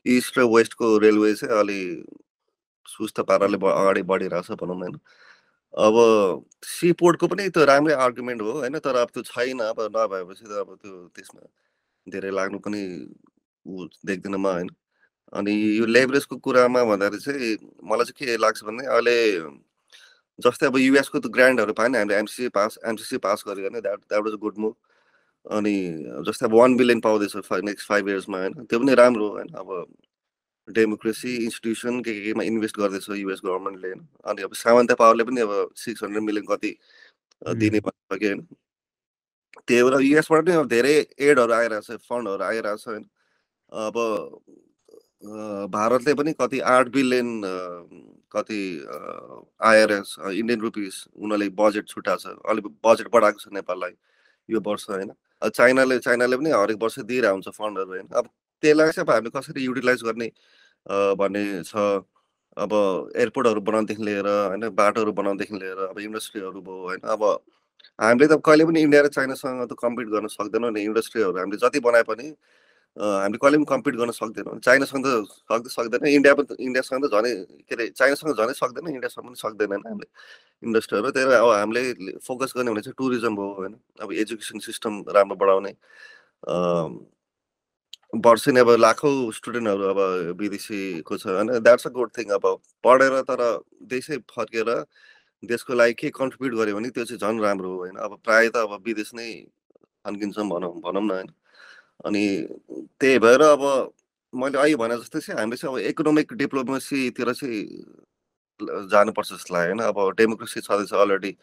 [0.06, 1.80] इस्ट र वेस्टको रेलवे चाहिँ अलि
[2.86, 4.96] सुस्त पाराले अगाडि बढिरहेछ भनौँ होइन।
[5.74, 5.96] अब
[6.66, 10.70] सिपोर्टको पनि त्यो राम्रै आर्गुमेन्ट हो होइन तर अब त्यो छैन। अब नभएपछि त अब
[10.82, 11.42] त्यो त्यसमा
[12.08, 12.82] धेरै लाग्नु पनि
[13.66, 14.70] ऊ देख्दिनँ म होइन।
[15.34, 19.18] अनि यो लेभरेजको कुरामा भन्दाखेरि चाहिँ मलाई चाहिँ के लाग्छ भने अहिले
[20.46, 24.24] जस्तै अब युएसको त ग्रान्डहरू पाएन हामीले एमसिसी पास एमसिसी पास गऱ्यो भने that that
[24.26, 24.76] was good move.
[25.46, 25.76] अनि
[26.28, 27.36] जस्तै अब वान बिलियन पाउँदैछ
[27.70, 28.54] नेक्स्ट फाइभ इयर्समा होइन?
[28.66, 29.50] त्यो पनि राम्रो होइन?
[29.56, 29.86] अब
[30.68, 34.08] डेमोक्रेसी इन्स्टिट्युसन के केमा इन्भेस्ट गर्दैछ युएस गभर्मेन्टले होइन?
[34.26, 36.76] अनि अब सामान्य पावरले पनि अब सिक्स हन्ड्रेड मिलियन कति
[37.42, 38.48] दिने भनिसक्यो होइन?
[39.68, 40.94] त्यही भएर युएसबाट पनि धेरै
[41.30, 43.04] एडहरू आइरहेछ फन्डहरू आइरहेछ होइन?
[43.72, 43.96] अब
[45.24, 47.42] भारतले पनि कति आठ बिलियन
[48.32, 48.60] कति
[49.62, 53.92] आइआरएस इन्डियन रुपिस उनीहरूले बजेट छुट्याएको छ। अलिक बजेट बढाएको छ नेपाललाई
[54.50, 55.12] यो वर्ष होइन?
[55.44, 58.08] चाइनाले चाइनाले पनि हरेक वर्ष दिइरहेको हुन्छ फन्डहरू होइन?
[58.16, 58.30] अब
[58.64, 60.28] त्यसलाई चाहिँ अब हामीले कसरी युटिलाइज गर्ने
[61.20, 61.76] भन्ने छ।
[62.58, 62.72] अब
[63.16, 64.70] एयरपोर्टहरू बनाउनुदेखि लिएर होइन?
[64.72, 67.02] बाटोहरू बनाउनुदेखि लिएर अब इन्डस्ट्रीहरू भयो होइन?
[67.04, 67.24] अब
[68.00, 71.80] हामीले त कहिले पनि इन्डिया र चाइनासँग त कम्पिट गर्न सक्दैनौँ नि इन्डस्ट्रीहरू। हामीले जति
[71.84, 72.32] बनाए पनि
[72.98, 75.10] हामीले कहिले पनि कम्पिट गर्न सक्दैनौँ। चाइनासँग त
[75.52, 77.32] सक्दै सक्दैन। इन्डिया पनि इन्डियासँग त झनै
[77.70, 80.08] के अरे चाइनासँग झनै सक्दैन इन्डियासँग पनि सक्दैन हामीले
[80.64, 81.84] इन्डस्ट्रीहरू। त्यही अब हामीले
[82.28, 83.74] फोकस गर्ने भने चाहिँ टुरिज्म हो होइन?
[84.02, 85.74] अब एजुकेसन सिस्टम राम्रो बढाउने
[88.26, 90.00] वर्षेनी अब लाखौँ स्टुडेन्टहरू अब
[90.42, 91.60] विदेशीको छ होइन?
[91.64, 92.46] द्याट्स अ गुड थिङ अब
[92.84, 93.42] पढेर तर
[93.86, 94.70] देशै फर्केर
[95.44, 97.96] देशको लागि के कन्ट्रिब्युट गर्यो भने त्यो चाहिँ झन् राम्रो हो होइन?
[97.96, 99.30] अब प्रायः त अब विदेश नै
[100.06, 101.30] फन्किन्छौँ भनौँ भनौँ न होइन?
[102.06, 102.24] अनि
[103.00, 103.64] त्यही भएर अब
[104.34, 107.64] मैले अहिले भने जस्तै चाहिँ हामीले चाहिँ अब इकोनोमिक डिप्लोमेसीतिर चाहिँ
[108.92, 111.36] जानुपर्छ जस्तो लाग्यो होइन। अब डेमोक्रेसी छँदैछ अलरेडी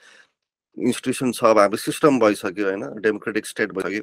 [0.77, 4.03] इन्स्टिट्युसन छ अब हाम्रो सिस्टम भइसक्यो होइन डेमोक्रेटिक स्टेट भइसक्यो।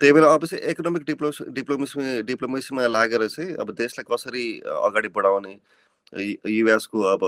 [0.00, 5.58] त्यही भएर अब चाहिँ इकोनोमिक डिप्लो डिप्लोमेसी डिप्लोमेसीमा लागेर चाहिँ अब देशलाई कसरी अगाडि बढाउने
[6.50, 7.22] युएसको अब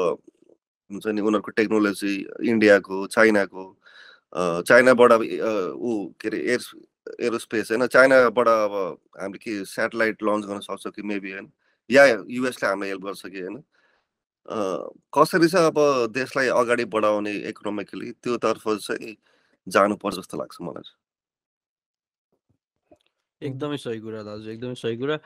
[0.90, 2.14] हुन्छ नि उनीहरूको टेक्नोलोजी
[2.50, 3.64] इन्डियाको चाइनाको
[4.62, 6.60] चाइनाबाट अब ऊ के अरे एयर
[7.20, 8.74] एरोस्पेस होइन चाइनाबाट अब
[9.20, 11.50] हामीले के सेटेलाइट लन्च गर्न सक्छौँ कि मेबी होइन
[11.90, 13.62] या युएसले हामीलाई हेल्प गर्छ कि होइन
[15.14, 15.78] कसरी चाहिँ अब
[16.12, 19.16] देशलाई अगाडि बढाउने इकोनोमिकली त्योतर्फ चाहिँ
[19.66, 20.94] जानुपर्छ जस्तो लाग्छ मलाई
[23.40, 25.16] एकदमै सही कुरा दाजु एकदमै सही कुरा।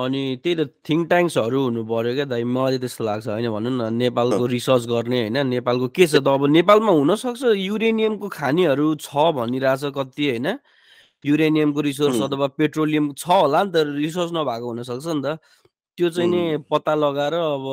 [0.00, 3.94] अनि त्यही त थिङ्क ट्याङ्क्सहरू हुनु पऱ्यो क्या दाइ मलाई त्यस्तो लाग्छ होइन भनौँ न
[3.94, 9.84] नेपालको रिसर्च गर्ने होइन नेपालको के छ त अब नेपालमा हुनसक्छ युरेनियमको खानीहरू छ भनिरहेछ
[9.94, 10.48] कति होइन।
[11.24, 15.38] युरेनियमको रिसोर्स अथवा पेट्रोलियम छ होला नि त रिसोर्स नभएको हुनसक्छ नि त।
[16.00, 17.64] त्यो चाहिँ नि पत्ता लगाएर अब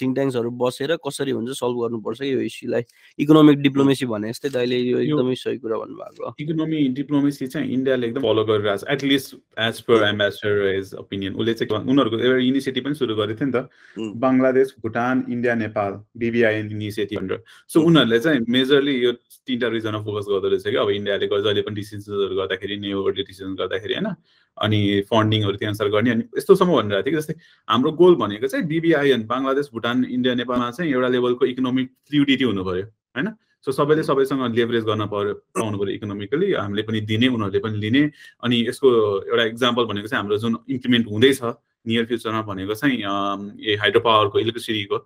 [0.00, 2.82] थिङ्क ट्याङ्क्सहरू बसेर कसरी हुन्छ सल्भ गर्नुपर्छ यो इस्युलाई
[3.18, 8.22] इकोनोमिक डिप्लोमेसी भने जस्तै दाइले यो एकदमै सही कुरा भन्नुभएको इकोनोमी डिप्लोमेसी चाहिँ इन्डियाले एकदम
[8.22, 12.94] फलो गरिरहेको छ। At least as per ambassador as opinion उसले चाहिँ उनीहरूको एउटा इनिसिएटिभ पनि
[12.94, 18.44] सुरु गरेको थियो नि त। Bangladesh Bhutan India Nepal BBIN initiative भनेर सो उनीहरूले चाहिँ
[18.48, 19.12] मेजरली यो
[19.48, 23.94] तिनवटा रिजनमा फोकस गर्दो रहेछ कि अब इन्डियाले जहिले पनि डिसिजन्सहरू गर्दाखेरि न्यु डिसिजन गर्दाखेरि
[23.94, 24.14] होइन?
[24.60, 24.80] अनि
[25.10, 27.34] फन्डिङहरू त्यो अनुसार गर्ने अनि यस्तोसम्म भनिरहेको थियो कि जस्तै
[27.68, 32.64] हाम्रो गोल भनेको चाहिँ बिबिआइएन बङ्गलादेश भुटान इन्डिया नेपालमा चाहिँ एउटा लेभलको इकोनोमिक फ्लुडिटी हुनु
[32.64, 33.28] पऱ्यो होइन?
[33.64, 38.02] सो सबैले सबैसँग लेभरेज गर्न पर्यो पाउनु पऱ्यो इकोनोमिकली हामीले पनि दिने उनीहरूले पनि लिने
[38.42, 38.88] अनि यसको
[39.30, 41.40] एउटा इक्जाम्पल भनेको चाहिँ हाम्रो जुन इम्प्लिमेन्ट हुँदैछ
[41.86, 42.96] नियर फ्युचरमा भनेको चाहिँ
[43.62, 44.98] ए हाइड्रो पावरको इलेक्ट्रिसिटीको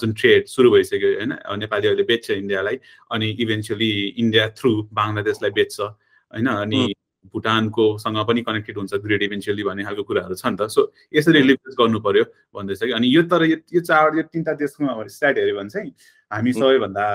[0.00, 1.32] जुन ट्रेड सुरु भइसक्यो होइन?
[1.60, 2.76] नेपालीहरूले बेच्छ इन्डियालाई
[3.12, 6.46] अनि इभेन्चुली इन्डिया थ्रु बङ्गलादेशलाई बेच्छ होइन?
[6.46, 6.82] अनि
[7.26, 11.42] भुटानको सँग पनि कनेक्टेड हुन्छ ग्रेड इभेन्चुअली भन्ने खालको कुराहरू छ नि त। सो यसरी
[11.42, 15.56] लिभरेज गर्नु पर्यो भन्दैछ कि। अनि यो तर यो चार यो तिनवटा देशको स्ट्याट हेऱ्यो
[15.56, 15.92] भने चाहिँ
[16.30, 17.06] हामी सबैभन्दा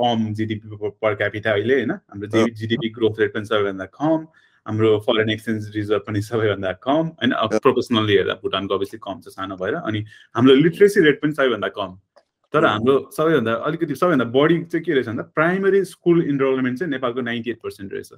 [0.00, 4.26] कम जिडिपी पर क्यापिटा अहिले होइन। हाम्रो जिडिपी ग्रोथ रेट पनि सबैभन्दा कम
[4.66, 9.56] हाम्रो फरेन एक्सचेन्ज रिजर्भ पनि सबैभन्दा कम होइन। प्रोफेसनल्ली हेर्दा भुटानको अभियसली कम छ सानो
[9.56, 10.04] भएर अनि
[10.36, 11.98] हाम्रो लिट्रेसी रेट पनि सबैभन्दा कम।
[12.54, 17.20] तर हाम्रो सबैभन्दा अलिकति सबैभन्दा बढी चाहिँ के रहेछ भन्दा प्राइमरी स्कुल इनरोलमेन्ट चाहिँ नेपालको
[17.22, 18.12] नाइन्टी एट पर्सेन्ट रहेछ।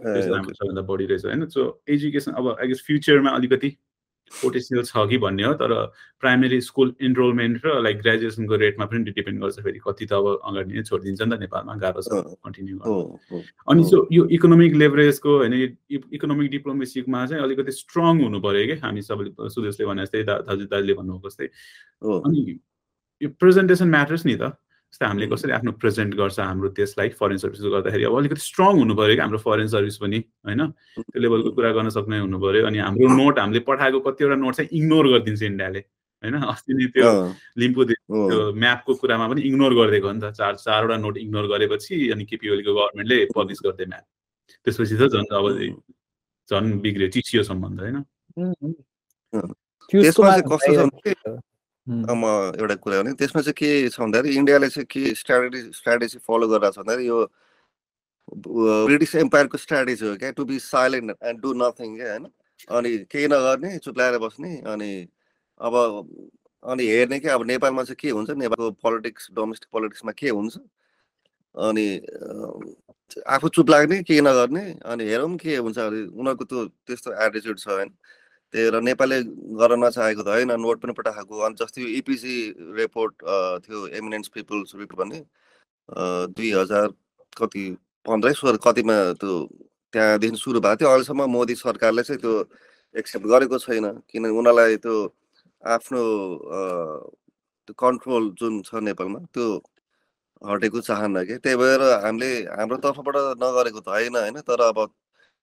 [0.00, 1.46] हाम्रो सबैभन्दा बढी रहेछ होइन?
[1.48, 3.76] सो एजुकेसन अब आई गेस फ्युचरमा अलिकति
[4.32, 5.72] पोटेन्सियल छ कि भन्ने हो तर
[6.20, 10.72] प्राइमेरी स्कुल इनरोलमेन्ट र लाइक ग्रेजुएसनको रेटमा पनि डिपेन्ड गर्छ फेरि कति त अब अगाडि
[10.74, 12.08] नै छोडिदिन्छ नि त नेपालमा गाह्रो छ
[12.42, 15.54] कन्टिन्यू गर्नु। अनि सो यो इकोनोमिक लेभरेजको होइन
[15.92, 18.80] इकोनोमिक डिप्लोमेसीमा चाहिँ अलिकति स्ट्रङ हुनु पऱ्यो कि?
[18.80, 21.46] हामी सबैले सुदेशले भने जस्तै दाजु दाजुले भन्नुभएको जस्तै।
[22.24, 22.58] अनि
[23.20, 24.56] यो प्रेजेन्टेसन म्याटर्स नि त।
[24.94, 28.94] जस्तै हामीले कसरी आफ्नो प्रेजेन्ट गर्छ हाम्रो देशलाई फरेन सर्भिस गर्दाखेरि अब अलिकति स्ट्रङ हुनु
[28.94, 30.60] पऱ्यो कि हाम्रो फरेन सर्भिस पनि होइन?
[31.02, 34.70] त्यो लेभलको कुरा गर्न सक्ने हुनु पऱ्यो अनि हाम्रो नोट हामीले पठाएको कतिवटा नोट चाहिँ
[34.70, 35.80] इग्नोर गरिदिन्छ इन्डियाले
[36.22, 36.34] होइन?
[36.46, 37.10] अस्ति नै त्यो
[37.58, 41.94] लिम्पू त्यो म्यापको कुरामा पनि इग्नोर गरिदिएको हो नि त चार चारवटा नोट इग्नोर गरेपछि
[42.14, 44.06] अनि केपी ओलीको गभर्मेन्टले पब्लिस गरिदियो म्याप
[44.62, 45.46] त्यसपछि त झन् अब
[46.48, 47.98] झन् बिग्रियो चिसियो सम्बन्ध होइन?
[51.88, 52.24] म
[52.60, 56.72] एउटा कुरा भने त्यसमा चाहिँ के छ भन्दाखेरि इन्डियाले चाहिँ के स्ट्राटेजी स्ट्राटेजी फलो गरिरहेको
[56.72, 57.18] छ भन्दाखेरि यो
[58.86, 62.26] ब्रिटिस एम्पायरको स्ट्राटेजी हो क्या to be silent and do nothing क्या होइन?
[62.70, 64.90] अनि केही नगर्ने चुप्लाएर बस्ने अनि
[65.60, 65.74] अब
[66.62, 68.30] अनि हेर्ने क्या अब नेपालमा चाहिँ के हुन्छ?
[68.30, 70.56] नेपालको पोलिटिक्स डोमेस्टिक पोलिटिक्समा के हुन्छ?
[71.54, 71.86] अनि
[73.28, 77.90] आफू चुप लाग्ने केही नगर्ने अनि हेरौँ के हुन्छ उनीहरूको त्यो त्यस्तो एटिच्युड छ होइन?
[78.54, 79.18] त्यही भएर नेपालले
[79.60, 82.34] गर्न नचाहेको त होइन नोट पनि पठाएको। अनि जस्तै इपिसी
[82.78, 83.14] रिपोर्ट
[83.66, 85.20] थियो एमिनेन्स पिपुल्स रिपोर्ट भन्ने
[86.38, 86.88] दुई हजार
[87.40, 87.64] कति
[88.06, 89.34] पन्ध्रै सोह्र कतिमा त्यो
[89.92, 92.34] त्यहाँदेखि सुरु भएको थियो। अहिलेसम्म मोदी सरकारले चाहिँ त्यो
[92.94, 94.96] एक्सेप्ट गरेको छैन किनभने उनीहरूलाई त्यो
[95.62, 96.02] आफ्नो
[97.82, 99.46] कन्ट्रोल जुन छ नेपालमा त्यो
[100.42, 104.36] हटेको चाहन्न कि। त्यही भएर हामीले हाम्रो तर्फबाट नगरेको त होइन होइन?
[104.46, 104.78] तर अब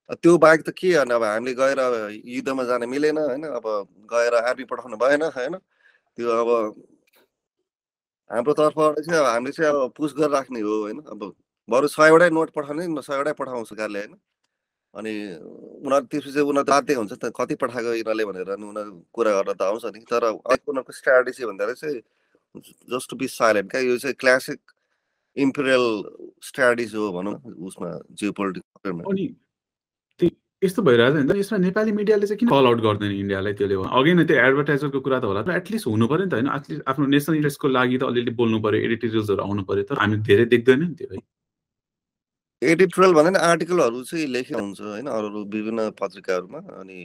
[0.09, 1.79] त्यो बाहेक त के अनि अब हामीले गएर
[2.25, 3.65] युद्धमा जान मिलेन होइन अब
[4.13, 5.55] गएर आर्मी पठाउनु भएन होइन।
[6.17, 6.49] त्यो अब
[8.29, 11.21] हाम्रो तर्फबाट चाहिँ अब हामीले चाहिँ अब पुस गरेर राख्ने हो होइन। अब
[11.69, 14.15] बरु सयवटै नोट पठाउने सयवटै पठाउँछ सरकारले होइन।
[14.93, 15.13] अनि
[15.87, 19.61] उनीहरू त्यसपछि उनीहरू बाध्य हुन्छ त कति पठाएको यिनीहरूले भनेर अनि उनीहरू कुरा गर्न त
[19.63, 22.01] आउँछ नि। तर उनीहरूको स्ट्राटेजी भन्दाखेरि चाहिँ
[22.91, 24.59] जस्ट टु बी साइलेन्ट क्या यो चाहिँ क्लासिक
[25.37, 25.85] इम्पेरियल
[26.43, 27.35] स्ट्राटेजी हो भनौँ
[27.67, 28.67] उसमा जियो पोलिटिक्स
[30.61, 33.75] यस्तो भइरहेको छ नि त। यसमा नेपाली मिडियाले चाहिँ किन कल आउट गर्दैन इन्डियालाई त्यसले
[33.99, 36.83] अघि नै त्यो एडभर्टाइजरको कुरा त होला तर एटलिस्ट हुनु पऱ्यो नि त होइन। एटलिस्ट
[36.91, 40.79] आफ्नो नेसनल इन्ट्रेस्टको लागि त अलिअलि बोल्नु पऱ्यो एडिटोरियल्सहरू आउनु पऱ्यो। तर हामी धेरै देख्दैन
[40.85, 41.19] नि त्यो है।
[42.61, 46.97] एडिटोरियल भन्दा नि आर्टिकलहरू चाहिँ लेखेको हुन्छ होइन। अरू अरू विभिन्न पत्रिकाहरूमा अनि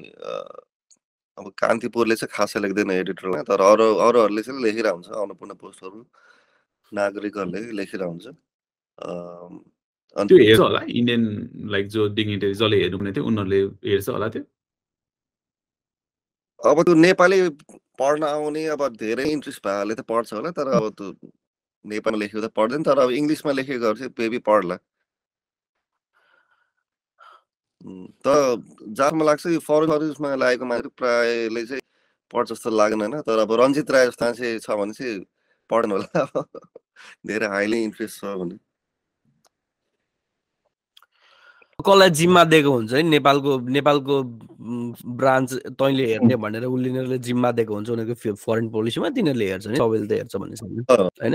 [1.38, 6.00] अब कान्तिपुरले चाहिँ खासै लेख्दैन एडिटोरियलमा तर अरू अरूहरूले चाहिँ लेखिरहेको हुन्छ अन्नपूर्ण पोस्टहरू
[6.92, 8.26] नागरिकहरूले लेखिरहेको हुन्छ
[10.16, 11.24] त्यो हेर्छ होला इन्डियन
[11.74, 13.60] लाइक जो डिग्निटरी जसले हेर्नु थियो उनीहरूले
[13.90, 14.42] हेर्छ होला त्यो।
[16.70, 17.38] अब त्यो नेपाली
[18.00, 21.12] पढ्न आउने अब धेरै इन्ट्रेस्ट भएकोले त पढ्छ होला तर अब त्यो
[21.84, 24.76] नेपालमा लेखेको त पढ्दैन तर अब इङ्ग्लिसमा लेखेकोहरू चाहिँ बेबी पढ्ला।
[28.26, 28.40] तर
[28.98, 31.82] जहाँसम्म लाग्छ यो फरेन सर्भिसमा लागेको मान्छे प्रायले चाहिँ
[32.30, 35.20] पढ्छ जस्तो लाग्दैन होइन तर अब रञ्जित राय जस्तो मान्छे छ भने चाहिँ
[35.70, 36.24] पढ्नु होला
[37.28, 38.56] धेरै हाइली इन्ट्रेस्ट छ भने।
[41.89, 43.03] कसलाई जिम्मा दिएको हुन्छ है?
[43.03, 44.14] नेपालको नेपालको
[45.16, 50.07] ब्रान्च तैँले हेर्ने भनेर उनीहरूले जिम्मा दिएको हुन्छ। उनीहरूको फरेन पोलिसीमा तिनीहरूले हेर्छ नि। सबैले
[50.07, 50.57] त हेर्छ भन्ने
[51.20, 51.34] होइन?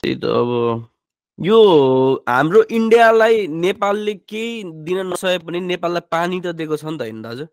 [0.00, 0.50] त्यही त अब
[1.38, 1.58] यो
[2.28, 7.20] हाम्रो इन्डियालाई नेपालले केही दिन नसके पनि नेपाललाई पानी त दिएको छ नि त होइन
[7.22, 7.46] दाजु।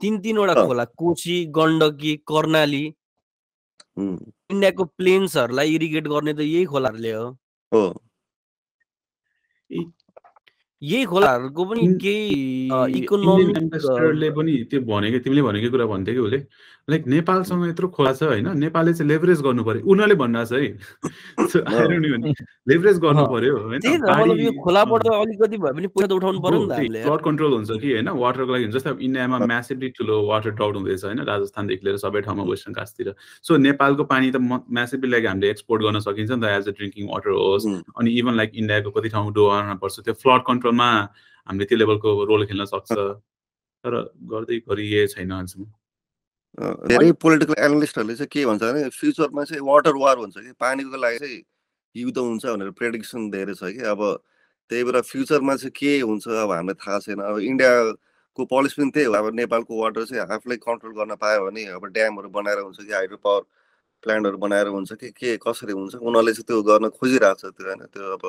[0.00, 2.84] तिन तिनवटा। खोला कोशी गण्डकी कर्णाली।
[4.54, 7.26] इन्डियाको प्लेन्सहरूलाई इरिगेट गर्ने त यही खोलाहरूले हो।
[7.72, 7.84] हो।
[10.82, 16.40] यही खोलाहरूको पनि केही इकोनोमिक पनि त्यो भनेको तिमीले भनेकै कुरा भन्थ्यो कि उसले?
[16.88, 18.48] लाइक नेपालसँग यत्रो खोला छ होइन?
[18.60, 21.84] नेपालले चाहिँ लेभरेज गर्नु पर्यो उनीहरूले भनिरहेको छ है
[22.68, 23.54] लेभरेज गर्नु। पर्यो।
[27.04, 28.08] फ्लड कन्ट्रोल हुन्छ कि होइन?
[28.24, 31.20] वाटरको लागि जस्तै अब इन्डियामा म्यासिभली ठुलो वाटर डाउट हुँदैछ होइन?
[31.24, 33.14] राजस्थानदेखि लिएर सबै ठाउँमा वेस्टर्न कास्टतिर
[33.48, 37.08] सो नेपालको पानी त म्यासिभली लागि हामीले एक्सपोर्ट गर्न सकिन्छ नि त एज अ ड्रिङ्किङ
[37.12, 37.66] वाटर होस्
[37.96, 40.88] अनि इभन लाइक इन्डियाको कति ठाउँ डोहोर्न पर्छ त्यो फ्लड कन्ट्रोलमा
[41.48, 42.92] हामीले त्यो लेभलको रोल खेल्न सक्छ।
[43.84, 43.94] तर
[44.32, 45.64] गर्दै गरिए छैन अहिलेसम्म।
[46.54, 51.18] धेरै पोलिटिकल एनालिस्टहरूले चाहिँ के भन्छ भने फ्युचरमा चाहिँ वाटर वार हुन्छ कि पानीको लागि
[51.18, 51.42] चाहिँ
[51.94, 54.00] युद्ध हुन्छ भनेर प्रेडिक्सन धेरै छ कि। अब
[54.70, 59.06] त्यही भएर फ्युचरमा चाहिँ के हुन्छ अब हामीलाई थाहा छैन। अब इन्डियाको पोलिसी पनि त्यही
[59.06, 62.92] हो। अब नेपालको वाटर चाहिँ आफूलाई कन्ट्रोल गर्न पायो भने अब ड्यामहरू बनाएर हुन्छ कि
[62.92, 63.42] हाइड्रो पावर
[64.04, 65.94] प्लान्टहरू बनाएर हुन्छ कि के कसरी हुन्छ?
[65.98, 67.82] उनीहरूले चाहिँ त्यो गर्न खोजिरहेको छ त्यो होइन?
[67.90, 68.24] त्यो अब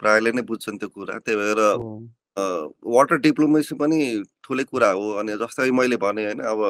[0.00, 1.60] प्रायःले नै बुझ्छन् त्यो कुरा। त्यही भएर
[2.86, 3.98] वाटर डिप्लोमेसी पनि
[4.44, 6.60] ठुलै कुरा हो। अनि जस्तै मैले भने होइन अब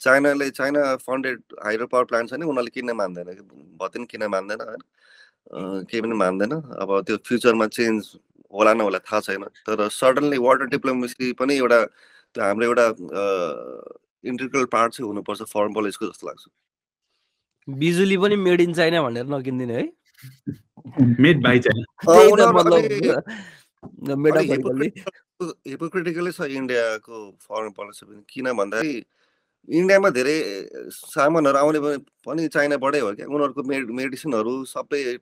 [0.00, 3.42] चाइनाले China funded hydro power plant छ नि उनीहरूले किन मान्दैन। कि
[3.80, 4.82] भतिन किन मान्दैन होइन?
[5.88, 8.00] केही पनि मान्दैन। अब त्यो फ्युचरमा चेन्ज
[8.52, 11.80] होला नहोला थाहा छैन। तर सडनली वाटर डिप्लोमेसी पनि एउटा
[12.34, 12.86] त्यो हाम्रो एउटा
[14.30, 16.44] इन्टिग्रल पार्ट चाहिँ हुनुपर्छ फरेन पोलिसीको जस्तो लाग्छ।
[17.68, 19.84] बिजुली पनि मेड इन चाइना भनेर नकिनिदिने है।
[21.20, 21.58] मेड बाई
[24.24, 24.88] मेटाफोरिकल्ली
[25.68, 29.04] हिपोक्रिटिकलै छ इन्डियाको फरेन पोलिसी पनि। किन भन्दाखेरि
[29.68, 35.18] इन्डियामा धेरै सामानहरू आउने पनि- चाइनाबाटै हो क्या। उनीहरूको मेड मेडिसिनहरू सबै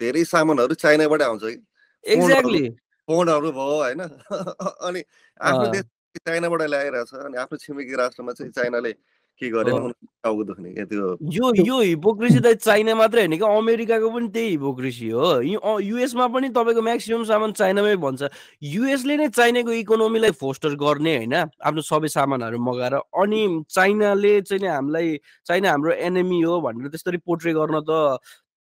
[0.00, 1.66] धेरै सामानहरू चाइनाबाटै आउँछ कि।
[2.04, 2.68] एक्ज्याक्टली
[3.08, 4.00] फोनहरू भयो होइन।
[4.80, 5.04] अनि
[5.40, 5.84] आफ्नो। देश
[6.26, 8.92] चाइनाबाट ल्याइरहेछ अनि आफ्नो छिमेकी राष्ट्रमा चाहिँ चाइनाले
[9.38, 9.90] के गरेन
[10.22, 14.48] टाउको दुख्ने। क्या त्यो यो यो हिपोक्रेसी त चाइना मात्रै होइन कि अमेरिकाको पनि त्यही
[14.50, 18.22] हिपोक्रेसी हो। यी- युएसमा पनि तपाईँको म्याक्सिमम् सामान चाइनामै भन्छ।
[18.62, 25.18] युएसले नै चाइनाको इकोनोमीलाई फोस्टर गर्ने होइन आफ्नो सबै सामानहरू मगाएर। अनि चाइनाले चाहिँ हामीलाई
[25.46, 27.90] चाइना हाम्रो एनिमी हो भनेर त्यसरी पोर्ट्रे गर्न त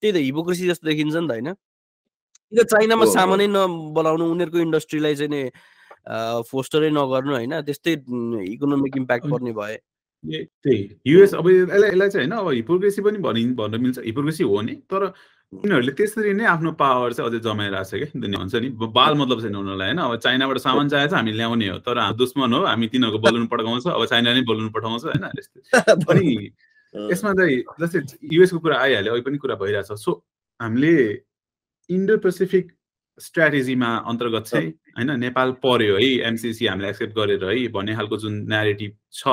[0.02, 1.54] त्यही त हिपोक्रेसी जस्तो देखिन्छ नि त होइन।
[2.56, 5.52] त चाइनामा। सामानै नबनाउनु उनीहरूको इन्डस्ट्रीलाई चाहिँ
[6.50, 7.94] फोस्टरै नगर्नु होइन। त्यस्तै
[8.54, 9.78] इकोनोमिक इम्प्याक्ट पर्ने भए
[10.26, 14.62] त्यही। युएस अब यसलाई यसलाई चाहिँ होइन अब हिपोक्रेसी पनि भनि भन्न मिल्छ। हिपोक्रेसी हो
[14.62, 15.14] नि तर
[15.54, 19.42] उनीहरूले त्यसरी नै आफ्नो पावर चाहिँ अझै जमाइरहेको छ क्या। दुनियाँ हुन्छ नि बाल मतलब
[19.42, 20.00] छैन उनीहरूलाई होइन?
[20.00, 23.48] अब चाइनाबाट सामान चाहिएको छ हामी ल्याउने हो। तर हाम्रो दुश्मन हो हामी तिनीहरूको बलुन
[23.48, 25.26] पठाउँछ अब चाइना नै बलुन पठाउँछ होइन?
[25.40, 25.80] यस्तै
[26.12, 26.52] अनि
[26.94, 28.00] यसमा चाहिँ जस्तै
[28.34, 30.12] युएसको कुरा आइहाल्यो अहिले पनि कुरा भइरहेछ सो
[30.60, 30.94] हामीले
[31.90, 32.72] इन्डो पेसिफिक
[33.20, 35.20] स्ट्राटेजीमा अन्तर्गत चाहिँ होइन?
[35.20, 39.28] नेपाल पर्यो है एमसिसी हामीले एक्सेप्ट गरेर है भन्ने खालको जुन नेरेटिभ छ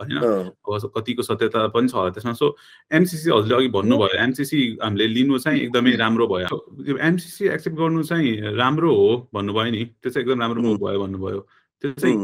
[0.00, 0.50] होइन?
[0.96, 2.56] कतिको सत्यता पनि छ होला त्यसमा। सो
[2.92, 8.54] एमसिसी हजुरले अघि भन्नुभयो एमसिसी हामीले लिनु चाहिँ एकदमै राम्रो भयो। एमसिसी एक्सेप्ट गर्नु चाहिँ
[8.56, 11.40] राम्रो हो भन्नुभयो नि। त्यो चाहिँ एकदम राम्रो मुभ भयो भन्नुभयो।
[11.82, 12.16] त्यो चाहिँ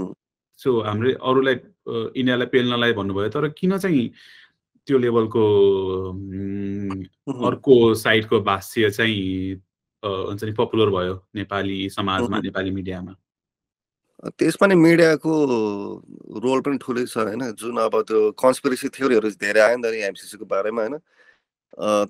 [0.60, 1.54] सो हाम्रो अरूलाई
[2.20, 4.04] इन्डियालाई पेल्नलाई भन्नुभयो। तर किन चाहिँ
[4.86, 5.44] त्यो लेभलको
[7.46, 9.54] अर्को साइडको भाष्य चाहिँ
[10.02, 12.40] हुन्छ नि पपुलर भयो नेपाली समाजमा.
[12.40, 13.12] नेपाली मिडियामा?
[14.20, 15.32] त्यसमा नि मिडियाको
[16.44, 17.42] रोल पनि ठुलै छ होइन?
[17.56, 20.96] जुन अब त्यो कन्सपिरेसी थ्योरीहरू धेरै आयो नि त नि एमसिसीको बारेमा होइन?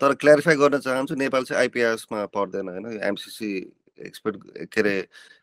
[0.01, 2.99] तर क्ल्यारिफाई गर्न चाहन्छु नेपाल चाहिँ आइपिएसमा पर्दैन होइन?
[2.99, 3.51] एमसिसी
[3.99, 4.37] एक्सपर्ट
[4.75, 4.95] के अरे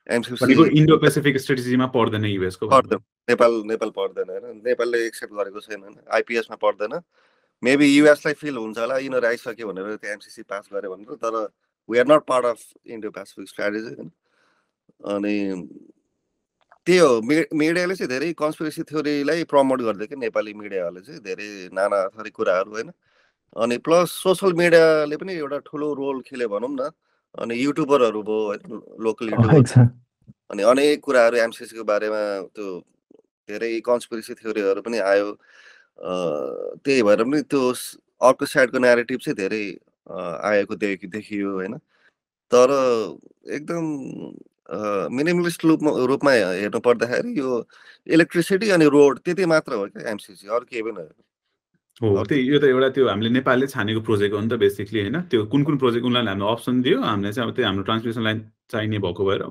[0.09, 2.99] एमसिसी इन्डो पेसिफिक स्ट्रेटेजीमा पर्दैन युएसको पर्दैन।
[3.29, 4.61] नेपाल नेपाल पर्दैन होइन?
[4.67, 5.95] नेपालले एक्सेप्ट गरेको छैन होइन?
[6.19, 6.99] आइपिएसमा पर्दैन।
[7.63, 11.35] मेबी युएसलाई फिल हुन्छ होला यिनीहरू आइसक्यो भनेर त्यो एमसिसी पास गर्यो भनेर तर
[11.89, 14.11] we are not part of Indo Pacific strategy होइन?
[15.15, 15.35] अनि
[16.87, 21.47] त्यही हो मि मिडियाले चाहिँ धेरै कन्सपिरेसी थ्योरीलाई प्रमोट गरिदियो क्या नेपाली मिडियाहरूले चाहिँ धेरै
[21.75, 22.91] नाना थरी कुराहरू होइन।
[23.55, 26.89] अनि प्लस सोसियल मिडियाले पनि एउटा ठुलो रोल खेल्यो भनौँ न
[27.35, 29.83] अनि युट्युबरहरू भयो होइन लोकल युट्युबर
[30.51, 32.21] अनि अनेक कुराहरू एमसिसीको बारेमा
[32.55, 32.67] त्यो
[33.49, 35.29] धेरै कन्सपिरेसी थ्योरीहरू पनि आयो।
[36.87, 37.61] त्यही भएर पनि त्यो
[38.29, 39.63] अर्को साइडको नेरेटिभ चाहिँ धेरै
[40.51, 41.77] आएको देखि देखियो होइन।
[42.51, 42.71] तर
[43.55, 43.85] एकदम
[44.67, 47.49] मिनिमलिस्ट रूपमा रूपमा हेर्नु पर्दाखेरि यो
[48.07, 51.07] इलेक्ट्रिसिटी अनि रोड त्यति मात्र हो क्या एमसिसी अरू केही पनि
[52.01, 55.19] हो त्यही यो त एउटा त्यो हामीले नेपालले छानेको प्रोजेक्ट हो नि त बेसिकली होइन।
[55.31, 58.39] त्यो कुन कुन प्रोजेक्ट उनीहरूले हामीलाई अप्सन दियो हामीले चाहिँ अब त्यो हाम्रो ट्रान्समिसन लाइन
[58.71, 59.41] चाहिने भएको भएर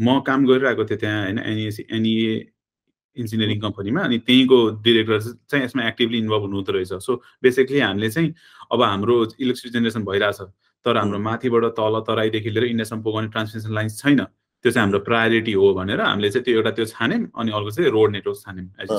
[0.00, 2.34] म काम गरिरहेको थिएँ त्यहाँ होइन एनइएसी एनइए
[3.16, 5.20] इन्जिनियरिङ कम्पनीमा अनि त्यहीँको डिरेक्टर
[5.50, 8.34] चाहिँ यसमा एक्टिभली इन्भल्भ हुनुहुँदो रहेछ। सो बेसिकली हामीले चाहिँ
[8.72, 10.40] अब हाम्रो इलेक्ट्रिक जेनेरेसन भइरहेछ।
[10.86, 14.20] तर हाम्रो माथिबाट तल तराईदेखि लिएर इन्डियासम्म पुगाउने ट्रान्समिसन लाइन छैन।
[14.64, 17.90] त्यो चाहिँ हाम्रो प्रायोरिटी हो भनेर हामीले चाहिँ त्यो एउटा त्यो छान्यौँ अनि अर्को चाहिँ
[17.92, 18.90] रोड नेटवर्क छान्यौँ एज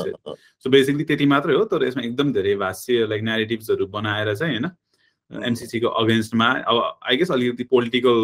[0.64, 4.70] सो बेसिकली त्यति मात्रै हो तर यसमा एकदम धेरै भाष्य लाइक नेरेटिभ्सहरू बनाएर चाहिँ होइन.
[5.32, 8.20] एमसिसीको अगेन्स्टमा अब आई गेस अलिकति पोलिटिकल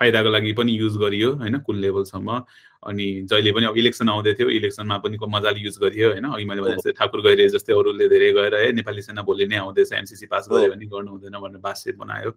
[0.00, 2.38] फाइदाको लागि पनि युज गरियो होइन कुन लेभलसम्म
[2.82, 6.24] अनि जहिले पनि अब इलेक्सन आउँदै थियो इलेक्सनमा पनि को मजाले युज गरियो होइन?
[6.24, 9.56] अघि मैले भने जस्तै ठाकुर गइरहे जस्तै अरूले धेरै गएर है नेपाली सेना भोलि नै
[9.56, 12.30] आउँदैछ एमसिसी पास हो। गर्यो भने गर्नु हुँदैन भनेर भाष्य बनायो।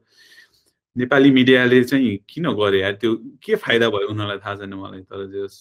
[0.96, 2.94] नेपाली मिडियाले चाहिँ किन गरे यार?
[3.02, 5.58] त्यो के फाइदा भयो उनीहरूलाई थाहा छैन मलाई तर जे होस्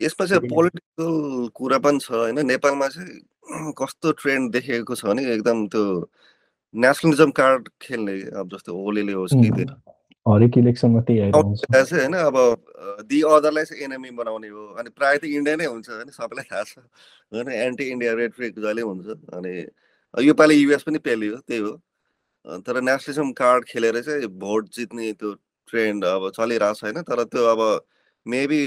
[0.00, 2.38] यसमा चाहिँ पोलिटिकल कुरा पनि छ होइन?
[2.46, 3.20] नेपालमा चाहिँ
[3.80, 5.84] कस्तो ट्रेन्ड देखेको छ भने एकदम त्यो
[6.74, 9.50] नेसनलिजम कार्ड खेल्ने अब जस्तो ओलीले होस् कि
[10.26, 12.36] हरेक इलेक्सनमा त्यही आउँदा चाहिँ होइन अब
[13.08, 16.62] दि अदरलाई चाहिँ एनिमी बनाउने हो अनि प्रायः त इन्डिया नै हुन्छ होइन सबैलाई थाहा
[16.62, 16.78] छ।
[17.32, 19.52] होइन एन्टी इन्डिया रेट्रिक जहिले हुन्छ अनि
[20.14, 21.72] योपालि युएस पनि पेलियो त्यही हो।
[22.60, 25.32] तर नेसनलिजम कार्ड खेलेर चाहिँ भोट जित्ने त्यो
[25.68, 27.60] ट्रेन्ड अब चलिरहेको छ होइन तर त्यो अब
[28.26, 28.60] मेबी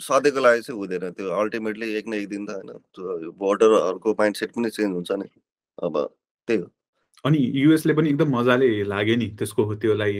[0.00, 4.50] सधैँको लागि चाहिँ हुँदैन त्यो अल्टिमेटली एक न एक दिन त होइन त्यो भोटरहरूको माइन्डसेट
[4.56, 5.28] पनि चेन्ज हुन्छ नि
[5.78, 5.98] अब
[6.48, 6.66] त्यही हो।
[7.24, 10.12] अनि युएसले पनि एकदम मजाले लाग्यो नि त्यसको त्यसलाई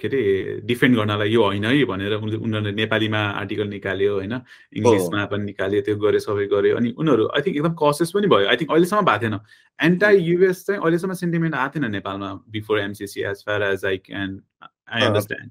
[0.00, 0.20] के अरे
[0.64, 4.34] डिफेन्ड गर्नलाई। यो होइन है भनेर उनले उनीहरूले नेपालीमा आर्टिकल निकाल्यो होइन
[4.80, 8.48] इङ्ग्लिसमा पनि निकाल्यो त्यो गरे सबै गऱ्यो अनि उनीहरू आई थिङ्क एकदम कसियस पनि भयो।
[8.48, 9.36] आई थिङ्क अहिलेसम्म भएको थिएन।
[9.78, 14.40] एन्टाई युएस चाहिँ अहिलेसम्म सेन्टिमेन्ट आएको थिएन नेपालमा before MCC as far as I can
[14.64, 15.50] I understand.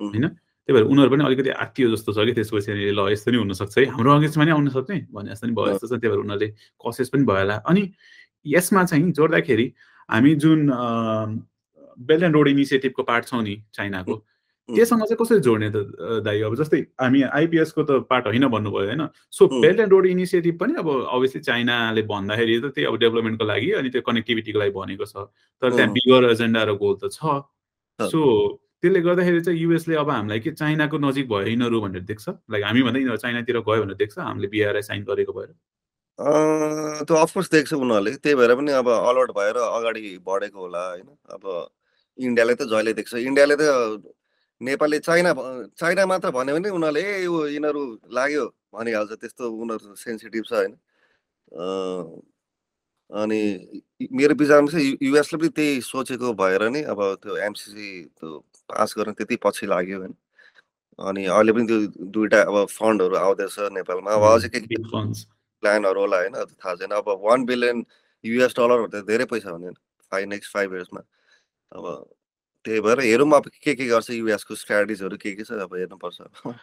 [0.00, 0.26] होइन?
[0.28, 3.84] त्यही भएर उनीहरू पनि अलिकति आत्तियो जस्तो छ कि त्यसपछि ल यस्तो नि हुनसक्छ है।
[3.92, 5.76] हाम्रो अगेन्स्टमा नि आउन सक्ने भने जस्तो नि भयो.
[5.76, 6.48] जस्तो छ त्यही भएर उनीहरूले
[6.80, 7.82] कसियस पनि भयो होला। अनि
[8.46, 9.66] यसमा चाहिँ जोड्दाखेरि
[10.10, 10.66] हामी जुन
[11.98, 14.14] बेल्ट एन्ड रोड इनिसिएटिभको पार्ट छौँ नि चाइनाको.
[14.68, 15.76] त्योसँग चाहिँ कसरी जोड्ने त
[16.24, 19.46] दाइ अब जस्तै हामी आइपिएसको त पार्ट होइन भन्नुभयो होइन so.
[19.60, 23.90] Belt and road initiative पनि अब अभियसली चाइनाले भन्दाखेरि त त्यही अब डेभलपमेन्टको लागि अनि
[23.90, 25.26] त्यो कनेक्टिभिटीको लागि भनेको छ
[25.62, 25.92] तर त्यहाँ.
[25.92, 27.42] बिगर एजेन्डा र गोल त छ
[27.98, 28.20] छ। सो
[28.80, 32.82] त्यसले गर्दाखेरि चाहिँ युएसले अब हामीलाई के चाइनाको नजिक भयो यिनीहरू भनेर देख्छ लाइक हामी
[32.82, 35.50] भन्दा यिनीहरू चाइनातिर गयो भनेर देख्छ हामीले बिआरआई साइन गरेको भएर
[36.20, 38.12] अँ, त्यो अफकोर्स देख्छ उनीहरूले?
[38.24, 41.08] त्यही भएर पनि अब अलर्ट भएर अगाडि बढेको होला होइन?
[41.30, 41.44] अब
[42.18, 43.64] इन्डियाले त जहिले देख्छ। इन्डियाले त
[44.60, 47.82] नेपालले चाइना भ- चाइना मात्र भन्यो भने उनीहरूले ए यो यिनीहरू
[48.18, 48.44] लाग्यो
[48.76, 50.74] भनिहाल्छ। त्यस्तो उनीहरू सेन्सिटिभ छ होइन?
[51.52, 52.22] अँ,
[53.10, 53.40] अनि
[54.04, 57.88] इ- मेरो विचारमा चाहिँ यु- युएसले पनि त्यही सोचेको भएर नै अब त्यो एमसिसी
[58.20, 58.30] त्यो
[58.70, 60.14] पास गर्न त्यति पछि लाग्यो होइन?
[60.98, 61.78] अनि अहिले पनि त्यो
[62.16, 65.26] दुइटा अब फन्डहरू आउँदैछ नेपालमा। अब अझै के के बिग फन्ड्स
[65.62, 67.84] प्लानहरू होला होइन थाहा छैन। अब वान बिलियन
[68.24, 69.70] युएस डलर त धेरै पैसा हो नि
[70.12, 71.00] फाइभ नेक्स्ट फाइभ इयर्समा
[71.72, 71.84] अब
[72.64, 76.54] त्यही भएर हेरौँ अब के के गर्छ युएसको स्ट्राटेजिजहरू के के छ अब हेर्नुपर्छ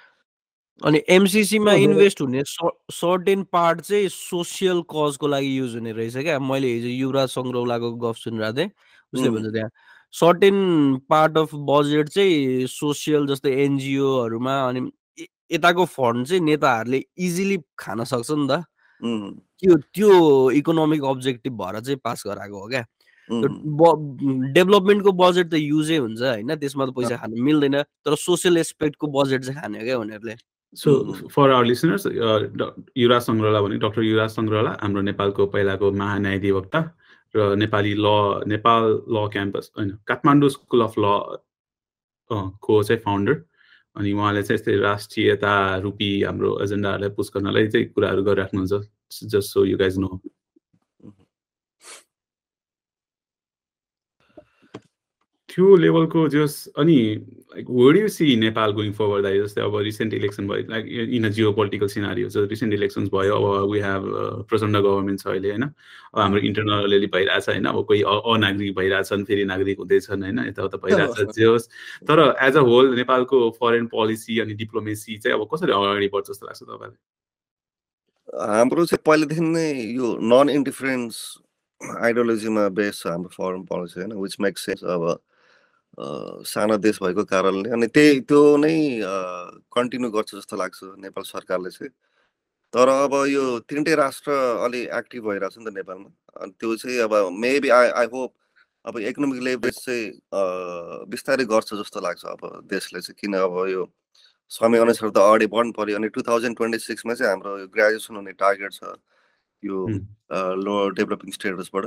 [0.81, 6.67] अनि एमसिसीमा। इन्भेस्ट हुने सर्टेन पार्ट चाहिँ सोसियल कजको लागि युज हुने रहेछ क्या। मैले
[6.73, 8.69] हिजो युवराज सङ्ग्रौलाको गफ सुनिरहेको थिएँ।
[9.13, 9.29] उसले.
[9.29, 9.69] भन्छ त्यहाँ
[10.13, 10.57] सर्टेन
[11.09, 14.81] पार्ट अफ बजेट चाहिँ सोसियल जस्तै एनजिओहरूमा अनि
[15.51, 18.63] यताको फन्ड चाहिँ नेताहरूले इजिली खान सक्छ नि त।
[19.01, 20.09] त्यो त्यो
[20.59, 22.83] इकोनोमिक अब्जेक्टिभ भएर चाहिँ पास गराएको हो क्या।
[23.29, 29.41] डेभलपमेन्टको बजेट त युजै हुन्छ होइन त्यसमा त पैसा खानु मिल्दैन तर सोसियल एस्पेक्टको बजेट
[29.43, 30.35] चाहिँ खाने हो क्या उनीहरूले।
[30.75, 30.91] So.
[31.31, 36.79] For our listeners Yuvraj Sangraula भने डक्टर युवराज सङ्ग्रहला हाम्रो नेपालको पहिलाको महान्यायाधिवक्ता
[37.35, 38.07] र नेपाली ल
[38.47, 41.05] नेपाल ल क्याम्पस होइन काठमाडौँ स्कुल अफ ल
[42.29, 43.33] को चाहिँ फाउन्डर
[43.97, 48.73] अनि उहाँले चाहिँ यस्तै राष्ट्रियता रूपी हाम्रो एजेन्डाहरूलाई पुस गर्नलाई चाहिँ कुराहरू गरिराख्नुहुन्छ
[49.25, 50.09] just so you guys know
[55.57, 56.95] त्यो लेभलको जस अनि
[57.53, 60.87] like word you see Nepal going forward दाइ जस्तै अब रिसेन्ट इलेक्सन भयो like
[61.17, 64.03] in a geo political scenario छ रिसेन्ट इलेक्सन्स भयो अब वी हेभ
[64.49, 65.63] प्रचण्ड गभर्मेन्ट छ अहिले होइन?
[65.63, 67.65] अब हाम्रो इन्टरनल अलिअलि भइरहेछ होइन?
[67.65, 70.39] अब कोही अनागरिक भइरहेछन् फेरि नागरिक हुँदैछन् होइन?
[70.47, 71.67] यताउता भइरहेछ जे होस्
[72.05, 76.45] तर एज अ होल नेपालको फरेन पोलिसी अनि डिप्लोमेसी चाहिँ अब कसरी अगाडि बढ्छ जस्तो
[76.45, 76.99] लाग्छ तपाईँलाई?
[78.53, 81.23] हाम्रो चाहिँ पहिलेदेखि नै यो नन इन्डिफरेन्स
[81.81, 84.13] आइडियोलोजीमा बेस छ हाम्रो फरेन पोलिसी होइन?
[84.21, 85.17] विच मेक सेन्स अब
[85.97, 88.73] सानो देश भएको कारणले अनि त्यही त्यो नै
[89.73, 91.91] कन्टिन्यू गर्छ जस्तो लाग्छ नेपाल सरकारले चाहिँ।
[92.73, 94.31] तर अब यो तिनटै राष्ट्र
[94.65, 96.09] अलि एक्टिभ भइरहेको छ नि त नेपालमा।
[96.43, 98.33] अनि त्यो चाहिँ अब मेबी आई आई होप
[98.85, 100.05] अब इकोनोमिक लेभरेज चाहिँ
[101.09, 103.89] बिस्तारै गर्छ जस्तो लाग्छ अब देशले चाहिँ। किन अब यो
[104.51, 108.31] समय अनुसार त अगाडि बढ्नु पर्यो अनि टु थाउजन्ड ट्वेन्टी सिक्समा चाहिँ हाम्रो ग्रेजुएसन हुने
[108.37, 108.95] टार्गेट छ।
[109.63, 109.77] यो।
[110.61, 111.85] Lower developing स्टेटसबाट।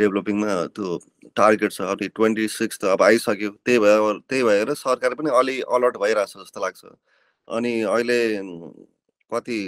[0.00, 0.98] डेभलपिङमा त्यो
[1.36, 5.60] टार्गेट छ अलि ट्वेन्टी सिक्स त अब आइसक्यो। त्यही भएर त्यही भएर सरकार पनि अलि
[5.60, 6.84] अलर्ट भइरहेछ जस्तो लाग्छ।
[7.48, 8.20] अनि अहिले
[9.30, 9.58] कति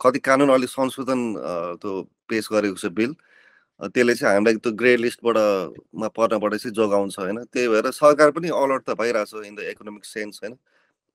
[0.00, 1.20] कति कानुन अलिक संशोधन
[1.82, 1.92] त्यो
[2.28, 3.14] पेस गरेको छ बिल।
[3.80, 5.36] त्यसले चाहिँ हामीलाई त्यो ग्रे लिस्टबाट
[5.98, 7.38] मा पर्नबाट चाहिँ जोगाउँछ होइन?
[7.52, 10.54] त्यही भएर सरकार पनि अलर्ट त भइरहेछ इन द इकोनोमिक सेन्स होइन?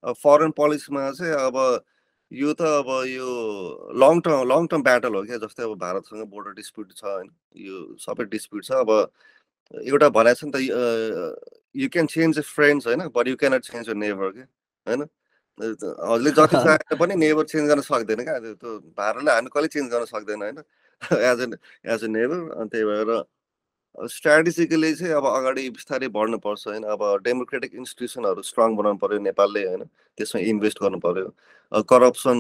[0.04, 1.56] फरेन पोलिसीमा चाहिँ अब
[2.32, 3.28] यो त अब यो
[4.04, 5.38] long term long term battle हो क्या?
[5.46, 7.30] जस्तै अब भारतसँग बोर्डर डिस्प्युट छ होइन
[7.68, 8.92] यो सबै डिस्प्युट छ। अब
[9.74, 10.60] एउटा भनेको छ नि त
[11.76, 14.48] you can change the friends होइन but you cannot change your neighbour क्या?
[14.88, 15.02] होइन?
[15.60, 18.38] हजुरले जति चाहे पनि नेभर चेन्ज गर्न सक्दैन क्या?
[18.40, 20.64] त्यो भारतलाई हामी कहिले चेन्ज गर्न सक्दैन होइन?
[21.02, 21.54] As an
[21.94, 23.12] as a neighbour अनि त्यही भएर
[23.96, 29.84] स्ट्राटेजिकली चाहिँ अब अगाडि बिस्तारै बढ्नुपर्छ होइन। अब डेमोक्रेटिक इन्स्टिट्युसनहरू स्ट्रङ बनाउनु पऱ्यो नेपालले होइन
[30.18, 31.28] त्यसमा इन्भेस्ट गर्नु पऱ्यो
[31.90, 32.38] करप्सन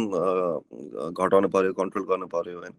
[1.11, 2.73] घटाउनु पऱ्यो कन्ट्रोल गर्नु पऱ्यो होइन।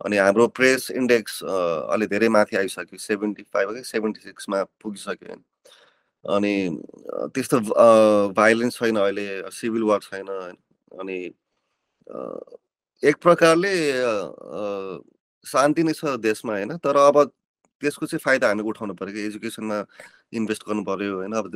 [0.00, 5.42] अनि हाम्रो प्रेस इन्डेक्स अलि धेरै माथि आइसक्यो सेभेन्टी फाइभ कि सेभेन्टी सिक्समा पुगिसक्यो होइन।
[6.24, 6.54] अनि
[7.34, 7.60] त्यस्तो
[8.34, 10.28] भाइलेन्स छैन अहिले सिभिल वार छैन
[11.00, 11.18] अनि
[13.02, 13.72] एक प्रकारले
[15.46, 17.30] शान्ति नै छ देशमा होइन। तर अब
[17.80, 19.78] त्यसको चाहिँ फाइदा हामी उठाउनु पऱ्यो कि एजुकेसनमा
[20.32, 21.46] इन्भेस्ट गर्नु पऱ्यो होइन। अब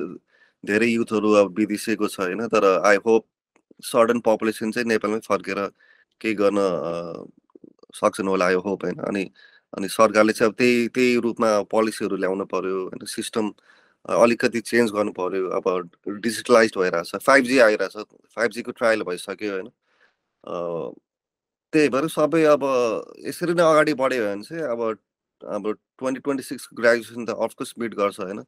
[0.65, 3.27] धेरै युथहरू अब विदेशिएको छ होइन तर आई होप
[3.85, 5.59] सडन पपुलेसन चाहिँ नेपालमै फर्केर
[6.21, 6.59] केही गर्न
[7.95, 9.25] सक्छन् होला आई होप होइन। अनि
[9.73, 13.53] अनि सरकारले चाहिँ अब त्यही त्यही रूपमा पोलिसीहरू ल्याउनु पर्यो होइन सिस्टम
[14.09, 15.67] अलिकति चेन्ज गर्नु पर्यो अब
[16.21, 17.97] डिजिटलाइज भइरहेछ फाइभ जी आइरहेछ
[18.37, 19.69] फाइभ जीको ट्रायल भइसक्यो होइन।
[21.73, 22.65] त्यही भएर सबै अब
[23.27, 24.81] यसरी नै अगाडि बढ्यो भने चाहिँ अब
[25.45, 28.43] अब ट्वेन्टी ट्वेन्टी सिक्स ग्रेजुएसन त अफकोर्स मिट गर्छ होइन?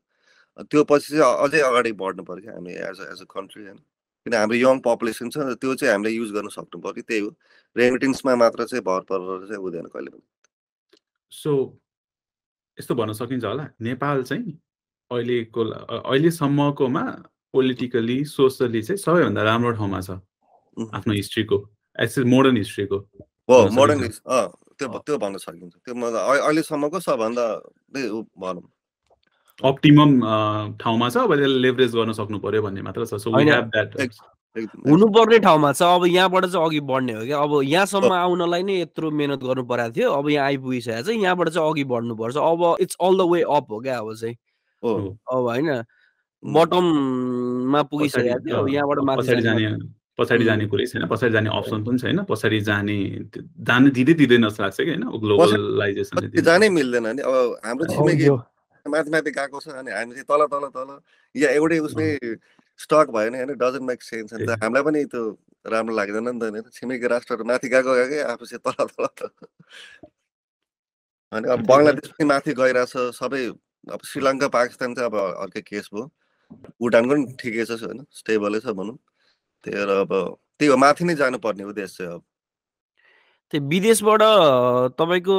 [0.70, 3.78] त्यो पछि चाहिँ अझै अगाडि बढ्नु पऱ्यो क्या हामी as a as a country होइन?
[4.26, 7.30] किन हाम्रो यङ पपुलेसन छ त्यो चाहिँ हामीले युज गर्न सक्नु पऱ्यो त्यही हो।
[7.76, 10.24] रेमिटेन्समा मात्र चाहिँ भर परेर चाहिँ हुँदैन कहिले पनि।
[11.32, 11.53] सो
[12.78, 14.53] यस्तो भन्न सकिन्छ होला। नेपाल चाहिँ
[15.11, 15.64] अहिलेको
[15.99, 17.05] अहिलेसम्मकोमा
[17.53, 20.11] पोलिटिकली सोसली चाहिँ सबैभन्दा राम्रो ठाउँमा छ.
[20.76, 21.57] आफ्नो हिस्ट्रीको
[21.97, 22.99] एज मोडर्न हिस्ट्रीको
[23.76, 24.09] मोडर्न
[24.89, 27.47] त्यो। त्यो भन्न सकिन्छ त्यो मतलब अहि- अहिलेसम्मको सबभन्दा
[28.39, 28.62] भनौँ
[29.62, 30.11] अप्टिमम
[30.80, 33.97] ठाउँमा छ अब त्यसलाई लेभरेज गर्न सक्नु पर्यो भन्ने मात्र छ सो वी हेभ द्याट
[34.87, 39.11] हुनुपर्ने ठाउँमा छ अब यहाँबाट चाहिँ अघि बढ्ने हो क्या अब यहाँसम्म आउनलाई नै यत्रो
[39.11, 43.16] मेहनत गर्नु परेको थियो अब यहाँ आइपुगिसकेको छ यहाँबाट चाहिँ अघि बढ्नुपर्छ अब it's all
[43.18, 44.37] the way up हो क्या अब चाहिँ।
[44.83, 45.83] अब होइन.
[46.43, 52.18] बटममा पुगिसकेको थियो अब यहाँबाट माथि पछाडि जाने कुरै छैन पछाडि जाने अप्सन पनि छैन
[52.30, 52.96] पछाडि जाने
[53.68, 55.04] जान दिँदै दिँदैन जस्तो लाग्छ कि होइन?
[55.22, 58.28] ग्लोबलाइजेसनले त्यो जानै मिल्दैन नि। अब हाम्रो छिमेकी
[58.86, 60.90] माथि माथि गएको छ अनि हामी चाहिँ तल तल तल
[61.34, 62.08] या एउटै उसमै
[62.80, 65.22] स्टक भयो भने होइन डजन्ट मेक सेन्स नि त त्यही। हामीलाई पनि त्यो
[65.64, 69.30] राम्रो लाग्दैन नि त होइन छिमेकी राष्ट्रहरू माथि गएको गएकै आफू चाहिँ तल तल तल।
[71.32, 73.42] अनि अब। बङ्गलादेश पनि माथि गइरहेछ। सबै
[73.96, 76.04] अब श्रीलङ्का पाकिस्तान चाहिँ अब अर्कै केस भयो।
[76.80, 78.04] भुटानको पनि ठिकै छ होइन?
[78.12, 78.98] स्टेबलै छ भनौँ।
[79.64, 80.12] त्यही भएर अब
[80.58, 82.22] त्यही हो माथि नै जानुपर्ने चाहिँ अब।
[83.50, 84.22] त्यो विदेशबाट
[84.98, 85.36] तपाईँको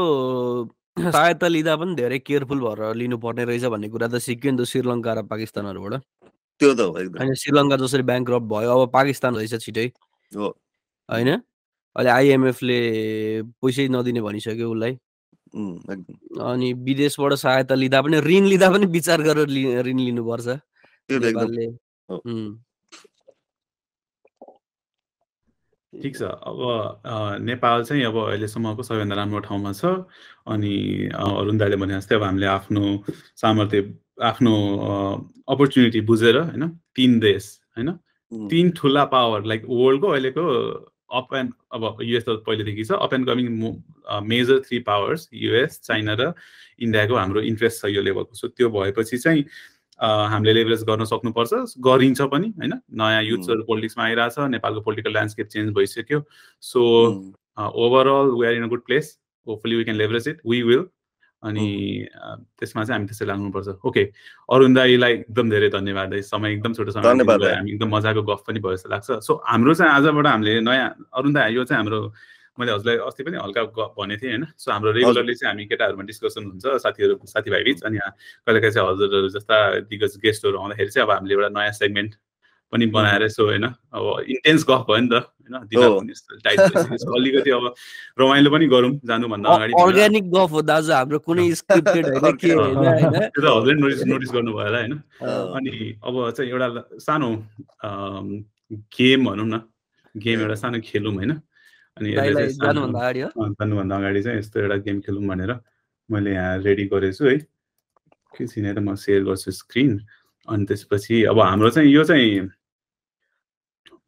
[0.99, 5.13] सहायता लिँदा पनि धेरै केयरफुल भएर लिनुपर्ने रहेछ भन्ने कुरा त सिक्यो नि त श्रीलङ्का
[5.13, 5.93] र पाकिस्तानहरूबाट।
[6.59, 9.87] त्यो त हो एकदम। श्रीलङ्का जसरी ब्याङ्क्रप्ट भयो अब पाकिस्तान रहेछ छिटै।
[10.31, 10.47] हो।
[11.09, 11.29] होइन?
[11.95, 12.77] अहिले आइएमएफले
[13.61, 14.93] पैसै नदिने भनिसक्यो उसलाई।
[15.53, 19.49] अनि विदेशबाट सहायता लिँदा पनि ऋण लिँदा पनि विचार गरेर
[19.85, 20.47] ऋण लिनुपर्छ।
[21.11, 21.65] नेपालले
[22.09, 22.63] हो। उम्.
[26.01, 29.85] ठिक छ। अब नेपाल चाहिँ अब अहिलेसम्मको सबैभन्दा राम्रो ठाउँमा छ
[30.47, 30.73] अनि
[31.15, 32.83] अरुण दाइले भने जस्तै अब हामीले आफ्नो
[33.37, 33.81] सामर्थ्य
[34.23, 34.53] आफ्नो
[35.49, 37.91] अपर्च्युनिटी बुझेर होइन तिन देश होइन
[38.49, 40.45] तिन ठुला पावर लाइक वर्ल्डको अहिलेको
[41.13, 43.47] अप एन्ड अब युएस त पहिलेदेखि छ up and coming
[44.25, 46.33] major three powers US China र
[46.81, 49.43] इन्डियाको हाम्रो इन्ट्रेस्ट छ यो लेभलको सो त्यो भएपछि चाहिँ
[50.03, 52.73] हामीले लेभरेज गर्न सक्नुपर्छ। गरिन्छ पनि होइन?
[52.91, 56.23] नयाँ युथ्सहरू पोलिटिक्समा आइरहेछ नेपालको पोलिटिकल ल्यान्डस्केप चेन्ज भइसक्यो।
[56.63, 56.81] So
[57.59, 60.85] overall we are in a good place hopefully we can leverage it we will
[61.43, 61.67] अनि
[62.59, 64.03] त्यसमा चाहिँ हामी त्यसै लाग्नुपर्छ। ओके
[64.49, 68.59] अरुण दाईलाई एकदम धेरै धन्यवाद है। समय एकदम छोटो समय। हामी एकदम मजाको गफ पनि
[68.59, 72.01] भयो जस्तो लाग्छ। सो हाम्रो चाहिँ आजबाट हामीले नयाँ अरुण दाई यो चाहिँ हाम्रो
[72.57, 76.03] मैले हजुरलाई अस्ति पनि हल्का गफ भनेको थिएँ होइन। सो हाम्रो रेगुलरली चाहिँ हामी केटाहरूमा
[76.05, 78.11] डिस्कसन हुन्छ साथीहरू साथीभाइ बिच अनि यहाँ
[78.45, 79.55] कहिले कहिले चाहिँ हजुरहरू जस्ता
[79.89, 82.13] दिग्गज गेस्टहरू आउँदाखेरि चाहिँ अब हामीले एउटा नयाँ सेगमेन्ट
[82.73, 85.13] पनि बनाएर यसो होइन अब इन्टेन्स गफ भयो नि त
[85.73, 86.13] होइन।
[87.13, 87.65] अलिकति अब
[88.19, 92.77] रमाइलो पनि गरौँ जानुभन्दा अगाडि। अर्ग्यानिक गफ हो दाजु हाम्रो कुनै स्क्रिप्टेड होइन के होइन
[92.77, 94.93] होइन। त्यो त हजुरले नोटिस नोटिस गर्नुभयो होला होइन।
[95.57, 97.29] अनि अब चाहिँ एउटा सानो
[98.97, 99.61] गेम भनौँ न।
[100.15, 101.31] गेम एउटा सानो खेलौँ होइन।
[101.97, 102.11] अनि
[103.59, 105.51] जानुभन्दा अगाडि चाहिँ यस्तो एउटा गेम खेलौँ भनेर
[106.09, 109.91] मैले यहाँ रेडी गरेको छु है एकैछिन त म सेयर गर्छु स्क्रिन
[110.47, 112.49] अनि त्यसपछि अब हाम्रो चाहिँ यो चाहिँ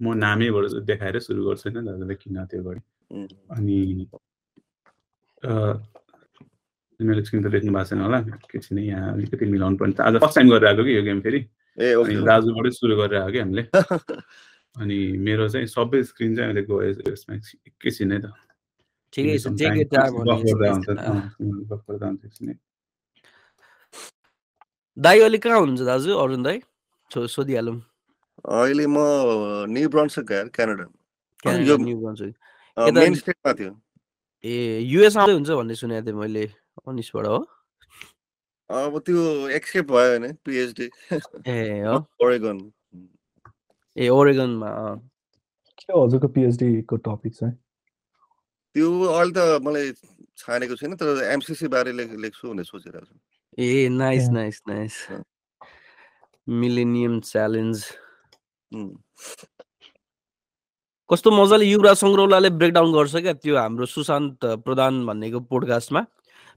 [0.01, 2.81] म नामैबाट देखाएर सुरु गर्छु होइन दाजुलाई किन त्यो गरेँ
[3.53, 3.77] अनि
[5.43, 5.51] अ,
[6.99, 10.49] मेरो स्क्रिन त देख्नु भएको छैन होला एकैछिन यहाँ अलिकति मिलाउनु पर्ने आज फर्स्ट टाइम
[10.49, 11.39] गरेर आएको कि यो गेम फेरि
[12.25, 13.63] दाजुबाटै सुरु गरेर आएको कि हामीले
[14.81, 18.33] अनि मेरो चाहिँ सबै स्क्रिन चाहिँ अहिले गयो यसमा एकैछिन है त।
[19.13, 19.61] ठिकै छ हुन्छ।
[24.97, 26.61] दाइ अहिले कहाँ हुनुहुन्छ दाजु अरुण दाइ
[27.11, 27.81] छो सोधिहालौँ।
[28.45, 28.97] अहिले म
[29.69, 32.35] न्यु ब्रन्सक गएर क्यानाडा। यो न्यू ब्रन्सविक
[32.79, 33.81] यता- मेन स्टेटमा थियो।
[34.45, 36.51] ए युएस आउँदै हुन्छ भन्ने सुनेको थिएँ मैले
[36.87, 37.47] अनिसबाट हो।
[38.69, 40.89] अब त्यो एक्सेप्ट भयो भने पिएचडी।
[41.47, 42.71] ए हो। ओरेगन।
[43.97, 44.69] ए ओरेगनमा।
[45.79, 47.53] के हजुरको पिएचडी को टपिक चाहिँ
[48.75, 49.91] त्यो अहिले त मलाई
[50.37, 53.17] छानेको छैन तर एमसिसी बारे लेख- लेख्छु भनेर सोचिरहेको छु।
[53.59, 54.29] ए nice.
[54.29, 54.95] Nice nice.
[56.49, 57.85] Millennium challenge
[61.09, 66.01] कस्तो मजाले युवराज सङ्ग्रौलाले ब्रेकडाउन गर्छ क्या त्यो हाम्रो सुशान्त प्रधान भन्नेको पोडकास्टमा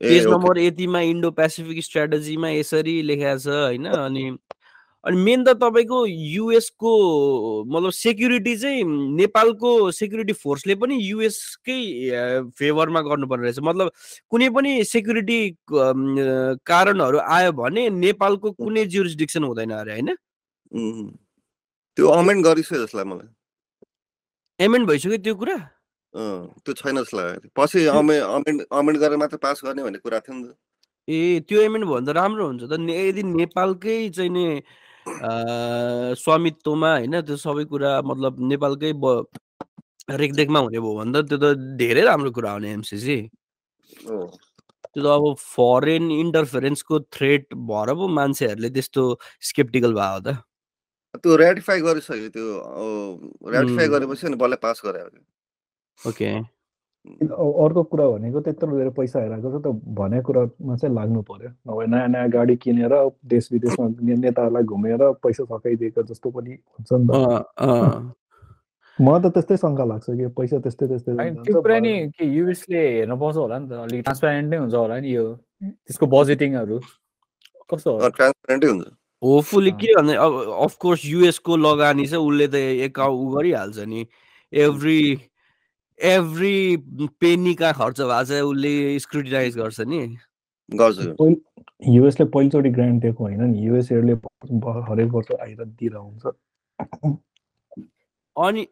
[0.00, 3.86] पेज नम्बर यतिमा इन्डो पेसिफिक स्ट्राटेजीमा यसरी लेखाएको छ होइन?
[3.86, 4.24] अनि
[5.04, 6.90] अनि मेन त तपाईँको युएसको
[7.70, 8.82] मतलब सेक्युरिटी चाहिँ
[9.16, 11.78] नेपालको सेक्युरिटी फोर्सले पनि युएसकै
[12.58, 13.90] फेभरमा गर्नुपर्ने रहेछ। मतलब
[14.30, 15.38] कुनै पनि सेक्युरिटी
[15.70, 20.08] कारणहरू आयो भने नेपालको कुनै जुरिस्डिक्सन हुँदैन अरे होइन?
[21.96, 23.28] त्यो अमेन्ड गरिसक्यो जस्तो लाग्यो मलाई।
[24.66, 25.56] एमेन्ड भइसक्यो त्यो कुरा?
[26.64, 30.34] त्यो छैन जस्तो लाग्यो पछि अमे अमेन्ड अमेन्ड गरेर मात्र पास गर्ने भन्ने कुरा थियो
[30.34, 30.54] नि त।
[31.08, 34.62] ए त्यो एमेन्ट भयो भने त राम्रो हुन्छ त। यदि नेपालकै चाहिँ
[36.22, 38.92] स्वामित्वमा होइन त्यो सबै कुरा मतलब नेपालकै
[40.20, 43.16] रेखदेखमा हुने भयो भने त त्यो त धेरै राम्रो कुरा हो नि एमसिसी।
[43.92, 44.18] त्यो
[44.96, 49.02] त अब फरेन इन्टरफेरेन्सको थ्रेट भएर पो मान्छेहरूले त्यस्तो
[49.50, 50.36] स्केप्टिकल भयो त
[51.24, 52.46] त्यो रेटिफाई गरिसक्यो त्यो
[53.50, 53.86] रेटिफाई.
[53.88, 55.00] गरेपछि अनि बल्ल पास गरे
[56.00, 56.30] ओके
[57.06, 61.86] अर्को कुरा भनेको त्यत्रो धेरै पैसा हेरेको छ त भने कुरामा चाहिँ लाग्नु पर्यो। नभए
[61.86, 62.94] नयाँ नयाँ गाडी किनेर
[63.26, 68.14] देश विदेशमा नेताहरूलाई घुमेर पैसा सकाइदिएको जस्तो पनि हुन्छ नि त।
[68.98, 71.12] म त त्यस्तै शङ्का लाग्छ कि पैसा त्यस्तै त्यस्तै
[71.46, 74.96] त्यो कुरा नि। के युएसले हेर्न पाउँछ होला नि त। अलिक ट्रान्सप्यारेन्ट नै हुन्छ होला
[75.00, 75.24] नि यो।
[75.86, 76.78] त्यसको बजेटिङहरू
[77.70, 78.86] कस्तो ट्रान्सपेरेन्टै हुन्छ।
[79.22, 80.32] होपफुली। के भने अब
[80.66, 82.54] अफकोर्स युएसको लगानी चाहिँ उसले त
[82.86, 84.02] एक ऊ गरिहाल्छ नि।
[84.52, 84.98] एभ्री
[86.00, 86.76] एभ्री
[87.20, 90.00] पेनी कहाँ खर्च भएको छ उसले स्क्रुटिनाइज गर्छ नि
[90.70, 91.40] गर्छ पहिल-
[91.96, 94.12] युएसले पहिलोचोटि ग्रान्ट दिएको होइन नि युएसएले
[94.90, 96.26] हरेक वर्ष आएर दिएर हुन्छ.
[98.36, 98.66] अनि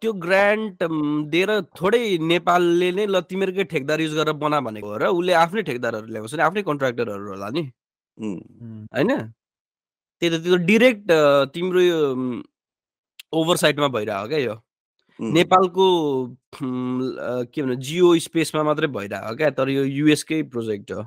[0.00, 0.84] त्यो ग्रान्ट
[1.30, 1.50] दिएर
[1.80, 2.02] थोरै
[2.32, 6.28] नेपालले नै ल तिमीहरूकै ठेकदार युज गरेर बना भनेको हो र उसले आफ्नै ठेकदारहरू ल्याएको
[6.28, 7.62] छ नि आफ्नै कन्ट्र्याक्टरहरू होला नि।
[8.94, 9.10] होइन?
[10.22, 11.12] त्यही त त्यो डिरेक्ट
[11.54, 11.98] तिम्रो यो
[13.40, 14.56] ओभरसाइटमा भइरहेको क्या यो।
[15.20, 15.86] नेपालको
[16.58, 19.50] के भन्नु जियो स्पेसमा मात्रै भइरहेको क्या?
[19.50, 21.02] तर यो युएसकै प्रोजेक्ट हो।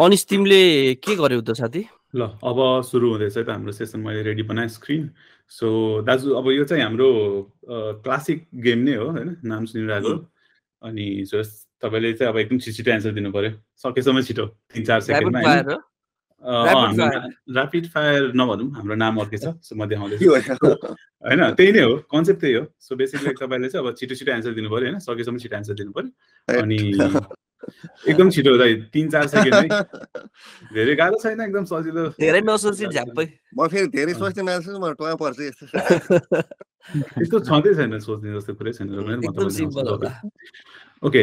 [0.00, 0.60] अनिस तिमीले
[1.00, 1.82] के गर्यौ त साथी?
[2.14, 5.10] ल अब सुरु हुँदैछ त हाम्रो सेसन। मैले रेडी बनाएँ स्क्रिन।
[5.52, 5.66] सो
[6.06, 7.08] दाजु अब यो चाहिँ हाम्रो
[8.04, 9.36] क्लासिक गेम नै हो होइन?
[9.44, 10.14] नाम सुनिरहेको
[10.82, 11.48] अनि जस
[11.82, 13.50] तपाईँले चाहिँ अब एकदम छिटो छिटो एन्सर दिनु पर्यो।
[13.80, 15.80] सकेसम्म छिटो तिन चार सेकेन्डमा
[16.40, 20.24] ऱ्यापिड फायर नभनौँ हाम्रो नाम अर्कै छ सो म देखाउँदैछु?
[21.20, 24.52] होइन त्यही नै हो कन्सेप्ट त्यही हो। सो बेसिकली तपाईँले चाहिँ अब छिटो छिटो एन्सर
[24.56, 24.98] दिनु पर्यो होइन?
[25.04, 26.10] सकेसम्म छिटो एन्सर दिनु पर्यो।
[26.48, 26.80] अनि
[28.08, 29.68] एकदम छिटो दाइ तिन चार सेकेन्ड है।
[30.72, 35.14] धेरै गाह्रो छैन एकदम सजिलो। धेरै नसोची झ्याप्पै। म फेरि धेरै सोच्ने मान्छे म टुवा
[35.20, 35.64] पर्छु यस्तो।
[37.20, 38.88] त्यस्तो छँदै छैन सोच्ने जस्तो कुरै छैन।
[41.04, 41.22] ओके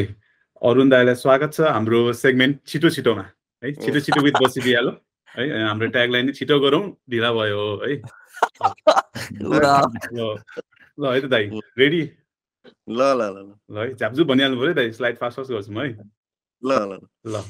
[0.61, 3.25] अरुण दाईलाई स्वागत छ हाम्रो सेगमेन्ट छिटो छिटोमा।
[3.63, 4.91] है छिटो छिटो विथ बसिदिइहालो
[5.27, 7.95] है हाम्रो ट्यागलाइन नै छिटो गरौँ ढिला भयो है।
[9.41, 9.53] ल
[10.97, 12.01] ल है त दाई रेडी
[12.89, 15.79] ल ल ल ल। ल है झ्याप्जु भनिहाल्नु पऱ्यो दाइ स्लाइड फास्ट फास्ट गर्छु म
[15.79, 15.91] है।
[16.63, 17.01] ल ल ल।
[17.33, 17.43] ल।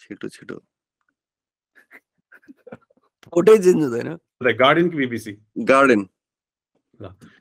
[0.00, 0.56] छिटो छिटो।
[3.32, 4.08] फोटै चेन्ज हुँदैन
[4.42, 5.32] दाइ गार्डन कि बिबिसी
[5.64, 6.04] गार्डन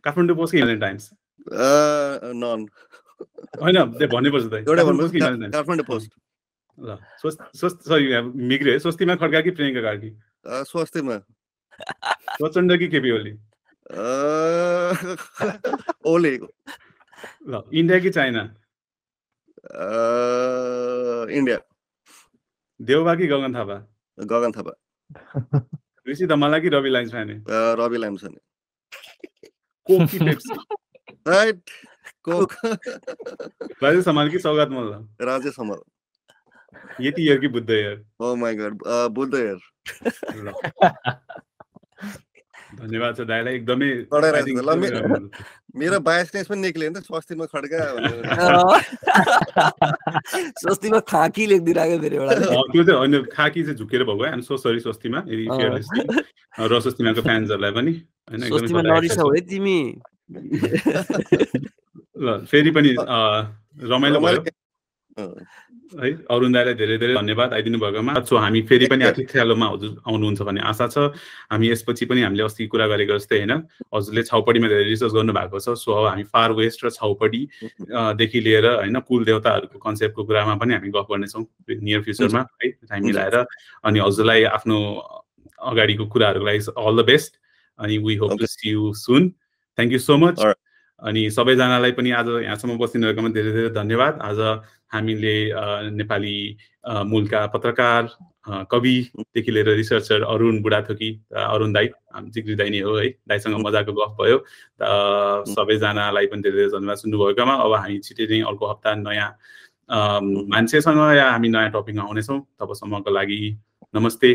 [0.03, 1.09] काठमाडौँ पोस्ट कि हिमालयन टाइम्स
[2.41, 2.65] नन।
[3.61, 3.77] होइन
[4.07, 6.11] भन्नुपर्छ दाइ एउटै कि काठमाडौँ पोस्ट
[6.81, 10.09] ल स्वस् स्वस् सरी मिग्रे स्वस्तिमा खड्का कि प्रियङ्का कार्की
[10.45, 11.17] अ, स्वस्तिमा।
[12.39, 13.31] प्रचण्ड कि केपी ओली?
[16.05, 16.31] ओले।
[17.49, 18.41] ल इन्डिया कि चाइना?
[21.37, 21.57] इन्डिया।
[22.79, 23.77] देउबा कि गगन थापा?
[24.19, 24.73] गगन थापा।
[26.09, 27.33] ऋषि धमाला कि रवि लाइन्स फ्याने
[27.79, 28.39] रवि लामछाने
[29.89, 30.53] कोक कि Pepsi?
[31.27, 31.69] Right
[32.23, 32.53] Coke.
[33.83, 35.25] Rajesh Hamal कि सौगात मल्ल?
[35.25, 35.81] राजेश हमाल
[37.01, 38.73] यति इयर कि Buddha Air oh my god
[39.13, 39.59] Buddha यार
[40.35, 40.53] ल।
[42.69, 43.89] धन्यवाद छ दाइलाई एकदमै।
[45.75, 47.79] मेरो बायसनेस पनि निक्ल्यो नि त स्वास्थ्यमा खड्का।
[50.59, 54.41] स्वस्तिमा खाकी लेखिदिइरहेको फेरि एउटा त्यो चाहिँ होइन खाकी चाहिँ झुकेर भएको है?
[54.41, 57.93] सो सरी स्वस्तिमा यदि र स्वस्तिमाको फ्यान्सहरूलाई पनि
[58.29, 58.81] होइन स्वस्तिमा
[59.49, 59.79] तिमी।
[62.21, 62.91] ल फेरि पनि
[63.89, 64.39] रमाइलो भयो
[65.89, 70.41] है अरुण दाईलाई धेरै धेरै धन्यवाद। आइदिनु भएकोमा सो हामी फेरि पनि आतिथ्यालोमा हजुर आउनुहुन्छ
[70.45, 70.97] भन्ने आशा छ।
[71.49, 73.53] हामी यसपछि पनि हामीले अस्ति कुरा गरेको जस्तै होइन
[73.89, 77.41] हजुरले छाउपडीमा धेरै रिसर्च गर्नु भएको छ। सो अब हामी फार वेस्ट र छाउपडी
[77.89, 81.43] अँ, देखि लिएर होइन कुल देवताहरूको कन्सेप्टको कुरामा पनि हामी गफ गर्नेछौँ
[81.81, 83.35] नियर फ्युचरमा है टाइम। मिलाएर।
[83.83, 84.77] अनि हजुरलाई आफ्नो
[85.59, 87.31] अगाडिको कुराहरूको लागि अल द बेस्ट
[87.79, 88.45] अनि we hope to.
[88.45, 89.29] See you soon
[89.77, 90.37] thank you so much.
[91.01, 94.39] अनि सबैजनालाई पनि आज यहाँसम्म बसिनु भएकोमा धेरै धेरै धन्यवाद। आज
[94.93, 95.35] हामीले
[95.95, 96.37] नेपाली
[97.05, 98.09] मूलका पत्रकार
[98.71, 101.87] कविदेखि लिएर रिसर्चर अरुण बुढाथोकी अरुण दाई
[102.35, 104.37] जिग्री दाई नै हो है। दाईसँग मजाको गफ भयो।
[105.53, 109.31] सबैजनालाई पनि धेरै धेरै धन्यवाद सुन्नुभएकोमा। अब हामी छिटै नै अर्को हप्ता नयाँ
[110.51, 113.39] मान्छेसँग या हामी नयाँ टपिकमा आउनेछौँ। तबसम्मको लागि
[113.95, 114.29] नमस्ते।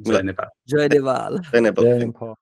[0.00, 2.34] जय नेपाल। जय देवाल धन्यवाद जय नेपाल।